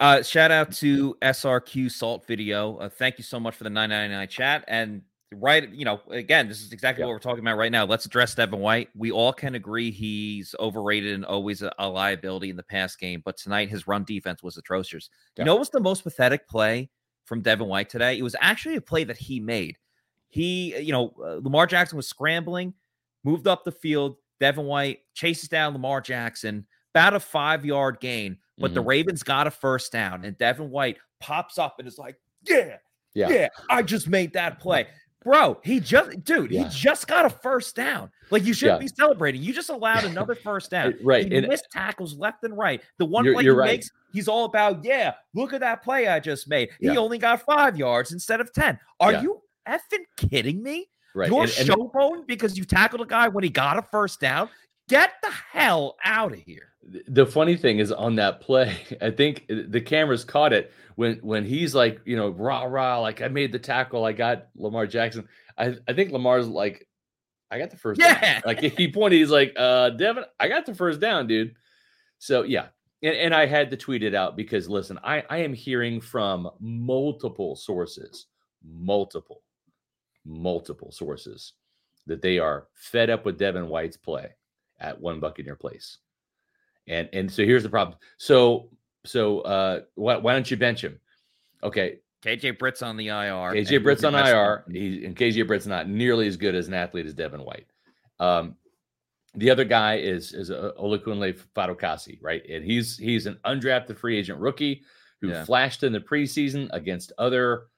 Uh, 0.00 0.22
shout 0.22 0.50
out 0.50 0.72
to 0.72 1.14
SRQ 1.22 1.90
Salt 1.92 2.26
Video. 2.26 2.76
Uh, 2.78 2.88
thank 2.88 3.18
you 3.18 3.24
so 3.24 3.38
much 3.38 3.54
for 3.54 3.64
the 3.64 3.70
999 3.70 4.26
chat. 4.28 4.64
And 4.66 5.02
right, 5.34 5.68
you 5.72 5.84
know, 5.84 6.00
again, 6.10 6.48
this 6.48 6.60
is 6.62 6.72
exactly 6.72 7.02
Yeah. 7.02 7.06
what 7.06 7.12
we're 7.14 7.18
talking 7.20 7.40
about 7.40 7.56
right 7.56 7.72
now. 7.72 7.84
Let's 7.84 8.04
address 8.06 8.34
Devin 8.34 8.58
White. 8.60 8.88
We 8.94 9.10
all 9.10 9.32
can 9.32 9.54
agree 9.54 9.90
he's 9.90 10.54
overrated 10.60 11.14
and 11.14 11.24
always 11.24 11.62
a, 11.62 11.72
a 11.78 11.88
liability 11.88 12.50
in 12.50 12.56
the 12.56 12.62
pass 12.62 12.96
game. 12.96 13.22
But 13.24 13.36
tonight, 13.36 13.68
his 13.68 13.86
run 13.86 14.04
defense 14.04 14.42
was 14.42 14.56
atrocious. 14.56 15.08
Yeah. 15.36 15.42
You 15.42 15.46
know, 15.46 15.54
what 15.54 15.60
was 15.60 15.70
the 15.70 15.80
most 15.80 16.02
pathetic 16.04 16.48
play 16.48 16.90
from 17.24 17.40
Devin 17.42 17.68
White 17.68 17.88
today? 17.88 18.18
It 18.18 18.22
was 18.22 18.36
actually 18.40 18.76
a 18.76 18.80
play 18.80 19.04
that 19.04 19.16
he 19.18 19.40
made. 19.40 19.76
He, 20.28 20.76
you 20.78 20.92
know, 20.92 21.14
uh, 21.22 21.40
Lamar 21.42 21.66
Jackson 21.66 21.96
was 21.96 22.06
scrambling, 22.08 22.74
moved 23.24 23.46
up 23.46 23.64
the 23.64 23.72
field. 23.72 24.16
Devin 24.40 24.64
White 24.64 25.00
chases 25.14 25.48
down 25.48 25.72
Lamar 25.72 26.00
Jackson, 26.00 26.66
about 26.94 27.14
a 27.14 27.20
five 27.20 27.64
yard 27.64 28.00
gain, 28.00 28.38
but 28.58 28.74
the 28.74 28.80
Ravens 28.80 29.22
got 29.22 29.46
a 29.46 29.50
first 29.50 29.92
down, 29.92 30.24
and 30.24 30.36
Devin 30.36 30.68
White 30.70 30.98
pops 31.20 31.58
up 31.58 31.76
and 31.78 31.86
is 31.86 31.96
like, 31.98 32.16
"Yeah, 32.48 32.76
Yeah. 33.14 33.28
yeah, 33.28 33.48
I 33.70 33.82
just 33.82 34.08
made 34.08 34.32
that 34.32 34.58
play." 34.58 34.88
Bro, 35.24 35.60
he 35.62 35.78
just, 35.80 36.24
dude, 36.24 36.50
Yeah. 36.50 36.64
he 36.64 36.68
just 36.70 37.06
got 37.06 37.24
a 37.24 37.30
first 37.30 37.76
down. 37.76 38.10
Like 38.30 38.44
you 38.44 38.52
shouldn't 38.54 38.80
Yeah. 38.80 38.86
be 38.86 38.92
celebrating. 38.96 39.42
You 39.42 39.52
just 39.52 39.70
allowed 39.70 40.04
another 40.04 40.34
first 40.34 40.70
down. 40.70 40.94
Right, 41.02 41.26
He 41.30 41.36
and- 41.36 41.48
missed 41.48 41.68
tackles 41.70 42.16
left 42.16 42.44
and 42.44 42.56
right. 42.56 42.82
The 42.98 43.04
one 43.04 43.24
play 43.32 43.42
he 43.44 43.48
right. 43.50 43.66
makes, 43.66 43.90
he's 44.12 44.28
all 44.28 44.44
about, 44.46 44.84
yeah, 44.84 45.12
look 45.34 45.52
at 45.52 45.60
that 45.60 45.82
play 45.82 46.08
I 46.08 46.18
just 46.20 46.48
made. 46.48 46.70
He 46.80 46.86
Yeah. 46.86 46.96
only 46.96 47.18
got 47.18 47.42
five 47.42 47.76
yards 47.76 48.12
instead 48.12 48.40
of 48.40 48.52
10. 48.52 48.78
Are 49.00 49.12
you 49.14 49.42
effing 49.68 50.04
kidding 50.16 50.62
me? 50.62 50.88
Right. 51.14 51.28
You're 51.30 51.42
and- 51.42 51.52
and- 51.58 51.68
showboating 51.68 52.26
because 52.26 52.56
you 52.58 52.64
tackled 52.64 53.02
a 53.02 53.06
guy 53.06 53.28
when 53.28 53.44
he 53.44 53.50
got 53.50 53.78
a 53.78 53.82
first 53.82 54.18
down. 54.20 54.48
Get 54.88 55.12
the 55.22 55.30
hell 55.30 55.96
out 56.04 56.32
of 56.32 56.38
here. 56.40 56.71
The 56.84 57.26
funny 57.26 57.56
thing 57.56 57.78
is 57.78 57.92
on 57.92 58.16
that 58.16 58.40
play, 58.40 58.76
I 59.00 59.10
think 59.10 59.46
the 59.48 59.80
cameras 59.80 60.24
caught 60.24 60.52
it 60.52 60.72
when 60.96 61.16
when 61.16 61.44
he's 61.44 61.74
like, 61.74 62.00
you 62.04 62.16
know, 62.16 62.28
rah 62.28 62.64
rah, 62.64 62.98
like 62.98 63.22
I 63.22 63.28
made 63.28 63.52
the 63.52 63.58
tackle, 63.58 64.04
I 64.04 64.12
got 64.12 64.48
Lamar 64.56 64.86
Jackson. 64.86 65.28
I, 65.56 65.76
I 65.86 65.92
think 65.92 66.12
Lamar's 66.12 66.48
like, 66.48 66.86
I 67.50 67.58
got 67.58 67.70
the 67.70 67.76
first 67.76 68.00
down. 68.00 68.16
Yeah. 68.20 68.40
Like 68.44 68.60
he 68.60 68.90
pointed, 68.90 69.18
he's 69.18 69.30
like, 69.30 69.52
uh, 69.56 69.90
Devin, 69.90 70.24
I 70.40 70.48
got 70.48 70.66
the 70.66 70.74
first 70.74 71.00
down, 71.00 71.26
dude. 71.26 71.54
So 72.18 72.42
yeah. 72.42 72.68
And, 73.02 73.16
and 73.16 73.34
I 73.34 73.46
had 73.46 73.70
to 73.70 73.76
tweet 73.76 74.02
it 74.02 74.14
out 74.14 74.36
because 74.36 74.68
listen, 74.68 74.98
I, 75.02 75.24
I 75.28 75.38
am 75.38 75.52
hearing 75.52 76.00
from 76.00 76.50
multiple 76.60 77.56
sources, 77.56 78.26
multiple, 78.64 79.42
multiple 80.24 80.92
sources 80.92 81.54
that 82.06 82.22
they 82.22 82.38
are 82.38 82.68
fed 82.74 83.10
up 83.10 83.24
with 83.24 83.38
Devin 83.38 83.68
White's 83.68 83.96
play 83.96 84.30
at 84.80 85.00
one 85.00 85.20
Buccaneer 85.20 85.56
place. 85.56 85.98
And 86.88 87.08
and 87.12 87.30
so 87.32 87.44
here's 87.44 87.62
the 87.62 87.68
problem. 87.68 87.98
So 88.18 88.68
so 89.04 89.40
uh 89.40 89.80
why, 89.94 90.16
why 90.16 90.32
don't 90.32 90.50
you 90.50 90.56
bench 90.56 90.82
him? 90.82 90.98
Okay, 91.62 91.98
KJ 92.24 92.58
Britt's 92.58 92.82
on 92.82 92.96
the 92.96 93.08
IR. 93.08 93.52
KJ 93.52 93.82
Britt's 93.82 94.04
on 94.04 94.14
IR. 94.14 94.64
He, 94.70 95.04
and 95.04 95.14
KJ 95.16 95.46
Britt's 95.46 95.66
not 95.66 95.88
nearly 95.88 96.26
as 96.26 96.36
good 96.36 96.54
as 96.54 96.68
an 96.68 96.74
athlete 96.74 97.06
as 97.06 97.14
Devin 97.14 97.40
White. 97.44 97.66
Um, 98.20 98.56
the 99.34 99.50
other 99.50 99.64
guy 99.64 99.96
is 99.98 100.32
is 100.34 100.50
uh, 100.50 100.72
Olakunle 100.80 101.38
Fatukasi, 101.56 102.18
right? 102.20 102.42
And 102.48 102.64
he's 102.64 102.96
he's 102.98 103.26
an 103.26 103.38
undrafted 103.44 103.96
free 103.96 104.18
agent 104.18 104.38
rookie 104.40 104.82
who 105.20 105.28
Yeah. 105.28 105.44
flashed 105.44 105.84
in 105.84 105.92
the 105.92 106.00
preseason 106.00 106.68
against 106.72 107.12
other 107.18 107.68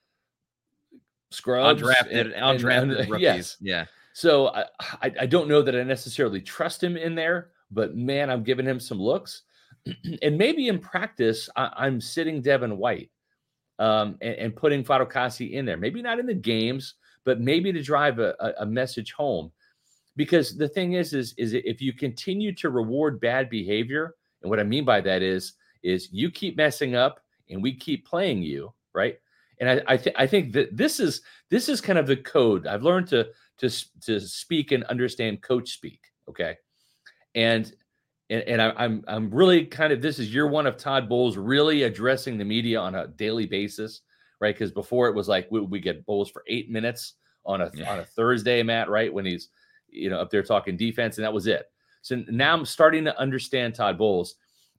scrubs, 1.30 1.82
Undrafted, 1.82 2.10
and- 2.10 2.32
and- 2.32 2.64
and- 2.64 2.90
rookies. 3.10 3.20
yes. 3.22 3.56
Yeah. 3.60 3.84
So 4.14 4.48
I, 4.48 4.64
I 5.02 5.12
I 5.20 5.26
don't 5.26 5.48
know 5.48 5.60
that 5.62 5.74
I 5.74 5.82
necessarily 5.82 6.40
trust 6.40 6.82
him 6.82 6.96
in 6.96 7.14
there, 7.14 7.50
but 7.74 7.96
man, 7.96 8.30
I'm 8.30 8.44
giving 8.44 8.66
him 8.66 8.80
some 8.80 9.00
looks, 9.00 9.42
and 10.22 10.38
maybe 10.38 10.68
in 10.68 10.78
practice 10.78 11.48
I, 11.56 11.70
I'm 11.76 12.00
sitting 12.00 12.40
Devin 12.40 12.78
White, 12.78 13.10
um, 13.78 14.16
and, 14.20 14.34
and 14.36 14.56
putting 14.56 14.84
Fatukasi 14.84 15.52
in 15.52 15.66
there. 15.66 15.76
Maybe 15.76 16.00
not 16.00 16.18
in 16.18 16.26
the 16.26 16.34
games, 16.34 16.94
but 17.24 17.40
maybe 17.40 17.72
to 17.72 17.82
drive 17.82 18.18
a, 18.18 18.34
a, 18.40 18.52
a 18.60 18.66
message 18.66 19.12
home. 19.12 19.50
Because 20.16 20.56
the 20.56 20.68
thing 20.68 20.92
is, 20.92 21.12
is 21.12 21.34
is 21.36 21.54
if 21.54 21.82
you 21.82 21.92
continue 21.92 22.54
to 22.54 22.70
reward 22.70 23.20
bad 23.20 23.50
behavior, 23.50 24.14
and 24.42 24.50
what 24.50 24.60
I 24.60 24.64
mean 24.64 24.84
by 24.84 25.00
that 25.00 25.22
is, 25.22 25.54
is 25.82 26.08
you 26.12 26.30
keep 26.30 26.56
messing 26.56 26.94
up 26.94 27.20
and 27.50 27.62
we 27.62 27.74
keep 27.74 28.06
playing 28.06 28.42
you, 28.42 28.72
right? 28.94 29.18
And 29.60 29.68
I 29.68 29.82
I, 29.88 29.96
th- 29.96 30.16
I 30.16 30.26
think 30.26 30.52
that 30.52 30.76
this 30.76 31.00
is 31.00 31.22
this 31.50 31.68
is 31.68 31.80
kind 31.80 31.98
of 31.98 32.06
the 32.06 32.16
code. 32.16 32.66
I've 32.66 32.84
learned 32.84 33.08
to 33.08 33.28
to 33.58 33.70
to 34.02 34.20
speak 34.20 34.70
and 34.70 34.84
understand 34.84 35.42
coach 35.42 35.72
speak. 35.72 36.00
Okay, 36.28 36.56
and 37.34 37.72
and, 38.30 38.42
and 38.42 38.62
I, 38.62 38.72
I'm 38.76 39.04
I'm 39.06 39.30
really 39.30 39.66
kind 39.66 39.92
of 39.92 40.00
this 40.00 40.18
is 40.18 40.32
year 40.32 40.46
one 40.46 40.66
of 40.66 40.76
Todd 40.76 41.08
Bowles 41.08 41.36
really 41.36 41.82
addressing 41.82 42.38
the 42.38 42.44
media 42.44 42.80
on 42.80 42.94
a 42.94 43.08
daily 43.08 43.46
basis, 43.46 44.00
right? 44.40 44.54
Because 44.54 44.72
before 44.72 45.08
it 45.08 45.14
was 45.14 45.28
like 45.28 45.46
we, 45.50 45.60
we 45.60 45.80
get 45.80 46.06
Bowles 46.06 46.30
for 46.30 46.42
eight 46.48 46.70
minutes 46.70 47.14
on 47.44 47.60
a 47.60 47.70
Yeah. 47.74 47.92
on 47.92 47.98
a 48.00 48.04
Thursday, 48.04 48.62
Matt, 48.62 48.88
right? 48.88 49.12
When 49.12 49.26
he's 49.26 49.48
you 49.88 50.10
know 50.10 50.18
up 50.20 50.30
there 50.30 50.42
talking 50.42 50.76
defense, 50.76 51.18
and 51.18 51.24
that 51.24 51.32
was 51.32 51.46
it. 51.46 51.70
So 52.02 52.22
now 52.28 52.54
I'm 52.54 52.66
starting 52.66 53.04
to 53.04 53.18
understand 53.18 53.74
Todd 53.74 53.98
Bowles, 53.98 54.36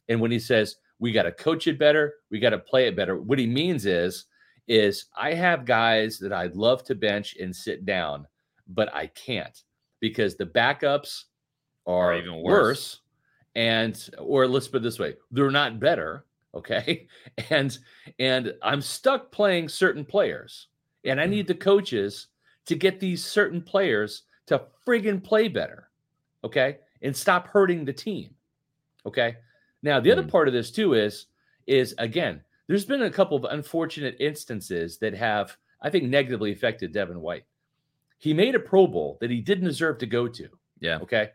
and 0.10 0.20
when 0.20 0.32
he 0.32 0.40
says 0.40 0.78
we 1.00 1.12
got 1.12 1.24
to 1.24 1.32
coach 1.32 1.68
it 1.68 1.78
better, 1.78 2.16
we 2.32 2.40
got 2.40 2.52
to 2.52 2.58
play 2.60 2.88
it 2.88 2.96
better, 2.96 3.20
what 3.20 3.38
he 3.38 3.46
means 3.46 3.86
is 3.86 4.26
is 4.68 5.06
I 5.16 5.34
have 5.34 5.66
guys 5.66 6.18
that 6.20 6.34
I'd 6.34 6.56
love 6.56 6.84
to 6.86 6.96
bench 6.96 7.36
and 7.40 7.56
sit 7.56 7.86
down, 7.86 8.26
but 8.68 8.92
I 8.96 9.08
can't 9.08 9.62
because 10.00 10.36
the 10.36 10.46
backups 10.46 11.26
are, 11.86 12.14
Are 12.14 12.18
even 12.18 12.42
worse. 12.42 12.44
worse. 12.44 13.00
And 13.56 14.10
or 14.20 14.48
let's 14.48 14.68
put 14.68 14.78
it 14.78 14.84
this 14.84 15.00
way, 15.00 15.16
they're 15.32 15.52
not 15.52 15.80
better. 15.80 16.26
Okay. 16.54 17.08
And 17.50 17.78
and 18.20 18.54
I'm 18.62 18.82
stuck 18.82 19.32
playing 19.32 19.70
certain 19.70 20.06
players. 20.06 20.68
And 21.04 21.20
I 21.20 21.26
need 21.26 21.46
mm-hmm. 21.46 21.60
the 21.60 21.66
coaches 21.66 22.28
to 22.66 22.76
get 22.76 23.00
these 23.00 23.24
certain 23.24 23.62
players 23.62 24.24
to 24.48 24.64
friggin' 24.88 25.24
play 25.24 25.48
better. 25.48 25.90
Okay. 26.44 26.78
And 27.02 27.16
stop 27.16 27.48
hurting 27.48 27.86
the 27.86 27.94
team. 27.94 28.32
Okay. 29.06 29.36
Now 29.84 30.00
the 30.00 30.12
other 30.12 30.24
mm. 30.24 30.32
part 30.32 30.48
of 30.48 30.54
this 30.54 30.72
too 30.72 30.94
is 30.94 31.28
is 31.68 31.94
again, 31.98 32.42
there's 32.68 32.86
been 32.86 33.04
a 33.04 33.12
couple 33.12 33.38
of 33.38 33.46
unfortunate 33.46 34.16
instances 34.20 34.98
that 35.00 35.14
have, 35.14 35.56
I 35.82 35.90
think, 35.90 36.06
negatively 36.06 36.52
affected 36.52 36.94
Devin 36.94 37.22
White. 37.22 37.46
He 38.18 38.34
made 38.34 38.56
a 38.56 38.60
Pro 38.60 38.88
Bowl 38.88 39.18
that 39.22 39.30
he 39.30 39.42
didn't 39.42 39.66
deserve 39.66 40.00
to 40.00 40.06
go 40.06 40.28
to. 40.28 40.48
Yeah. 40.80 40.98
Okay. 41.00 41.30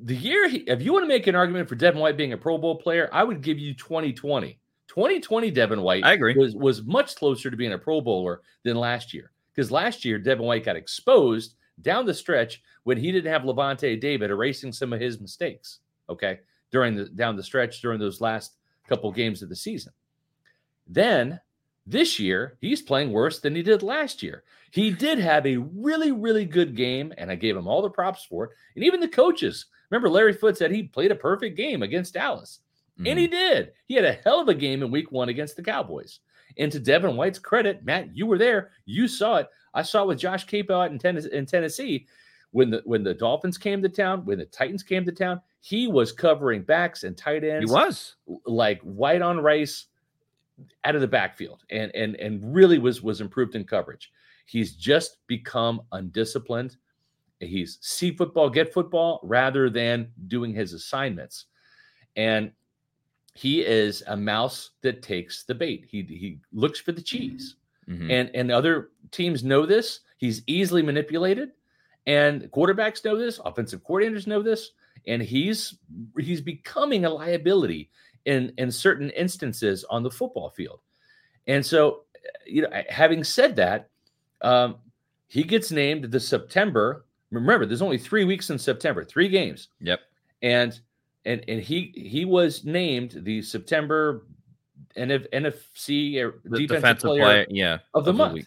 The 0.00 0.14
year, 0.14 0.48
he, 0.48 0.58
if 0.58 0.80
you 0.80 0.92
want 0.92 1.04
to 1.04 1.08
make 1.08 1.26
an 1.26 1.34
argument 1.34 1.68
for 1.68 1.74
Devin 1.74 2.00
White 2.00 2.16
being 2.16 2.32
a 2.32 2.38
Pro 2.38 2.56
Bowl 2.56 2.76
player, 2.76 3.08
I 3.12 3.24
would 3.24 3.42
give 3.42 3.58
you 3.58 3.74
2020. 3.74 4.58
2020 4.86 5.50
Devin 5.50 5.82
White 5.82 6.04
I 6.04 6.12
agree. 6.12 6.34
was, 6.34 6.54
was 6.54 6.82
much 6.82 7.14
closer 7.16 7.50
to 7.50 7.56
being 7.56 7.72
a 7.72 7.78
Pro 7.78 8.00
Bowler 8.00 8.42
than 8.62 8.76
last 8.76 9.12
year. 9.12 9.32
Because 9.54 9.70
last 9.70 10.04
year, 10.04 10.18
Devin 10.18 10.46
White 10.46 10.64
got 10.64 10.76
exposed 10.76 11.54
down 11.82 12.06
the 12.06 12.14
stretch 12.14 12.62
when 12.84 12.96
he 12.96 13.12
didn't 13.12 13.32
have 13.32 13.42
Lavonte 13.42 14.00
David 14.00 14.30
erasing 14.30 14.72
some 14.72 14.92
of 14.92 15.00
his 15.00 15.20
mistakes. 15.20 15.80
Okay. 16.08 16.40
During 16.70 16.94
the 16.94 17.06
down 17.06 17.36
the 17.36 17.42
stretch 17.42 17.80
during 17.80 17.98
those 17.98 18.20
last 18.20 18.54
couple 18.88 19.10
games 19.12 19.42
of 19.42 19.48
the 19.48 19.56
season. 19.56 19.92
Then 20.86 21.40
this 21.86 22.18
year, 22.18 22.56
he's 22.60 22.82
playing 22.82 23.12
worse 23.12 23.40
than 23.40 23.54
he 23.54 23.62
did 23.62 23.82
last 23.82 24.22
year. 24.22 24.44
He 24.70 24.90
did 24.90 25.18
have 25.18 25.46
a 25.46 25.56
really, 25.56 26.12
really 26.12 26.44
good 26.44 26.76
game, 26.76 27.12
and 27.16 27.30
I 27.30 27.34
gave 27.34 27.56
him 27.56 27.66
all 27.66 27.82
the 27.82 27.90
props 27.90 28.24
for 28.24 28.44
it. 28.44 28.50
And 28.76 28.84
even 28.84 29.00
the 29.00 29.08
coaches. 29.08 29.66
Remember, 29.90 30.08
Larry 30.08 30.32
Foote 30.32 30.56
said 30.56 30.70
he 30.70 30.82
played 30.84 31.12
a 31.12 31.16
perfect 31.16 31.56
game 31.56 31.82
against 31.82 32.14
Dallas. 32.14 32.60
And 33.06 33.18
he 33.18 33.26
mm-hmm. 33.26 33.32
did. 33.32 33.72
He 33.86 33.94
had 33.94 34.04
a 34.04 34.18
hell 34.24 34.40
of 34.40 34.48
a 34.48 34.54
game 34.54 34.82
in 34.82 34.90
week 34.90 35.12
one 35.12 35.28
against 35.28 35.56
the 35.56 35.62
Cowboys. 35.62 36.20
And 36.56 36.72
to 36.72 36.80
Devin 36.80 37.16
White's 37.16 37.38
credit, 37.38 37.84
Matt, 37.84 38.16
you 38.16 38.26
were 38.26 38.38
there. 38.38 38.70
You 38.86 39.06
saw 39.06 39.36
it. 39.36 39.48
I 39.74 39.82
saw 39.82 40.02
it 40.02 40.08
with 40.08 40.18
Josh 40.18 40.46
Queipo 40.46 40.84
out 40.84 40.90
in 40.90 40.98
Tennessee, 40.98 41.30
in 41.32 41.46
Tennessee. 41.46 42.06
When 42.50 42.70
the 42.70 42.82
when 42.84 43.04
the 43.04 43.14
Dolphins 43.14 43.58
came 43.58 43.82
to 43.82 43.88
town, 43.88 44.24
when 44.24 44.38
the 44.38 44.46
Titans 44.46 44.82
came 44.82 45.04
to 45.04 45.12
town, 45.12 45.40
he 45.60 45.86
was 45.86 46.12
covering 46.12 46.62
backs 46.62 47.04
and 47.04 47.16
tight 47.16 47.44
ends. 47.44 47.70
He 47.70 47.74
was. 47.74 48.16
like 48.46 48.80
white 48.80 49.22
on 49.22 49.38
rice 49.38 49.86
out 50.84 50.94
of 50.94 51.00
the 51.00 51.06
backfield 51.06 51.62
and 51.70 51.94
and 51.94 52.16
and 52.16 52.54
really 52.54 52.78
was 52.78 53.02
was 53.02 53.20
improved 53.20 53.54
in 53.54 53.64
coverage. 53.64 54.10
He's 54.46 54.74
just 54.74 55.18
become 55.26 55.82
undisciplined. 55.92 56.78
He's 57.40 57.78
see 57.80 58.10
football, 58.10 58.50
get 58.50 58.72
football 58.72 59.20
rather 59.22 59.70
than 59.70 60.10
doing 60.26 60.52
his 60.52 60.72
assignments. 60.72 61.46
And 62.16 62.52
he 63.34 63.60
is 63.60 64.02
a 64.08 64.16
mouse 64.16 64.70
that 64.82 65.02
takes 65.02 65.44
the 65.44 65.54
bait. 65.54 65.86
He 65.88 66.02
he 66.02 66.38
looks 66.52 66.80
for 66.80 66.92
the 66.92 67.02
cheese. 67.02 67.56
Mhm. 67.88 68.10
And 68.10 68.30
and 68.34 68.50
other 68.50 68.90
teams 69.12 69.44
know 69.44 69.64
this. 69.64 70.00
He's 70.18 70.42
easily 70.46 70.82
manipulated. 70.82 71.52
And 72.06 72.50
quarterbacks 72.50 73.04
know 73.04 73.16
this, 73.16 73.38
offensive 73.44 73.84
coordinators 73.84 74.26
know 74.26 74.42
this, 74.42 74.72
and 75.06 75.22
he's 75.22 75.78
he's 76.18 76.40
becoming 76.40 77.04
a 77.04 77.10
liability 77.10 77.90
in 78.24 78.52
in 78.58 78.72
certain 78.72 79.10
instances 79.10 79.84
on 79.84 80.02
the 80.02 80.10
football 80.10 80.50
field. 80.50 80.80
And 81.46 81.64
so, 81.64 82.04
you 82.46 82.62
know, 82.62 82.68
having 82.88 83.22
said 83.24 83.56
that, 83.56 83.90
um, 84.42 84.76
he 85.28 85.44
gets 85.44 85.70
named 85.70 86.10
the 86.10 86.20
September. 86.20 87.04
Remember, 87.30 87.66
there's 87.66 87.82
only 87.82 87.98
three 87.98 88.24
weeks 88.24 88.50
in 88.50 88.58
September, 88.58 89.04
three 89.04 89.28
games, 89.28 89.68
Yep. 89.80 90.00
and 90.42 90.80
and 91.24 91.44
and 91.48 91.60
he 91.60 91.92
he 91.94 92.24
was 92.24 92.64
named 92.64 93.20
the 93.22 93.42
September 93.42 94.26
NF, 94.96 95.28
NFC 95.32 96.22
or 96.22 96.28
er, 96.28 96.40
The 96.44 96.66
defensive, 96.66 97.08
player, 97.08 97.22
player, 97.22 97.46
yeah, 97.50 97.78
of 97.94 98.04
the 98.04 98.12
month. 98.12 98.34
week. 98.34 98.46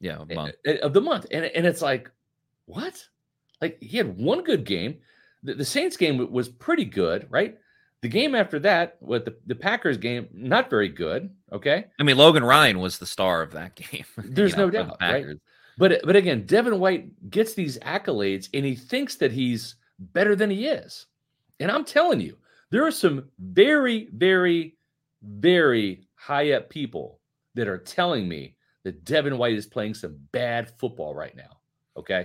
Yeah, 0.00 0.16
of 0.18 0.28
the 0.28 0.34
month. 0.34 0.54
of 0.82 0.92
the 0.92 1.00
month, 1.00 1.26
and 1.30 1.44
and 1.46 1.66
it's 1.66 1.82
like, 1.82 2.10
what? 2.66 3.04
Like 3.60 3.80
he 3.82 3.96
had 3.96 4.16
one 4.16 4.42
good 4.42 4.64
game. 4.64 4.98
The, 5.42 5.54
the 5.54 5.64
Saints 5.64 5.96
game 5.96 6.30
was 6.30 6.48
pretty 6.48 6.84
good, 6.84 7.26
right? 7.30 7.58
The 8.00 8.08
game 8.08 8.34
after 8.34 8.58
that, 8.60 8.96
with 9.00 9.24
the, 9.24 9.36
the 9.46 9.54
Packers 9.54 9.96
game, 9.96 10.28
not 10.32 10.68
very 10.70 10.88
good. 10.88 11.30
Okay, 11.52 11.86
I 11.98 12.02
mean, 12.02 12.16
Logan 12.16 12.44
Ryan 12.44 12.78
was 12.80 12.98
the 12.98 13.06
star 13.06 13.42
of 13.42 13.52
that 13.52 13.74
game. 13.90 14.04
you 14.22 14.30
There's 14.30 14.56
know, 14.56 14.66
no 14.68 14.70
for 14.70 14.72
the 14.72 14.84
doubt, 14.84 14.96
right? 15.00 15.26
But 15.78 16.00
but 16.04 16.16
again, 16.16 16.44
Devin 16.46 16.78
White 16.78 17.30
gets 17.30 17.54
these 17.54 17.78
accolades, 17.78 18.48
and 18.54 18.64
he 18.64 18.74
thinks 18.74 19.16
that 19.16 19.32
he's 19.32 19.76
better 19.98 20.36
than 20.36 20.50
he 20.50 20.66
is. 20.66 21.06
And 21.60 21.70
I'm 21.70 21.84
telling 21.84 22.20
you, 22.20 22.36
there 22.70 22.86
are 22.86 22.90
some 22.90 23.28
very, 23.38 24.08
very, 24.14 24.76
very 25.22 26.06
high 26.14 26.52
up 26.52 26.68
people 26.68 27.20
that 27.54 27.68
are 27.68 27.78
telling 27.78 28.28
me 28.28 28.56
that 28.84 29.04
Devin 29.04 29.38
White 29.38 29.54
is 29.54 29.66
playing 29.66 29.94
some 29.94 30.18
bad 30.32 30.70
football 30.78 31.14
right 31.14 31.36
now. 31.36 31.58
Okay. 31.96 32.24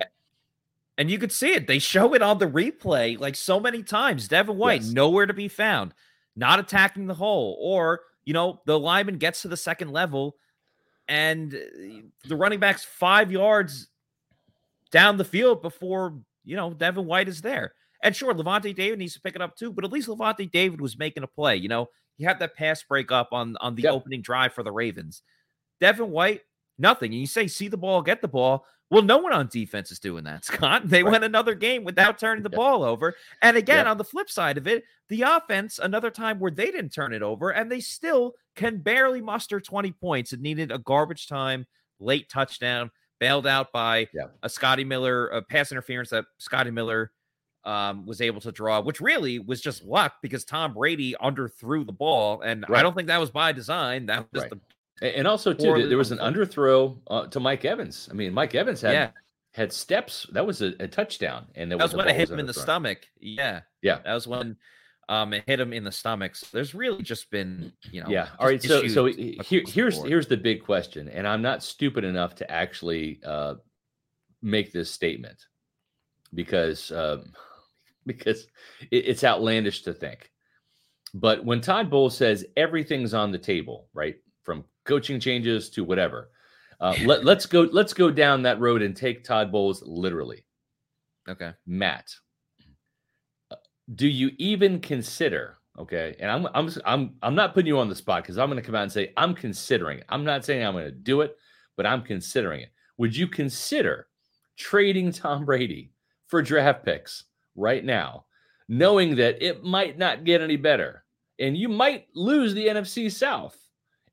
And 0.97 1.11
you 1.11 1.19
could 1.19 1.31
see 1.31 1.53
it. 1.53 1.67
They 1.67 1.77
show 1.79 2.15
it 2.15 2.23
on 2.23 2.39
the 2.39 2.47
replay 2.47 3.19
like 3.19 3.35
so 3.35 3.59
many 3.59 3.83
times. 3.83 4.27
Devin 4.27 4.57
White 4.57 4.81
Yes. 4.81 4.91
nowhere 4.91 5.27
to 5.27 5.33
be 5.33 5.47
found, 5.47 5.93
not 6.35 6.59
attacking 6.59 7.05
the 7.05 7.13
hole, 7.13 7.57
or 7.61 8.01
you 8.25 8.33
know 8.33 8.61
the 8.65 8.79
lineman 8.79 9.17
gets 9.17 9.43
to 9.43 9.47
the 9.47 9.57
second 9.57 9.91
level, 9.91 10.37
and 11.07 11.53
uh, 11.53 12.01
the 12.27 12.35
running 12.35 12.59
back's 12.59 12.83
five 12.83 13.31
yards 13.31 13.87
down 14.91 15.17
the 15.17 15.25
field 15.25 15.61
before 15.61 16.19
you 16.43 16.55
know 16.55 16.73
Devin 16.73 17.05
White 17.05 17.27
is 17.27 17.41
there. 17.41 17.73
And 18.03 18.15
sure, 18.15 18.33
Lavonte 18.33 18.75
David 18.75 18.99
needs 18.99 19.13
to 19.15 19.21
pick 19.21 19.35
it 19.35 19.41
up 19.41 19.55
too, 19.55 19.73
but 19.73 19.83
at 19.83 19.91
least 19.91 20.07
Lavonte 20.07 20.51
David 20.51 20.79
was 20.79 20.97
making 20.99 21.23
a 21.23 21.27
play. 21.27 21.55
You 21.55 21.67
know, 21.67 21.87
he 22.15 22.23
had 22.23 22.39
that 22.39 22.55
pass 22.55 22.83
break 22.83 23.11
up 23.11 23.29
on 23.31 23.57
on 23.59 23.75
the 23.75 23.83
Yep. 23.83 23.93
opening 23.93 24.21
drive 24.21 24.53
for 24.53 24.63
the 24.63 24.71
Ravens. 24.71 25.23
Devin 25.81 26.11
White, 26.11 26.41
nothing. 26.77 27.11
And 27.11 27.19
you 27.21 27.27
say, 27.27 27.47
see 27.47 27.67
the 27.67 27.77
ball, 27.77 28.01
get 28.01 28.21
the 28.21 28.27
ball. 28.27 28.65
Well, 28.89 29.01
no 29.01 29.17
one 29.17 29.33
on 29.33 29.47
defense 29.47 29.91
is 29.91 29.99
doing 29.99 30.23
that, 30.23 30.45
Scott. 30.45 30.83
They 30.87 31.03
Right. 31.03 31.11
went 31.11 31.23
another 31.23 31.55
game 31.55 31.83
without 31.83 32.17
turning 32.17 32.43
the 32.43 32.49
Yeah. 32.51 32.55
ball 32.57 32.83
over. 32.83 33.15
And 33.41 33.57
again, 33.57 33.85
Yeah. 33.85 33.91
on 33.91 33.97
the 33.97 34.03
flip 34.03 34.29
side 34.29 34.57
of 34.57 34.67
it, 34.67 34.83
the 35.09 35.23
offense, 35.23 35.79
another 35.79 36.09
time 36.11 36.39
where 36.39 36.51
they 36.51 36.71
didn't 36.71 36.91
turn 36.91 37.13
it 37.13 37.21
over, 37.21 37.49
and 37.51 37.71
they 37.71 37.79
still 37.81 38.33
can 38.55 38.77
barely 38.77 39.21
muster 39.21 39.59
20 39.59 39.91
points. 39.91 40.31
It 40.33 40.39
needed 40.41 40.71
a 40.71 40.77
garbage 40.79 41.27
time, 41.27 41.65
late 41.99 42.29
touchdown, 42.29 42.91
bailed 43.19 43.47
out 43.47 43.71
by 43.71 44.07
Yeah. 44.13 44.27
a 44.43 44.49
Scotty 44.49 44.83
Miller, 44.83 45.27
a 45.29 45.41
pass 45.41 45.71
interference 45.71 46.09
that 46.11 46.25
Scotty 46.37 46.71
Miller 46.71 47.11
um, 47.65 48.05
was 48.05 48.21
able 48.21 48.39
to 48.39 48.49
draw, 48.53 48.79
which 48.79 49.01
really 49.01 49.39
was 49.39 49.59
just 49.59 49.83
luck 49.83 50.13
because 50.21 50.45
Tom 50.45 50.73
Brady 50.73 51.13
underthrew 51.21 51.85
the 51.85 51.91
ball. 51.91 52.39
And 52.39 52.65
I 52.69 52.81
don't 52.81 52.95
think 52.95 53.09
that 53.09 53.19
was 53.19 53.29
by 53.29 53.51
design. 53.51 54.05
That 54.05 54.25
was 54.31 54.43
Right. 54.43 54.51
the 54.51 54.55
A- 54.55 54.59
And 55.01 55.27
also, 55.27 55.53
too, 55.53 55.87
there- 55.87 55.97
was 55.97 56.11
an 56.11 56.17
underthrow 56.19 56.97
uh, 57.07 57.27
to 57.27 57.39
Mike 57.39 57.65
Evans. 57.65 58.07
I 58.09 58.13
mean, 58.15 58.33
Mike 58.33 58.55
Evans 58.55 58.81
had 58.81 58.93
Yeah. 58.93 59.09
had 59.53 59.71
steps. 59.71 60.25
That 60.31 60.45
was 60.45 60.61
a, 60.61 60.73
a 60.79 60.87
touchdown, 60.87 61.47
and 61.55 61.71
That 61.71 61.79
was 61.79 61.93
a 61.93 61.97
when 61.97 62.07
it 62.07 62.15
hit 62.15 62.21
was 62.21 62.31
him 62.31 62.39
in 62.39 62.45
the 62.47 62.53
stomach. 62.53 63.05
Yeah. 63.19 63.61
Yeah. 63.81 63.99
That 64.03 64.13
was 64.13 64.27
when 64.27 64.57
um 65.09 65.33
it 65.33 65.43
hit 65.47 65.59
him 65.59 65.71
in 65.71 65.83
the 65.83 65.91
stomach. 65.91 66.35
So 66.35 66.47
there's 66.51 66.73
really 66.75 67.01
just 67.03 67.29
been, 67.31 67.71
you 67.91 68.01
know, 68.03 68.09
yeah. 68.09 68.29
All 68.39 68.47
right. 68.47 68.61
So 68.61 68.87
so 68.87 69.05
issues 69.07 69.17
he- 69.17 69.31
across 69.33 69.47
here, 69.47 69.63
here's 69.67 70.03
here's 70.03 70.27
the 70.27 70.37
big 70.37 70.63
question, 70.63 71.07
and 71.09 71.27
I'm 71.27 71.41
not 71.41 71.63
stupid 71.63 72.03
enough 72.03 72.35
to 72.35 72.51
actually 72.51 73.19
uh, 73.23 73.55
make 74.41 74.71
this 74.73 74.89
statement 74.91 75.37
because 76.33 76.91
um, 76.91 77.33
because 78.05 78.47
it, 78.91 79.05
it's 79.07 79.23
outlandish 79.23 79.83
to 79.83 79.93
think. 79.93 80.31
But 81.13 81.45
when 81.45 81.61
Todd 81.61 81.89
Bowles 81.89 82.17
says 82.17 82.45
everything's 82.57 83.13
on 83.13 83.31
the 83.31 83.37
table, 83.37 83.87
right, 83.93 84.15
from 84.43 84.65
coaching 84.87 85.19
changes 85.19 85.69
to 85.71 85.83
whatever, 85.83 86.31
uh, 86.79 86.95
let, 87.05 87.23
let's 87.23 87.45
go 87.45 87.67
let's 87.71 87.93
go 87.93 88.09
down 88.09 88.41
that 88.43 88.59
road 88.59 88.81
and 88.81 88.95
take 88.95 89.23
Todd 89.23 89.51
Bowles 89.51 89.83
literally. 89.83 90.43
okay. 91.29 91.51
Matt, 91.67 92.15
uh, 93.51 93.55
do 93.93 94.07
you 94.07 94.31
even 94.37 94.79
consider? 94.79 95.57
Okay, 95.77 96.15
and 96.19 96.31
I'm 96.31 96.47
I'm 96.55 96.71
I'm 96.85 97.15
I'm 97.21 97.35
not 97.35 97.53
putting 97.53 97.67
you 97.67 97.77
on 97.77 97.89
the 97.89 97.95
spot 97.95 98.23
because 98.23 98.39
I'm 98.39 98.49
going 98.49 98.59
to 98.59 98.65
come 98.65 98.73
out 98.73 98.83
and 98.83 98.91
say 98.91 99.13
I'm 99.15 99.35
considering. 99.35 99.99
it. 99.99 100.05
I'm 100.09 100.23
not 100.23 100.43
saying 100.43 100.65
I'm 100.65 100.73
going 100.73 100.85
to 100.85 100.91
do 100.91 101.21
it, 101.21 101.37
but 101.75 101.85
I'm 101.85 102.01
considering 102.01 102.61
it. 102.61 102.71
Would 102.97 103.15
you 103.15 103.27
consider 103.27 104.07
trading 104.57 105.11
Tom 105.11 105.45
Brady 105.45 105.91
for 106.25 106.41
draft 106.41 106.83
picks 106.83 107.25
right 107.55 107.85
now, 107.85 108.25
knowing 108.67 109.15
that 109.17 109.41
it 109.45 109.63
might 109.63 109.99
not 109.99 110.23
get 110.23 110.41
any 110.41 110.55
better, 110.55 111.03
and 111.39 111.55
you 111.55 111.69
might 111.69 112.07
lose 112.15 112.55
the 112.55 112.67
NFC 112.67 113.11
South, 113.11 113.55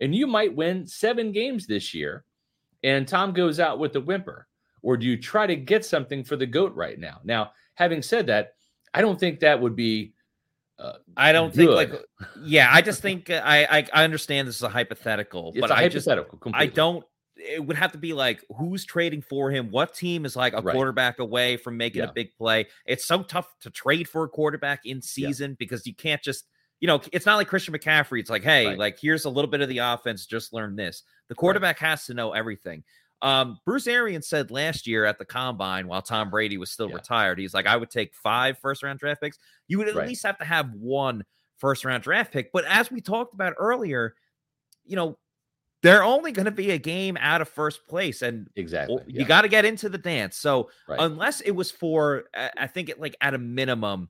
and 0.05 0.15
you 0.15 0.27
might 0.27 0.55
win 0.55 0.87
seven 0.87 1.33
games 1.33 1.67
this 1.67 1.95
year, 1.95 2.25
and 2.83 3.09
Tom 3.09 3.33
goes 3.33 3.59
out 3.59 3.79
with 3.79 3.97
a 3.97 4.01
whimper? 4.01 4.47
or 4.83 4.99
do 4.99 5.07
you 5.07 5.17
try 5.17 5.47
to 5.47 5.57
get 5.57 5.83
something 5.83 6.23
for 6.23 6.37
the 6.37 6.45
goat 6.45 6.75
right 6.75 6.99
now? 6.99 7.19
Now, 7.25 7.53
having 7.73 8.03
said 8.03 8.27
that, 8.27 8.53
I 8.93 9.01
don't 9.01 9.19
think 9.19 9.41
that 9.41 9.59
would 9.59 9.75
be. 9.75 10.13
Uh, 10.79 10.93
I 11.17 11.33
don't 11.33 11.55
think 11.55 11.71
like 11.71 11.91
yeah, 12.45 12.69
I 12.71 12.83
just 12.83 13.01
think 13.01 13.31
uh, 13.31 13.41
I 13.43 13.79
I, 13.79 13.87
I 13.95 14.05
understand 14.05 14.47
this 14.47 14.57
is 14.57 14.63
a 14.63 14.69
hypothetical, 14.69 15.53
it's 15.55 15.61
but 15.63 15.71
a 15.71 15.75
I 15.75 15.89
just 15.89 16.05
hypothetical. 16.07 16.39
I 16.39 16.43
completely. 16.43 16.75
don't 16.75 17.05
it 17.37 17.65
would 17.65 17.77
have 17.77 17.93
to 17.93 17.99
be 17.99 18.13
like 18.13 18.45
who's 18.59 18.85
trading 18.85 19.23
for 19.23 19.51
him, 19.51 19.71
what 19.71 19.95
team 19.95 20.27
is 20.27 20.37
like 20.37 20.53
a 20.53 20.61
Right. 20.61 20.75
quarterback 20.75 21.19
away 21.19 21.57
from 21.57 21.79
making 21.79 22.03
Yeah. 22.03 22.11
a 22.11 22.13
big 22.13 22.35
play. 22.37 22.67
It's 22.85 23.07
so 23.07 23.23
tough 23.23 23.49
to 23.63 23.71
trade 23.71 24.07
for 24.07 24.25
a 24.25 24.29
quarterback 24.29 24.81
in 24.85 25.01
season 25.01 25.57
because 25.59 25.87
you 25.87 25.95
can't 25.95 26.23
just 26.23 26.45
you 26.81 26.87
know, 26.89 27.01
it's 27.13 27.27
not 27.27 27.37
like 27.37 27.49
Christian 27.49 27.73
McCaffrey. 27.75 28.21
It's 28.21 28.31
like, 28.31 28.43
hey, 28.45 28.67
Right. 28.67 28.79
like 28.79 28.99
here's 28.99 29.25
a 29.25 29.31
little 29.31 29.51
bit 29.51 29.61
of 29.61 29.69
the 29.69 29.79
offense, 29.79 30.27
just 30.27 30.53
learn 30.53 30.77
this. 30.77 31.03
The 31.29 31.35
quarterback 31.35 31.79
has 31.79 32.05
to 32.07 32.15
know 32.15 32.33
everything. 32.33 32.85
Um, 33.23 33.59
Bruce 33.65 33.87
Arians 33.87 34.27
said 34.29 34.51
last 34.51 34.87
year 34.87 35.07
at 35.07 35.19
the 35.19 35.25
combine 35.25 35.87
while 35.89 36.03
Tom 36.03 36.29
Brady 36.29 36.59
was 36.59 36.71
still 36.71 36.89
Yeah. 36.91 36.97
retired, 36.97 37.39
he's 37.39 37.55
like, 37.55 37.67
I 37.67 37.77
would 37.77 37.91
take 37.91 38.13
five 38.15 38.59
first 38.59 38.83
round 38.83 38.99
draft 38.99 39.23
picks. 39.23 39.39
You 39.67 39.79
would 39.79 39.89
at 39.89 39.95
Right. 39.95 40.09
least 40.09 40.27
have 40.27 40.37
to 40.39 40.45
have 40.45 40.73
one 40.73 41.25
first 41.57 41.85
round 41.87 42.03
draft 42.03 42.33
pick. 42.33 42.53
But 42.53 42.65
as 42.67 42.91
we 42.91 43.01
talked 43.01 43.33
about 43.33 43.55
earlier, 43.57 44.15
you 44.85 44.97
know, 44.97 45.17
they're 45.83 46.03
only 46.05 46.33
going 46.33 46.47
to 46.47 46.51
be 46.51 46.71
a 46.73 46.79
game 46.79 47.17
out 47.21 47.41
of 47.43 47.49
first 47.49 47.87
place, 47.87 48.23
and 48.23 48.49
exactly. 48.57 48.97
well, 48.97 49.05
yeah, 49.07 49.21
you 49.21 49.27
got 49.27 49.43
to 49.43 49.49
get 49.49 49.65
into 49.67 49.89
the 49.91 49.99
dance. 49.99 50.37
So 50.37 50.71
right. 50.89 50.99
unless 51.01 51.41
it 51.43 51.51
was 51.53 51.71
for, 51.71 52.25
I 52.35 52.67
think 52.67 52.89
it 52.89 52.99
like 53.01 53.17
at 53.21 53.35
a 53.35 53.39
minimum, 53.39 54.09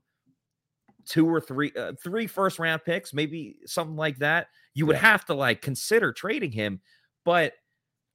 two 1.05 1.27
or 1.27 1.39
three, 1.39 1.71
uh, 1.77 1.93
three 2.03 2.27
first 2.27 2.59
round 2.59 2.83
picks, 2.83 3.13
maybe 3.13 3.57
something 3.65 3.95
like 3.95 4.17
that, 4.19 4.47
you 4.73 4.85
would 4.85 4.95
have 4.97 5.25
to 5.25 5.33
like 5.33 5.61
consider 5.61 6.11
trading 6.11 6.51
him. 6.51 6.81
But 7.23 7.53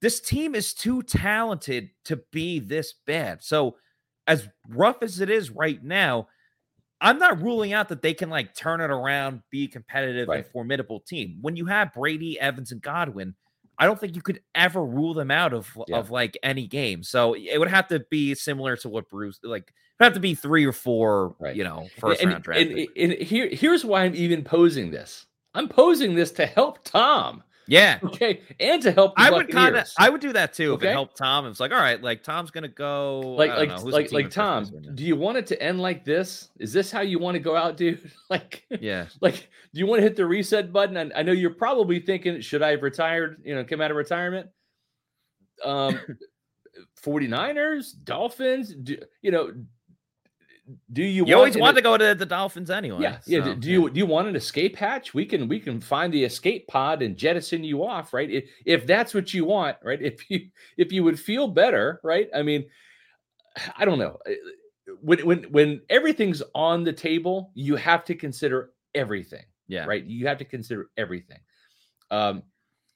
this 0.01 0.21
team 0.21 0.55
is 0.55 0.73
too 0.75 1.03
talented 1.03 1.91
to 2.07 2.17
be 2.33 2.59
this 2.59 2.95
bad. 3.07 3.43
So 3.43 3.77
as 4.27 4.49
rough 4.69 5.03
as 5.03 5.21
it 5.21 5.31
is 5.31 5.51
right 5.51 5.83
now, 5.83 6.29
I'm 7.01 7.19
not 7.19 7.41
ruling 7.43 7.73
out 7.73 7.89
that 7.89 8.03
they 8.03 8.13
can 8.15 8.29
like 8.31 8.55
turn 8.55 8.81
it 8.81 8.91
around, 8.91 9.43
be 9.51 9.65
a 9.65 9.69
competitive 9.69 10.29
and 10.29 10.47
formidable 10.53 11.01
team. 11.01 11.39
When 11.41 11.57
you 11.57 11.67
have 11.67 11.95
Brady, 11.95 12.39
Evans, 12.39 12.73
and 12.73 12.83
Godwin, 12.83 13.35
I 13.79 13.87
don't 13.87 13.99
think 13.99 14.15
you 14.15 14.21
could 14.23 14.43
ever 14.55 14.85
rule 14.85 15.15
them 15.15 15.31
out 15.31 15.55
of 15.55 15.71
Yeah. 15.89 15.97
of 15.97 16.11
like 16.11 16.37
any 16.43 16.67
game. 16.67 17.03
So 17.03 17.35
it 17.35 17.57
would 17.59 17.69
have 17.71 17.89
to 17.89 18.01
be 18.11 18.35
similar 18.35 18.77
to 18.79 18.89
what 18.89 19.09
Bruce 19.09 19.41
like. 19.43 19.73
Have 20.01 20.15
to 20.15 20.21
be 20.21 20.35
three 20.35 20.65
or 20.65 20.73
four, 20.73 21.37
Right. 21.39 21.55
you 21.55 21.65
know, 21.65 21.89
first 21.99 22.23
and, 22.23 22.31
round 22.31 22.43
draft. 22.45 22.61
and, 22.61 22.89
and 22.97 23.13
here, 23.15 23.49
here's 23.53 23.85
why 23.85 24.03
I'm 24.05 24.15
even 24.15 24.43
posing 24.43 24.91
this. 24.91 25.27
I'm 25.55 25.69
posing 25.69 26.15
this 26.15 26.31
to 26.33 26.47
help 26.47 26.85
Tom, 26.85 27.43
yeah, 27.67 27.99
okay, 28.03 28.41
and 28.59 28.83
to 28.83 28.93
help 28.93 29.15
I 29.17 29.31
would 29.31 29.51
kind 29.51 29.77
of, 29.77 29.87
I 29.99 30.09
would 30.09 30.21
do 30.21 30.33
that 30.33 30.53
too 30.53 30.75
if 30.75 30.83
it 30.83 30.91
helped 30.91 31.17
Tom. 31.17 31.47
It's 31.47 31.61
like, 31.61 31.73
all 31.73 31.79
right, 31.79 32.01
like 32.03 32.23
Tom's 32.23 32.51
gonna 32.51 32.69
go, 32.69 33.21
like 33.21 33.51
like 33.51 33.69
know, 33.69 33.77
like 33.85 34.13
like 34.13 34.31
Tom. 34.31 34.65
place 34.65 34.75
right 34.75 34.87
now? 34.87 34.93
Do 34.95 35.05
you 35.05 35.17
want 35.17 35.39
it 35.39 35.47
to 35.49 35.63
end 35.63 35.81
like 35.81 36.05
this? 36.05 36.51
Is 36.59 36.73
this 36.73 36.91
how 36.91 37.01
you 37.01 37.19
want 37.19 37.35
to 37.35 37.41
go 37.41 37.57
out, 37.57 37.77
dude? 37.77 38.11
like 38.31 38.65
yeah, 38.81 39.07
like 39.21 39.49
do 39.73 39.79
you 39.79 39.87
want 39.87 39.99
to 39.99 40.03
hit 40.03 40.17
the 40.17 40.27
reset 40.27 40.73
button 40.73 40.97
and 40.97 41.13
i 41.15 41.23
know 41.23 41.33
you're 41.33 41.51
probably 41.51 42.01
thinking 42.01 42.41
should 42.41 42.63
i 42.63 42.71
have 42.71 42.83
retired 42.83 43.41
you 43.45 43.55
know 43.55 43.65
come 43.65 43.81
out 43.81 43.91
of 43.91 43.97
retirement 43.97 44.49
um 45.65 45.99
49ers 47.03 47.93
dolphins 48.05 48.75
do, 48.75 48.97
you 49.23 49.31
know 49.31 49.53
do 50.93 51.03
you, 51.03 51.27
you 51.27 51.35
always 51.35 51.57
want 51.57 51.77
to 51.77 51.83
go 51.83 51.97
to 51.97 52.15
the 52.15 52.27
Dolphins 52.27 52.71
anyway. 52.71 53.03
yeah 53.03 53.19
yeah 53.27 53.45
so, 53.45 53.55
do, 53.55 53.61
do 53.61 53.71
you 53.71 53.91
do 53.91 53.99
you 53.99 54.07
want 54.07 54.29
an 54.29 54.37
escape 54.37 54.77
hatch 54.77 55.15
we 55.15 55.25
can 55.25 55.49
we 55.49 55.61
can 55.61 55.81
find 55.81 56.13
the 56.13 56.25
escape 56.25 56.67
pod 56.69 57.03
and 57.03 57.17
jettison 57.17 57.65
you 57.65 57.85
off 57.85 58.13
right 58.13 58.31
if, 58.31 58.49
if 58.65 58.87
that's 58.87 59.15
what 59.15 59.33
you 59.35 59.45
want 59.45 59.77
right 59.83 60.03
if 60.03 60.31
you 60.31 60.49
if 60.77 60.93
you 60.93 61.05
would 61.05 61.19
feel 61.19 61.49
better 61.49 62.01
right 62.03 62.29
i 62.35 62.43
mean 62.43 62.65
i 63.77 63.85
don't 63.85 63.99
know 63.99 64.19
when 65.01 65.25
when 65.27 65.43
when 65.45 65.81
everything's 65.89 66.43
on 66.55 66.85
the 66.85 66.93
table 66.93 67.51
you 67.55 67.77
have 67.77 68.05
to 68.05 68.15
consider 68.15 68.71
everything 68.95 69.45
yeah, 69.71 69.85
right? 69.85 70.05
You 70.05 70.27
have 70.27 70.39
to 70.39 70.45
consider 70.45 70.91
everything. 70.97 71.39
Um, 72.11 72.43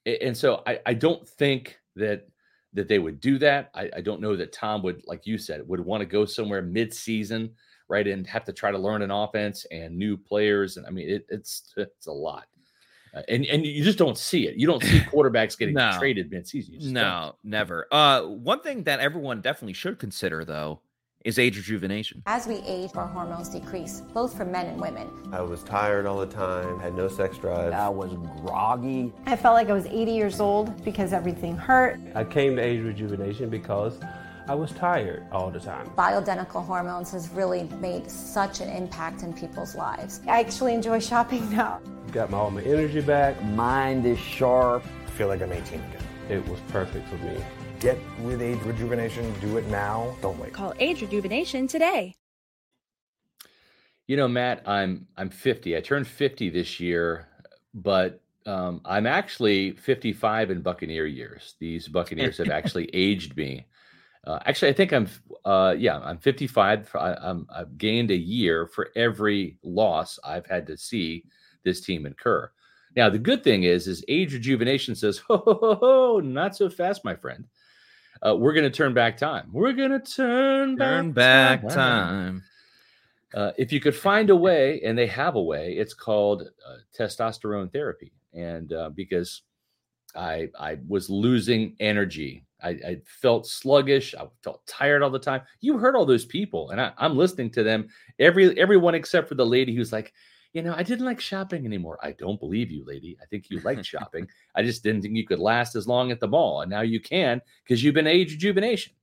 and 0.05 0.37
so 0.37 0.63
I, 0.67 0.81
I 0.85 0.95
don't 0.95 1.27
think 1.27 1.79
that 1.95 2.27
that 2.75 2.89
they 2.89 2.99
would 2.99 3.21
do 3.21 3.39
that. 3.39 3.71
I, 3.75 3.89
I 3.97 4.01
don't 4.01 4.21
know 4.21 4.37
that 4.37 4.53
Tom 4.53 4.83
would, 4.83 5.03
like 5.07 5.27
you 5.27 5.39
said, 5.39 5.67
would 5.69 5.81
want 5.81 6.01
to 6.01 6.07
go 6.07 6.25
somewhere 6.25 6.61
mid-season, 6.61 7.51
right, 7.89 8.07
and 8.07 8.27
have 8.27 8.45
to 8.45 8.53
try 8.53 8.71
to 8.71 8.79
learn 8.79 9.03
an 9.03 9.11
offense 9.11 9.65
and 9.71 9.97
new 9.97 10.17
players. 10.17 10.77
And 10.77 10.87
I 10.87 10.91
mean, 10.91 11.09
it, 11.09 11.27
it's 11.29 11.73
it's 11.77 12.07
a 12.09 12.13
lot. 12.13 12.47
Uh, 13.15 13.23
and 13.29 13.47
and 13.47 13.65
you 13.65 13.85
just 13.85 13.97
don't 13.99 14.19
see 14.19 14.49
it. 14.49 14.57
You 14.57 14.67
don't 14.67 14.83
see 14.83 14.99
quarterbacks 15.13 15.57
getting 15.57 15.75
No. 15.75 15.93
traded 15.99 16.31
mid-season. 16.33 16.75
You 16.75 16.81
don't. 16.81 16.93
No, 16.95 17.37
never. 17.45 17.87
Uh, 17.93 18.23
one 18.23 18.61
thing 18.61 18.83
that 18.85 18.99
everyone 19.01 19.41
definitely 19.41 19.75
should 19.75 19.99
consider 20.01 20.45
though 20.45 20.81
is 21.25 21.39
age 21.39 21.57
rejuvenation. 21.57 22.23
As 22.27 22.47
we 22.47 22.57
age, 22.67 22.91
our 22.95 23.07
hormones 23.07 23.49
decrease, 23.49 24.03
both 24.13 24.37
for 24.37 24.45
men 24.45 24.67
and 24.67 24.81
women. 24.81 25.11
I 25.33 25.41
was 25.41 25.63
tired 25.63 26.05
all 26.05 26.19
the 26.19 26.27
time, 26.27 26.79
had 26.79 26.95
no 26.95 27.09
sex 27.09 27.39
drive. 27.39 27.73
I 27.73 27.89
was 27.89 28.13
groggy. 28.43 29.11
I 29.25 29.35
felt 29.35 29.55
like 29.55 29.71
I 29.71 29.73
was 29.73 29.87
80 29.87 30.13
years 30.13 30.39
old 30.39 30.85
because 30.85 31.15
everything 31.15 31.57
hurt. 31.57 31.99
I 32.15 32.25
came 32.25 32.57
to 32.57 32.63
age 32.63 32.83
rejuvenation 32.85 33.49
because 33.49 33.99
I 34.47 34.55
was 34.55 34.73
tired 34.73 35.25
all 35.33 35.51
the 35.51 35.61
time. 35.61 35.89
Bioidentical 35.97 36.65
hormones 36.65 37.11
has 37.13 37.31
really 37.31 37.65
made 37.81 38.11
such 38.11 38.61
an 38.61 38.69
impact 38.69 39.23
in 39.23 39.33
people's 39.33 39.75
lives. 39.75 40.21
I 40.29 40.41
actually 40.41 40.75
enjoy 40.75 41.01
shopping 41.01 41.51
now. 41.51 41.81
Got 42.13 42.31
my, 42.31 42.37
all 42.37 42.51
my 42.51 42.61
energy 42.63 43.01
back. 43.01 43.43
Mind 43.43 44.05
is 44.05 44.19
sharp. 44.19 44.85
I 45.07 45.11
feel 45.13 45.29
like 45.29 45.41
I'm 45.41 45.53
18 45.53 45.81
again. 45.81 46.03
It 46.29 46.47
was 46.49 46.61
perfect 46.69 47.09
for 47.09 47.17
me. 47.17 47.43
Get 47.85 47.99
with 48.23 48.41
age 48.41 48.63
rejuvenation. 48.63 49.31
Do 49.43 49.59
it 49.59 49.67
now. 49.67 50.17
Don't 50.23 50.39
wait. 50.39 50.55
Call 50.55 50.73
Age 50.79 51.03
Rejuvenation 51.03 51.67
today. 51.67 52.15
You 54.07 54.17
know, 54.17 54.27
Matt, 54.27 54.67
I'm 54.67 55.07
I'm 55.19 55.29
50. 55.29 55.77
I 55.77 55.83
turned 55.83 56.09
50 56.09 56.49
this 56.49 56.81
year, 56.81 57.29
but 57.75 58.23
um, 58.47 58.81
I'm 58.87 59.07
actually 59.07 59.73
55 59.73 60.51
in 60.51 60.63
Buccaneer 60.63 61.05
years. 61.05 61.57
These 61.61 61.89
Buccaneers 61.89 62.39
have 62.39 62.49
actually 62.59 62.89
aged 62.95 63.37
me. 63.37 63.67
Uh, 64.27 64.39
actually, 64.47 64.71
I 64.71 64.73
think 64.73 64.95
I'm 64.95 65.07
uh, 65.45 65.75
yeah, 65.77 65.99
I'm 65.99 66.17
55. 66.17 66.91
I, 66.95 67.15
I'm 67.21 67.47
I've 67.55 67.77
gained 67.77 68.11
a 68.11 68.17
year 68.17 68.67
for 68.67 68.93
every 68.97 69.59
loss 69.63 70.19
I've 70.25 70.47
had 70.47 70.67
to 70.69 70.79
see 70.79 71.25
this 71.65 71.83
team 71.83 72.07
incur. 72.07 72.51
Now, 72.97 73.11
the 73.11 73.19
good 73.19 73.43
thing 73.43 73.65
is, 73.65 73.89
is 73.89 74.05
age 74.09 74.33
rejuvenation 74.33 74.95
says, 74.95 75.19
ho, 75.19 75.37
ho, 75.45 75.55
ho, 75.61 75.75
ho 75.75 76.21
not 76.21 76.57
so 76.57 76.71
fast, 76.71 77.05
my 77.05 77.15
friend. 77.15 77.45
Uh, 78.27 78.35
we're 78.35 78.53
going 78.55 78.65
to 78.65 78.71
turn 78.71 78.95
back 78.95 79.17
time. 79.17 79.49
We're 79.53 79.73
going 79.73 79.91
to 79.91 80.01
turn 80.01 80.77
back 80.77 80.89
Turn 80.89 81.13
back 81.13 81.63
time. 81.63 81.71
time. 81.71 82.45
Uh, 83.35 83.53
if 83.59 83.73
you 83.73 83.81
could 83.81 83.95
find 83.97 84.31
a 84.31 84.37
way, 84.37 84.81
and 84.85 84.97
they 84.97 85.09
have 85.09 85.35
a 85.35 85.43
way, 85.43 85.73
it's 85.73 85.93
called 85.93 86.43
uh, 86.43 86.77
testosterone 86.97 87.73
therapy. 87.73 88.13
And 88.33 88.73
uh, 88.73 88.91
because 88.91 89.43
I 90.17 90.49
I 90.59 90.79
was 90.87 91.11
losing 91.11 91.75
energy, 91.81 92.47
I, 92.63 92.69
I 92.69 92.97
felt 93.05 93.47
sluggish, 93.47 94.15
I 94.15 94.27
felt 94.43 94.65
tired 94.67 95.03
all 95.03 95.11
the 95.11 95.19
time. 95.19 95.43
You 95.61 95.79
heard 95.79 95.97
all 95.97 96.07
those 96.07 96.25
people, 96.25 96.71
and 96.71 96.81
I, 96.81 96.93
I'm 96.97 97.17
listening 97.17 97.51
to 97.51 97.63
them. 97.63 97.89
Every 98.19 98.59
everyone 98.59 98.95
except 98.95 99.29
for 99.29 99.35
the 99.35 99.45
lady 99.47 99.75
who's 99.75 99.93
like, 99.93 100.13
you 100.55 100.63
know, 100.63 100.75
I 100.75 100.85
didn't 100.85 101.05
like 101.05 101.21
shopping 101.21 101.67
anymore. 101.67 101.99
I 102.03 102.13
don't 102.13 102.41
believe 102.41 102.71
you, 102.71 102.85
lady. 102.87 103.19
I 103.21 103.27
think 103.27 103.51
you 103.51 103.61
liked 103.61 103.85
shopping. 103.95 104.27
I 104.55 104.63
just 104.63 104.83
didn't 104.83 105.03
think 105.03 105.17
you 105.17 105.27
could 105.27 105.41
last 105.41 105.75
as 105.75 105.87
long 105.87 106.11
at 106.11 106.21
the 106.21 106.29
mall, 106.29 106.63
and 106.63 106.71
now 106.71 106.81
you 106.81 107.01
can 107.01 107.43
because 107.63 107.83
you've 107.83 107.95
been 107.95 108.07
age 108.07 108.33
rejuvenation. 108.33 108.95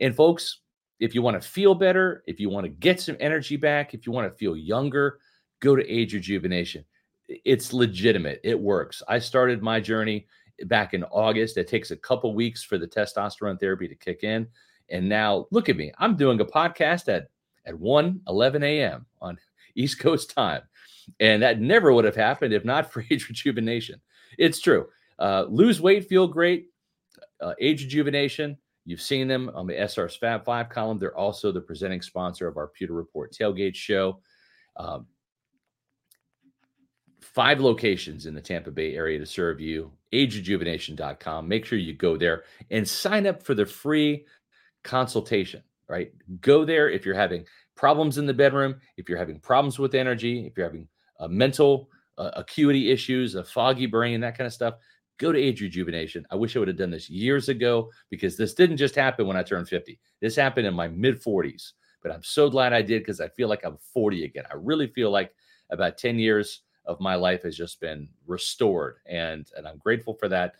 And 0.00 0.14
folks, 0.14 0.58
if 0.98 1.14
you 1.14 1.22
want 1.22 1.40
to 1.40 1.48
feel 1.48 1.74
better, 1.74 2.22
if 2.26 2.40
you 2.40 2.50
want 2.50 2.64
to 2.64 2.70
get 2.70 3.00
some 3.00 3.16
energy 3.20 3.56
back, 3.56 3.94
if 3.94 4.06
you 4.06 4.12
want 4.12 4.30
to 4.30 4.36
feel 4.36 4.56
younger, 4.56 5.18
go 5.60 5.76
to 5.76 5.88
Age 5.88 6.12
Rejuvenation. 6.12 6.84
It's 7.28 7.72
legitimate. 7.72 8.40
It 8.42 8.58
works. 8.58 9.02
I 9.08 9.18
started 9.18 9.62
my 9.62 9.80
journey 9.80 10.26
eh, 10.60 10.64
back 10.64 10.92
in 10.92 11.04
August. 11.04 11.56
It 11.56 11.68
takes 11.68 11.90
a 11.90 11.96
couple 11.96 12.34
weeks 12.34 12.62
for 12.64 12.76
the 12.76 12.86
testosterone 12.86 13.60
therapy 13.60 13.88
to 13.88 13.94
kick 13.94 14.24
in. 14.24 14.48
And 14.88 15.08
now 15.08 15.46
look 15.52 15.68
at 15.68 15.76
me. 15.76 15.92
I'm 15.98 16.16
doing 16.16 16.40
a 16.40 16.44
podcast 16.44 17.08
at 17.08 17.28
at 17.66 17.78
1 17.78 18.22
11 18.26 18.62
a.m. 18.62 19.06
on 19.20 19.38
East 19.76 20.00
Coast 20.00 20.34
time. 20.34 20.62
And 21.18 21.42
that 21.42 21.60
never 21.60 21.92
would 21.92 22.04
have 22.04 22.16
happened 22.16 22.52
if 22.52 22.64
not 22.64 22.92
for 22.92 23.04
age 23.10 23.28
rejuvenation. 23.28 24.00
It's 24.38 24.60
true. 24.60 24.86
Uh, 25.18 25.46
lose 25.48 25.80
weight, 25.80 26.08
feel 26.08 26.26
great. 26.26 26.68
Uh, 27.40 27.54
age 27.60 27.82
rejuvenation. 27.82 28.56
You've 28.86 29.02
seen 29.02 29.28
them 29.28 29.50
on 29.54 29.66
the 29.66 29.74
SR's 29.74 30.16
Fab 30.16 30.44
Five 30.44 30.68
column. 30.68 30.98
They're 30.98 31.16
also 31.16 31.52
the 31.52 31.60
presenting 31.60 32.02
sponsor 32.02 32.48
of 32.48 32.56
our 32.56 32.68
Pewter 32.68 32.94
Report 32.94 33.32
Tailgate 33.32 33.74
Show. 33.74 34.20
Um, 34.76 35.06
five 37.20 37.60
locations 37.60 38.26
in 38.26 38.34
the 38.34 38.40
Tampa 38.40 38.70
Bay 38.70 38.94
area 38.94 39.18
to 39.18 39.26
serve 39.26 39.60
you. 39.60 39.92
AgeRejuvenation.com. 40.12 41.46
Make 41.46 41.64
sure 41.64 41.78
you 41.78 41.94
go 41.94 42.16
there 42.16 42.44
and 42.70 42.88
sign 42.88 43.26
up 43.26 43.42
for 43.42 43.54
the 43.54 43.66
free 43.66 44.26
consultation. 44.82 45.62
Right, 45.88 46.12
go 46.40 46.64
there 46.64 46.88
if 46.88 47.04
you're 47.04 47.16
having 47.16 47.46
problems 47.80 48.18
in 48.18 48.26
the 48.26 48.34
bedroom, 48.34 48.78
if 48.98 49.08
you're 49.08 49.16
having 49.16 49.40
problems 49.40 49.78
with 49.78 49.94
energy, 49.94 50.46
if 50.46 50.54
you're 50.54 50.66
having 50.66 50.86
uh, 51.18 51.26
mental 51.28 51.88
uh, 52.18 52.30
acuity 52.34 52.90
issues, 52.90 53.36
a 53.36 53.42
foggy 53.42 53.86
brain, 53.86 54.20
that 54.20 54.36
kind 54.36 54.46
of 54.46 54.52
stuff 54.52 54.74
go 55.16 55.32
to 55.32 55.38
age 55.38 55.62
rejuvenation. 55.62 56.26
I 56.30 56.34
wish 56.34 56.56
I 56.56 56.58
would 56.58 56.68
have 56.68 56.76
done 56.76 56.90
this 56.90 57.08
years 57.08 57.48
ago 57.48 57.90
because 58.10 58.36
this 58.36 58.52
didn't 58.52 58.76
just 58.76 58.94
happen 58.94 59.26
when 59.26 59.36
I 59.36 59.42
turned 59.42 59.66
50. 59.66 59.98
This 60.20 60.36
happened 60.36 60.66
in 60.66 60.74
my 60.74 60.88
mid 60.88 61.22
40s. 61.22 61.72
But 62.02 62.12
I'm 62.12 62.22
so 62.22 62.50
glad 62.50 62.74
I 62.74 62.82
did 62.82 63.02
because 63.02 63.20
I 63.20 63.28
feel 63.28 63.48
like 63.48 63.64
I'm 63.64 63.78
40 63.94 64.24
again. 64.24 64.44
I 64.50 64.54
really 64.56 64.88
feel 64.88 65.10
like 65.10 65.34
about 65.70 65.98
10 65.98 66.18
years 66.18 66.62
of 66.86 67.00
my 67.00 67.14
life 67.14 67.42
has 67.44 67.56
just 67.56 67.80
been 67.80 68.08
restored. 68.26 68.96
And, 69.06 69.46
and 69.56 69.66
I'm 69.66 69.78
grateful 69.78 70.14
for 70.14 70.28
that. 70.28 70.54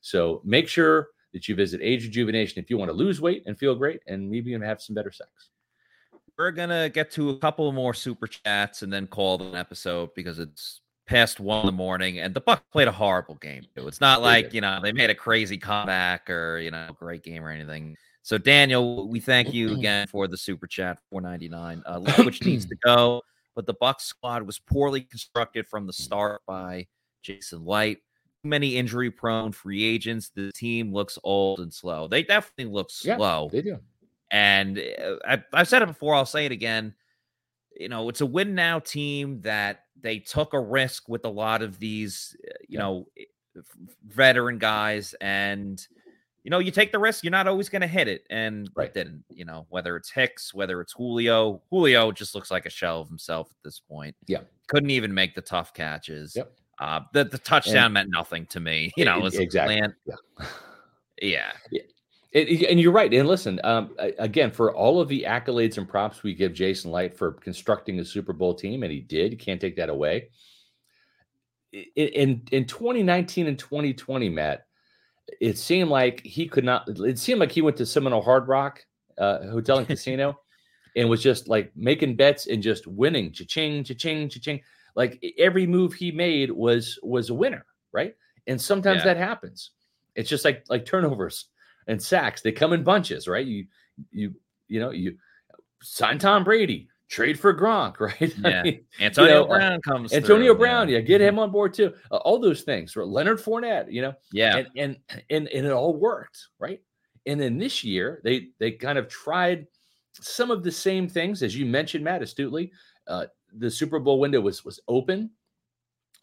So 0.00 0.40
make 0.44 0.68
sure 0.68 1.08
that 1.32 1.48
you 1.48 1.54
visit 1.54 1.80
Age 1.82 2.04
Rejuvenation 2.04 2.62
if 2.62 2.70
you 2.70 2.78
want 2.78 2.90
to 2.90 2.96
lose 2.96 3.20
weight 3.20 3.44
and 3.46 3.58
feel 3.58 3.74
great 3.74 4.00
and 4.06 4.30
maybe 4.30 4.50
even 4.50 4.62
have 4.62 4.82
some 4.82 4.94
better 4.94 5.12
sex. 5.12 5.50
We're 6.38 6.50
gonna 6.50 6.88
get 6.88 7.10
to 7.12 7.30
a 7.30 7.38
couple 7.38 7.70
more 7.72 7.94
super 7.94 8.26
chats 8.26 8.82
and 8.82 8.92
then 8.92 9.06
call 9.06 9.40
an 9.42 9.54
episode 9.54 10.10
because 10.14 10.38
it's 10.38 10.80
past 11.06 11.38
one 11.40 11.60
in 11.60 11.66
the 11.66 11.72
morning, 11.72 12.18
and 12.18 12.34
the 12.34 12.40
Buck 12.40 12.64
played 12.72 12.88
a 12.88 12.92
horrible 12.92 13.36
game. 13.36 13.62
Too. 13.76 13.86
It's 13.86 14.00
not 14.00 14.22
like 14.22 14.52
you 14.52 14.60
know 14.60 14.80
they 14.82 14.92
made 14.92 15.10
a 15.10 15.14
crazy 15.14 15.58
comeback 15.58 16.28
or 16.28 16.58
you 16.58 16.70
know 16.70 16.88
great 16.98 17.22
game 17.22 17.44
or 17.44 17.50
anything. 17.50 17.96
So 18.22 18.38
Daniel, 18.38 19.08
we 19.08 19.20
thank 19.20 19.52
you 19.52 19.74
again 19.78 20.06
for 20.08 20.26
the 20.26 20.36
super 20.36 20.66
chat, 20.66 20.98
four 21.10 21.20
ninety 21.20 21.48
nine. 21.48 21.82
Uh, 21.86 22.00
which 22.24 22.42
needs 22.44 22.66
to 22.66 22.76
go, 22.76 23.22
but 23.54 23.66
the 23.66 23.74
Buck 23.74 24.00
squad 24.00 24.42
was 24.42 24.58
poorly 24.58 25.02
constructed 25.02 25.66
from 25.68 25.86
the 25.86 25.92
start 25.92 26.42
by 26.46 26.86
Jason 27.22 27.64
Licht. 27.64 28.02
Too 28.42 28.48
many 28.48 28.76
injury 28.76 29.10
prone 29.10 29.52
free 29.52 29.84
agents. 29.84 30.30
The 30.34 30.52
team 30.52 30.92
looks 30.92 31.18
old 31.22 31.60
and 31.60 31.72
slow. 31.72 32.08
They 32.08 32.22
definitely 32.22 32.72
look 32.72 32.90
Yeah, 33.02 33.16
slow. 33.16 33.48
They 33.52 33.62
do. 33.62 33.78
And 34.34 34.78
uh, 34.78 35.14
I, 35.24 35.42
I've 35.52 35.68
said 35.68 35.82
it 35.82 35.86
before, 35.86 36.12
I'll 36.16 36.26
say 36.26 36.44
it 36.44 36.50
again. 36.50 36.92
You 37.78 37.88
know, 37.88 38.08
it's 38.08 38.20
a 38.20 38.26
win 38.26 38.54
now 38.56 38.80
team 38.80 39.40
that 39.42 39.84
they 40.00 40.18
took 40.18 40.54
a 40.54 40.60
risk 40.60 41.08
with 41.08 41.24
a 41.24 41.28
lot 41.28 41.62
of 41.62 41.78
these, 41.78 42.36
uh, 42.48 42.52
you 42.68 42.78
Yeah. 42.78 42.80
know, 42.80 43.06
veteran 44.08 44.58
guys. 44.58 45.14
And, 45.20 45.80
you 46.42 46.50
know, 46.50 46.58
you 46.58 46.72
take 46.72 46.90
the 46.90 46.98
risk, 46.98 47.22
you're 47.22 47.30
not 47.30 47.46
always 47.46 47.68
going 47.68 47.82
to 47.82 47.86
hit 47.88 48.08
it. 48.08 48.26
And 48.28 48.68
Right. 48.74 48.88
it 48.88 48.94
didn't, 48.94 49.24
you 49.30 49.44
know, 49.44 49.66
whether 49.70 49.96
it's 49.96 50.10
Hicks, 50.10 50.52
whether 50.52 50.80
it's 50.80 50.92
Julio. 50.94 51.62
Julio 51.70 52.10
just 52.10 52.34
looks 52.34 52.50
like 52.50 52.66
a 52.66 52.70
shell 52.70 53.00
of 53.02 53.08
himself 53.08 53.50
at 53.52 53.62
this 53.62 53.78
point. 53.78 54.16
Yeah. 54.26 54.40
Couldn't 54.66 54.90
even 54.90 55.14
make 55.14 55.36
the 55.36 55.42
tough 55.42 55.72
catches. 55.74 56.34
Yep. 56.34 56.52
Uh, 56.80 57.00
the, 57.12 57.22
the 57.24 57.38
touchdown 57.38 57.92
meant 57.92 58.10
nothing 58.10 58.46
to 58.46 58.58
me. 58.58 58.92
You 58.96 59.04
know, 59.04 59.16
it 59.18 59.22
was 59.22 59.38
a 59.38 59.42
exactly. 59.42 59.76
plant. 59.78 59.94
Yeah. 61.22 61.52
Yeah. 61.70 61.82
It- 62.34 62.68
and 62.68 62.80
you're 62.80 62.92
right. 62.92 63.12
And 63.14 63.28
listen, 63.28 63.60
um, 63.62 63.94
again, 64.18 64.50
for 64.50 64.74
all 64.74 65.00
of 65.00 65.08
the 65.08 65.24
accolades 65.26 65.78
and 65.78 65.88
props 65.88 66.22
we 66.24 66.34
give 66.34 66.52
Jason 66.52 66.90
Licht 66.90 67.16
for 67.16 67.32
constructing 67.32 68.00
a 68.00 68.04
Super 68.04 68.32
Bowl 68.32 68.54
team, 68.54 68.82
and 68.82 68.90
he 68.92 69.00
did, 69.00 69.38
can't 69.38 69.60
take 69.60 69.76
that 69.76 69.88
away. 69.88 70.30
In 71.96 72.42
in 72.52 72.64
2019 72.66 73.46
and 73.48 73.58
2020, 73.58 74.28
Matt, 74.28 74.66
it 75.40 75.58
seemed 75.58 75.90
like 75.90 76.20
he 76.24 76.46
could 76.46 76.64
not. 76.64 76.88
It 76.88 77.18
seemed 77.18 77.40
like 77.40 77.50
he 77.50 77.62
went 77.62 77.76
to 77.78 77.86
Seminole 77.86 78.22
Hard 78.22 78.46
Rock 78.46 78.84
uh, 79.18 79.46
Hotel 79.48 79.78
and 79.78 79.86
Casino 79.94 80.38
and 80.96 81.08
was 81.08 81.20
just 81.22 81.48
like 81.48 81.72
making 81.74 82.14
bets 82.14 82.46
and 82.46 82.62
just 82.62 82.86
winning, 82.86 83.32
cha-ching, 83.32 83.82
cha-ching, 83.82 84.28
cha-ching. 84.28 84.60
Like 84.94 85.20
every 85.38 85.66
move 85.66 85.92
he 85.94 86.12
made 86.12 86.50
was 86.52 86.96
was 87.02 87.30
a 87.30 87.34
winner, 87.34 87.66
right? 87.92 88.14
And 88.46 88.60
sometimes 88.60 88.98
Yeah. 88.98 89.14
that 89.14 89.16
happens. 89.16 89.70
It's 90.14 90.28
just 90.30 90.44
like 90.44 90.64
like 90.68 90.84
turnovers 90.84 91.46
and 91.86 92.02
sacks. 92.02 92.40
They 92.42 92.52
come 92.52 92.72
in 92.72 92.82
bunches, 92.82 93.28
right? 93.28 93.46
You 93.46 93.66
you 94.10 94.34
you 94.68 94.80
know 94.80 94.90
you 94.90 95.16
sign 95.82 96.18
Tom 96.18 96.44
Brady, 96.44 96.88
trade 97.08 97.38
for 97.38 97.54
Gronk, 97.54 98.00
right? 98.00 98.34
I 98.44 98.48
Yeah. 98.48 98.62
mean, 98.62 98.84
Antonio 99.00 99.34
know, 99.34 99.44
uh, 99.44 99.58
Brown 99.58 99.80
comes. 99.82 100.12
Antonio 100.12 100.52
through, 100.52 100.58
Brown, 100.60 100.88
yeah. 100.88 100.96
yeah, 100.96 101.02
get 101.02 101.20
him 101.20 101.38
on 101.38 101.50
board 101.50 101.74
too. 101.74 101.92
Uh, 102.10 102.16
all 102.16 102.38
those 102.38 102.62
things, 102.62 102.96
right? 102.96 103.06
Leonard 103.06 103.38
Fournette, 103.38 103.92
you 103.92 104.02
know, 104.02 104.14
Yeah. 104.32 104.56
and, 104.58 104.68
and 104.76 104.96
and 105.30 105.48
and 105.48 105.66
it 105.66 105.72
all 105.72 105.94
worked, 105.96 106.48
right? 106.58 106.80
And 107.26 107.40
then 107.40 107.58
this 107.58 107.82
year, 107.84 108.20
they 108.24 108.48
they 108.58 108.72
kind 108.72 108.98
of 108.98 109.08
tried 109.08 109.66
some 110.12 110.50
of 110.50 110.62
the 110.62 110.70
same 110.72 111.08
things 111.08 111.42
as 111.42 111.56
you 111.56 111.66
mentioned, 111.66 112.04
Matt, 112.04 112.22
astutely. 112.22 112.70
Uh, 113.06 113.26
the 113.56 113.70
Super 113.70 113.98
Bowl 113.98 114.18
window 114.18 114.40
was 114.40 114.64
was 114.64 114.80
open, 114.88 115.30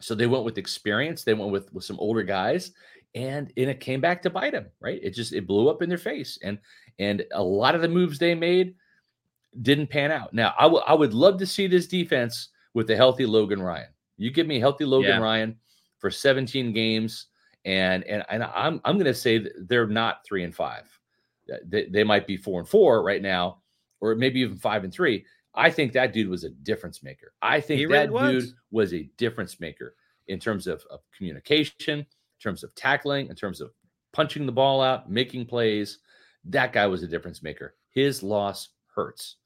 so 0.00 0.14
they 0.14 0.26
went 0.26 0.44
with 0.44 0.58
experience. 0.58 1.24
They 1.24 1.34
went 1.34 1.50
with 1.52 1.72
with 1.72 1.84
some 1.84 1.98
older 1.98 2.22
guys, 2.22 2.72
and 3.14 3.52
and 3.56 3.70
it 3.70 3.80
came 3.80 4.00
back 4.00 4.22
to 4.22 4.30
bite 4.30 4.52
them, 4.52 4.66
right? 4.80 5.00
It 5.02 5.10
just 5.10 5.32
it 5.32 5.46
blew 5.46 5.68
up 5.68 5.82
in 5.82 5.88
their 5.88 5.98
face, 5.98 6.38
and 6.42 6.58
and 6.98 7.24
a 7.32 7.42
lot 7.42 7.74
of 7.74 7.82
the 7.82 7.88
moves 7.88 8.18
they 8.18 8.34
made 8.34 8.74
didn't 9.60 9.88
pan 9.88 10.10
out. 10.10 10.32
Now, 10.32 10.54
I 10.58 10.66
would 10.66 10.82
I 10.86 10.94
would 10.94 11.12
love 11.14 11.38
to 11.38 11.46
see 11.46 11.66
this 11.66 11.86
defense 11.86 12.48
with 12.74 12.90
a 12.90 12.96
healthy 12.96 13.26
Logan 13.26 13.60
Ryan. 13.62 13.88
You 14.16 14.30
give 14.30 14.46
me 14.46 14.58
healthy 14.60 14.84
Logan 14.84 15.10
Yeah. 15.10 15.18
Ryan 15.18 15.56
for 15.98 16.10
17 16.10 16.72
games, 16.72 17.26
and 17.64 18.02
and 18.04 18.24
and 18.30 18.42
I'm 18.44 18.80
I'm 18.84 18.94
going 18.96 19.04
to 19.06 19.14
say 19.14 19.38
that 19.38 19.68
they're 19.68 19.86
not 19.86 20.24
three 20.24 20.44
and 20.44 20.54
five. 20.54 20.84
They, 21.66 21.86
they 21.86 22.04
might 22.04 22.26
be 22.26 22.36
four 22.36 22.60
and 22.60 22.68
four 22.68 23.02
right 23.02 23.20
now, 23.20 23.62
or 24.00 24.14
maybe 24.14 24.40
even 24.40 24.56
five 24.56 24.84
and 24.84 24.92
three. 24.92 25.26
I 25.54 25.70
think 25.70 25.92
that 25.92 26.14
dude 26.14 26.30
was 26.30 26.44
a 26.44 26.48
difference 26.50 27.02
maker. 27.02 27.34
I 27.42 27.60
think 27.60 27.78
He 27.80 27.84
that 27.86 28.10
really 28.10 28.34
was. 28.36 28.44
dude 28.46 28.54
was 28.70 28.94
a 28.94 29.02
difference 29.18 29.60
maker 29.60 29.96
in 30.28 30.38
terms 30.38 30.66
of, 30.66 30.82
of 30.88 31.00
communication, 31.14 32.06
in 32.42 32.50
terms 32.50 32.64
of 32.64 32.74
tackling, 32.74 33.28
in 33.28 33.36
terms 33.36 33.60
of 33.60 33.70
punching 34.12 34.46
the 34.46 34.52
ball 34.52 34.82
out, 34.82 35.08
making 35.10 35.46
plays. 35.46 35.98
That 36.44 36.72
guy 36.72 36.86
was 36.86 37.02
a 37.02 37.06
difference 37.06 37.42
maker. 37.42 37.76
His 37.90 38.22
loss 38.22 38.70
hurts, 38.94 39.36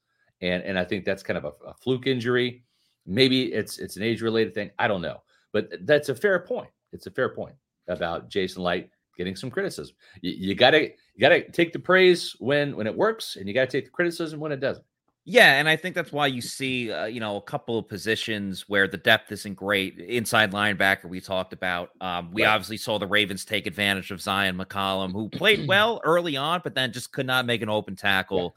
and 0.41 0.63
and 0.63 0.79
I 0.79 0.83
think 0.83 1.05
that's 1.05 1.21
kind 1.21 1.37
of 1.37 1.45
a, 1.45 1.51
a 1.67 1.73
fluke 1.75 2.07
injury. 2.07 2.63
Maybe 3.05 3.53
it's 3.53 3.77
it's 3.77 3.97
an 3.97 4.03
age 4.03 4.21
related 4.21 4.55
thing. 4.55 4.71
I 4.79 4.87
don't 4.87 5.01
know, 5.01 5.21
but 5.53 5.71
that's 5.81 6.09
a 6.09 6.15
fair 6.15 6.39
point. 6.39 6.69
It's 6.91 7.05
a 7.05 7.11
fair 7.11 7.29
point 7.29 7.55
about 7.87 8.29
Jason 8.29 8.63
Licht 8.63 8.89
getting 9.15 9.35
some 9.35 9.51
criticism. 9.51 9.95
You, 10.21 10.31
you 10.31 10.55
gotta 10.55 10.85
you 10.85 11.19
gotta 11.19 11.43
take 11.51 11.71
the 11.73 11.79
praise 11.79 12.35
when 12.39 12.75
when 12.75 12.87
it 12.87 12.95
works, 12.95 13.35
and 13.35 13.47
you 13.47 13.53
gotta 13.53 13.67
take 13.67 13.85
the 13.85 13.91
criticism 13.91 14.39
when 14.39 14.51
it 14.51 14.59
doesn't. 14.59 14.85
Yeah, 15.29 15.59
and 15.59 15.67
I 15.67 15.75
think 15.75 15.93
that's 15.93 16.13
why 16.13 16.27
you 16.27 16.39
see, 16.39 16.89
uh, 16.89 17.03
you 17.03 17.19
know, 17.19 17.35
a 17.35 17.41
couple 17.41 17.77
of 17.77 17.89
positions 17.89 18.69
where 18.69 18.87
the 18.87 18.95
depth 18.95 19.29
isn't 19.33 19.55
great. 19.55 19.99
Inside 19.99 20.53
linebacker, 20.53 21.05
we 21.09 21.19
talked 21.19 21.51
about. 21.51 21.89
Um, 21.99 22.31
we 22.31 22.43
Right. 22.43 22.49
obviously 22.49 22.77
saw 22.77 22.97
the 22.97 23.07
Ravens 23.07 23.43
take 23.43 23.67
advantage 23.67 24.09
of 24.11 24.19
Zyon 24.19 24.55
McCollum, 24.55 25.11
who 25.11 25.27
played 25.27 25.67
well 25.67 25.99
early 26.05 26.37
on, 26.37 26.61
but 26.63 26.75
then 26.75 26.93
just 26.93 27.11
could 27.11 27.25
not 27.25 27.45
make 27.45 27.61
an 27.61 27.67
open 27.67 27.97
tackle 27.97 28.55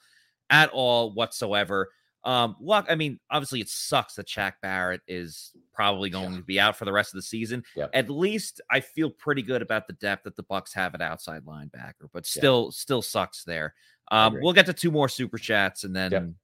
at 0.49 0.71
all 0.71 1.13
whatsoever. 1.13 1.91
Um, 2.23 2.55
luck. 2.61 2.87
I 2.89 2.95
mean, 2.95 3.19
obviously, 3.33 3.61
it 3.61 3.69
sucks 3.69 4.15
that 4.15 4.29
Shaq 4.29 4.53
Barrett 4.63 5.01
is 5.09 5.51
probably 5.75 6.09
going 6.09 6.37
to 6.37 6.43
be 6.45 6.61
out 6.61 6.77
for 6.77 6.85
the 6.85 6.93
rest 6.93 7.13
of 7.13 7.19
the 7.19 7.23
season. 7.23 7.65
Yep. 7.75 7.91
At 7.95 8.11
least 8.11 8.61
I 8.71 8.79
feel 8.79 9.11
pretty 9.11 9.43
good 9.43 9.61
about 9.63 9.89
the 9.89 9.95
depth 9.95 10.23
that 10.23 10.37
the 10.37 10.45
Bucks 10.45 10.73
have 10.75 10.95
at 10.95 11.01
outside 11.01 11.45
linebacker, 11.47 12.09
but 12.13 12.25
Yeah. 12.27 12.39
still, 12.41 12.71
still 12.71 13.03
sucks 13.03 13.43
there. 13.43 13.75
Um, 14.13 14.37
we'll 14.41 14.53
get 14.53 14.67
to 14.67 14.73
two 14.73 14.93
more 14.93 15.09
super 15.09 15.39
chats 15.39 15.83
and 15.83 15.97
then 15.97 16.37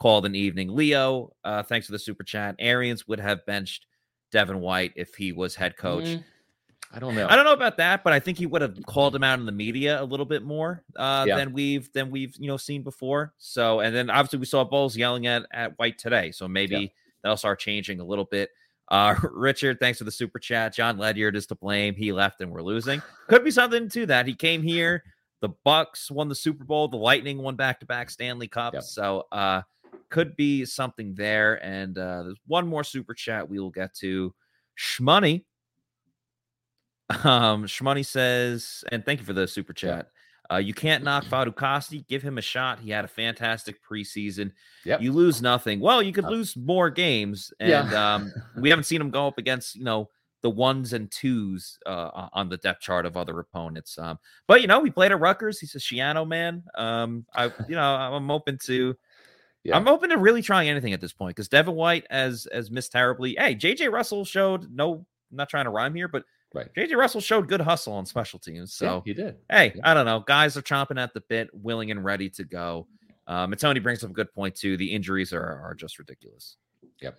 called 0.00 0.26
an 0.26 0.34
evening. 0.34 0.74
Leo, 0.74 1.32
uh, 1.44 1.62
thanks 1.62 1.86
for 1.86 1.92
the 1.92 1.98
super 1.98 2.24
chat. 2.24 2.56
Arians 2.58 3.06
would 3.06 3.20
have 3.20 3.44
benched 3.46 3.86
Devin 4.32 4.60
White 4.60 4.92
if 4.96 5.14
he 5.14 5.32
was 5.32 5.54
head 5.54 5.76
coach. 5.76 6.04
Mm, 6.04 6.24
I 6.92 6.98
don't 6.98 7.14
know. 7.14 7.26
I 7.28 7.36
don't 7.36 7.44
know 7.44 7.52
about 7.52 7.76
that, 7.76 8.02
but 8.02 8.12
I 8.12 8.18
think 8.18 8.38
he 8.38 8.46
would 8.46 8.62
have 8.62 8.76
called 8.86 9.14
him 9.14 9.22
out 9.22 9.38
in 9.38 9.46
the 9.46 9.52
media 9.52 10.02
a 10.02 10.04
little 10.04 10.26
bit 10.26 10.42
more 10.42 10.82
uh, 10.96 11.24
Yeah. 11.28 11.36
than 11.36 11.52
we've 11.52 11.92
than 11.92 12.10
we've 12.10 12.34
you 12.38 12.48
know 12.48 12.56
seen 12.56 12.82
before. 12.82 13.34
So, 13.38 13.80
and 13.80 13.94
then 13.94 14.10
obviously 14.10 14.38
we 14.40 14.46
saw 14.46 14.64
Bowles 14.64 14.96
yelling 14.96 15.26
at 15.26 15.44
at 15.52 15.78
White 15.78 15.98
today, 15.98 16.30
so 16.32 16.48
maybe 16.48 16.92
that'll 17.22 17.36
start 17.36 17.60
changing 17.60 18.00
a 18.00 18.04
little 18.04 18.24
bit. 18.24 18.50
Uh, 18.88 19.14
Richard, 19.32 19.78
thanks 19.78 19.98
for 19.98 20.04
the 20.04 20.10
super 20.10 20.38
chat. 20.38 20.74
Jon 20.74 20.96
Ledyard 20.98 21.36
is 21.36 21.46
to 21.48 21.54
blame. 21.54 21.94
He 21.94 22.10
left 22.12 22.40
and 22.40 22.50
we're 22.50 22.62
losing. 22.62 23.02
Could 23.28 23.44
be 23.44 23.50
something 23.52 23.88
to 23.90 24.06
that. 24.06 24.26
He 24.26 24.34
came 24.34 24.62
here. 24.62 25.04
The 25.42 25.50
Bucks 25.64 26.10
won 26.10 26.28
the 26.28 26.34
Super 26.34 26.64
Bowl. 26.64 26.88
The 26.88 26.96
Lightning 26.96 27.38
won 27.38 27.54
back 27.54 27.80
to 27.80 27.86
back 27.86 28.10
Stanley 28.10 28.48
Cups. 28.48 28.92
So, 28.92 29.26
uh, 29.32 29.62
could 30.10 30.36
be 30.36 30.64
something 30.64 31.14
there. 31.14 31.64
And 31.64 31.96
uh, 31.96 32.24
there's 32.24 32.40
one 32.46 32.66
more 32.66 32.84
super 32.84 33.14
chat 33.14 33.48
we 33.48 33.58
will 33.58 33.70
get 33.70 33.94
to. 33.96 34.34
Shmoney. 34.78 35.44
Um, 37.24 37.64
Shmoney 37.64 38.06
says, 38.06 38.84
and 38.92 39.04
thank 39.04 39.20
you 39.20 39.26
for 39.26 39.32
the 39.32 39.48
super 39.48 39.72
chat. 39.72 40.10
Uh, 40.52 40.56
you 40.56 40.74
can't 40.74 41.04
knock 41.04 41.24
Fatukasi. 41.24 42.06
Give 42.08 42.22
him 42.22 42.38
a 42.38 42.42
shot. 42.42 42.80
He 42.80 42.90
had 42.90 43.04
a 43.04 43.08
fantastic 43.08 43.76
preseason. 43.88 44.50
Yep. 44.84 45.00
You 45.02 45.12
lose 45.12 45.40
nothing. 45.40 45.78
Well, 45.80 46.02
you 46.02 46.12
could 46.12 46.24
lose 46.24 46.56
more 46.56 46.90
games, 46.90 47.52
and 47.60 47.90
Yeah. 47.90 48.14
um, 48.14 48.32
we 48.56 48.68
haven't 48.68 48.84
seen 48.84 49.00
him 49.00 49.10
go 49.10 49.28
up 49.28 49.38
against 49.38 49.76
you 49.76 49.84
know 49.84 50.08
the 50.42 50.50
ones 50.50 50.92
and 50.92 51.10
twos 51.10 51.78
uh, 51.86 52.28
on 52.32 52.48
the 52.48 52.56
depth 52.56 52.80
chart 52.80 53.06
of 53.06 53.16
other 53.16 53.38
opponents. 53.38 53.96
Um, 53.98 54.18
but 54.48 54.60
you 54.60 54.66
know, 54.66 54.82
he 54.82 54.90
played 54.90 55.12
at 55.12 55.20
Rutgers. 55.20 55.60
He's 55.60 55.74
a 55.76 55.78
Schiano 55.78 56.26
man. 56.26 56.64
Um, 56.74 57.26
I 57.34 57.44
you 57.68 57.76
know 57.76 57.82
I'm 57.94 58.30
open 58.30 58.58
to. 58.64 58.96
Yeah. 59.64 59.76
I'm 59.76 59.88
open 59.88 60.10
to 60.10 60.16
really 60.18 60.42
trying 60.42 60.68
anything 60.68 60.92
at 60.92 61.00
this 61.00 61.12
point 61.12 61.36
because 61.36 61.48
Devin 61.48 61.74
White 61.74 62.06
as 62.10 62.46
as 62.46 62.70
missed 62.70 62.92
terribly. 62.92 63.34
Hey, 63.38 63.54
JJ 63.54 63.90
Russell 63.92 64.24
showed 64.24 64.70
no. 64.70 65.04
I'm 65.30 65.36
not 65.36 65.48
trying 65.48 65.64
to 65.66 65.70
rhyme 65.70 65.94
here, 65.94 66.08
but 66.08 66.24
Right. 66.52 66.66
JJ 66.76 66.96
Russell 66.96 67.20
showed 67.20 67.46
good 67.46 67.60
hustle 67.60 67.92
on 67.92 68.04
special 68.06 68.38
teams. 68.40 68.74
So 68.74 68.84
Yeah, 68.84 69.00
he 69.04 69.14
did. 69.14 69.36
hey, 69.48 69.78
I 69.84 69.94
don't 69.94 70.04
know. 70.06 70.20
Guys 70.26 70.56
are 70.56 70.62
chomping 70.62 70.98
at 71.00 71.14
the 71.14 71.20
bit, 71.28 71.48
willing 71.52 71.92
and 71.92 72.04
ready 72.04 72.28
to 72.30 72.42
go. 72.44 72.88
Um, 73.28 73.52
and 73.52 73.60
Tony 73.60 73.78
brings 73.78 74.02
up 74.02 74.10
a 74.10 74.12
good 74.14 74.32
point 74.32 74.56
too. 74.56 74.76
The 74.76 74.92
injuries 74.92 75.32
are 75.32 75.44
are 75.62 75.74
just 75.74 75.98
ridiculous. 76.00 76.56
Yep. 77.02 77.18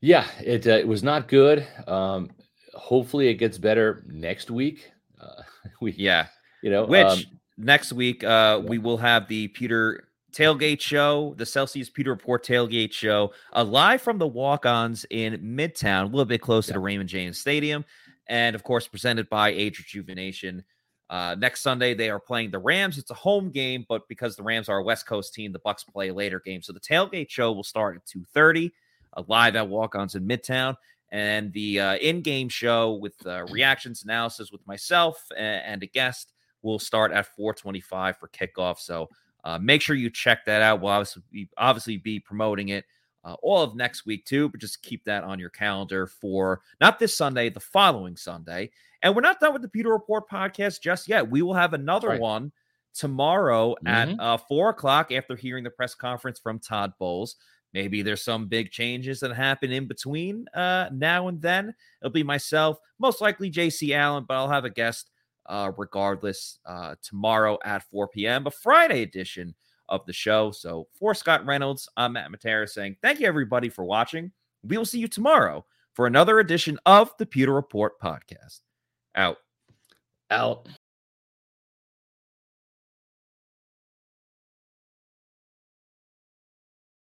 Yeah, 0.00 0.26
it 0.42 0.66
uh, 0.66 0.70
it 0.72 0.88
was 0.88 1.02
not 1.02 1.28
good. 1.28 1.66
Um, 1.86 2.30
hopefully, 2.74 3.28
it 3.28 3.34
gets 3.34 3.56
better 3.58 4.04
next 4.08 4.50
week. 4.50 4.90
Uh, 5.20 5.42
we, 5.80 5.92
Yeah. 5.92 6.26
you 6.62 6.70
know, 6.70 6.84
Which 6.86 7.06
um, 7.06 7.20
next 7.56 7.92
week 7.92 8.24
uh 8.24 8.60
we 8.64 8.78
will 8.78 8.96
have 8.98 9.28
the 9.28 9.48
Pewter 9.48 10.08
tailgate 10.32 10.80
show, 10.80 11.34
the 11.36 11.46
Celsius 11.46 11.90
Pewter 11.90 12.10
Report 12.10 12.44
tailgate 12.44 12.92
show, 12.92 13.32
uh, 13.54 13.64
live 13.64 14.02
from 14.02 14.18
the 14.18 14.26
walk-ons 14.26 15.04
in 15.10 15.38
Midtown, 15.38 16.02
a 16.02 16.06
little 16.06 16.24
bit 16.24 16.40
closer 16.40 16.72
to 16.72 16.78
Raymond 16.78 17.08
James 17.08 17.38
Stadium, 17.38 17.84
and 18.28 18.54
of 18.54 18.62
course 18.62 18.86
presented 18.86 19.28
by 19.28 19.50
Age 19.50 19.78
Rejuvenation. 19.78 20.64
Uh, 21.08 21.34
next 21.38 21.62
Sunday 21.62 21.92
they 21.94 22.08
are 22.08 22.20
playing 22.20 22.50
the 22.50 22.58
Rams. 22.58 22.96
It's 22.96 23.10
a 23.10 23.14
home 23.14 23.50
game, 23.50 23.84
but 23.88 24.06
because 24.08 24.36
the 24.36 24.42
Rams 24.42 24.68
are 24.68 24.78
a 24.78 24.82
West 24.82 25.06
Coast 25.06 25.34
team, 25.34 25.52
the 25.52 25.58
Bucks 25.58 25.82
play 25.82 26.08
a 26.08 26.14
later 26.14 26.40
game. 26.40 26.62
So 26.62 26.72
the 26.72 26.80
tailgate 26.80 27.30
show 27.30 27.52
will 27.52 27.64
start 27.64 27.96
at 27.96 28.06
two 28.06 28.24
thirty, 28.32 28.72
uh, 29.16 29.24
live 29.26 29.56
at 29.56 29.68
Walk-ons 29.68 30.14
in 30.14 30.26
Midtown, 30.26 30.76
and 31.10 31.52
the 31.52 31.80
uh, 31.80 31.96
in-game 31.96 32.48
show 32.48 32.92
with 32.94 33.14
uh, 33.26 33.44
reactions 33.50 34.04
analysis 34.04 34.52
with 34.52 34.64
myself 34.66 35.20
and, 35.36 35.62
and 35.64 35.82
a 35.82 35.86
guest 35.86 36.32
will 36.62 36.78
start 36.78 37.12
at 37.12 37.26
425 37.26 38.16
for 38.18 38.28
kickoff. 38.28 38.78
So 38.78 39.08
uh, 39.44 39.58
make 39.58 39.82
sure 39.82 39.96
you 39.96 40.10
check 40.10 40.44
that 40.46 40.62
out. 40.62 40.80
We'll 40.80 40.92
obviously 40.92 41.22
be, 41.30 41.48
obviously 41.56 41.96
be 41.96 42.20
promoting 42.20 42.68
it 42.70 42.84
uh, 43.24 43.34
all 43.42 43.62
of 43.62 43.74
next 43.74 44.06
week 44.06 44.24
too, 44.24 44.48
but 44.48 44.60
just 44.60 44.82
keep 44.82 45.04
that 45.04 45.24
on 45.24 45.38
your 45.38 45.50
calendar 45.50 46.06
for 46.06 46.62
not 46.80 46.98
this 46.98 47.16
Sunday, 47.16 47.50
the 47.50 47.60
following 47.60 48.16
Sunday. 48.16 48.70
And 49.02 49.14
we're 49.14 49.20
not 49.22 49.40
done 49.40 49.52
with 49.52 49.62
the 49.62 49.68
Pewter 49.68 49.90
Report 49.90 50.28
podcast 50.28 50.80
just 50.80 51.08
yet. 51.08 51.28
We 51.30 51.42
will 51.42 51.54
have 51.54 51.72
another 51.74 52.08
Right. 52.08 52.20
one 52.20 52.52
tomorrow 52.94 53.74
at 53.86 54.08
Mhm. 54.08 54.16
uh, 54.20 54.36
four 54.36 54.70
o'clock 54.70 55.12
after 55.12 55.36
hearing 55.36 55.64
the 55.64 55.70
press 55.70 55.94
conference 55.94 56.38
from 56.38 56.58
Todd 56.58 56.92
Bowles. 56.98 57.36
Maybe 57.72 58.02
there's 58.02 58.22
some 58.24 58.48
big 58.48 58.70
changes 58.72 59.20
that 59.20 59.32
happen 59.34 59.70
in 59.70 59.86
between 59.86 60.46
uh, 60.54 60.88
now 60.92 61.28
and 61.28 61.40
then. 61.40 61.72
It'll 62.02 62.10
be 62.10 62.24
myself, 62.24 62.78
most 62.98 63.20
likely 63.20 63.48
JC 63.48 63.94
Allen, 63.94 64.24
but 64.26 64.34
I'll 64.34 64.48
have 64.50 64.64
a 64.64 64.70
guest 64.70 65.10
uh, 65.50 65.72
regardless 65.76 66.58
uh, 66.64 66.94
tomorrow 67.02 67.58
at 67.64 67.82
4 67.90 68.08
p.m. 68.08 68.46
A 68.46 68.50
Friday 68.50 69.02
edition 69.02 69.54
of 69.88 70.06
the 70.06 70.12
show. 70.12 70.52
So 70.52 70.86
for 70.98 71.14
Scott 71.14 71.44
Reynolds, 71.44 71.88
I'm 71.96 72.14
Matt 72.14 72.30
Matera 72.30 72.68
saying 72.68 72.96
thank 73.02 73.20
you 73.20 73.26
everybody 73.26 73.68
for 73.68 73.84
watching. 73.84 74.30
We 74.62 74.78
will 74.78 74.86
see 74.86 75.00
you 75.00 75.08
tomorrow 75.08 75.66
for 75.94 76.06
another 76.06 76.38
edition 76.38 76.78
of 76.86 77.10
the 77.18 77.26
Pewter 77.26 77.52
Report 77.52 78.00
podcast. 78.00 78.60
Out. 79.16 79.38
out. 80.30 80.68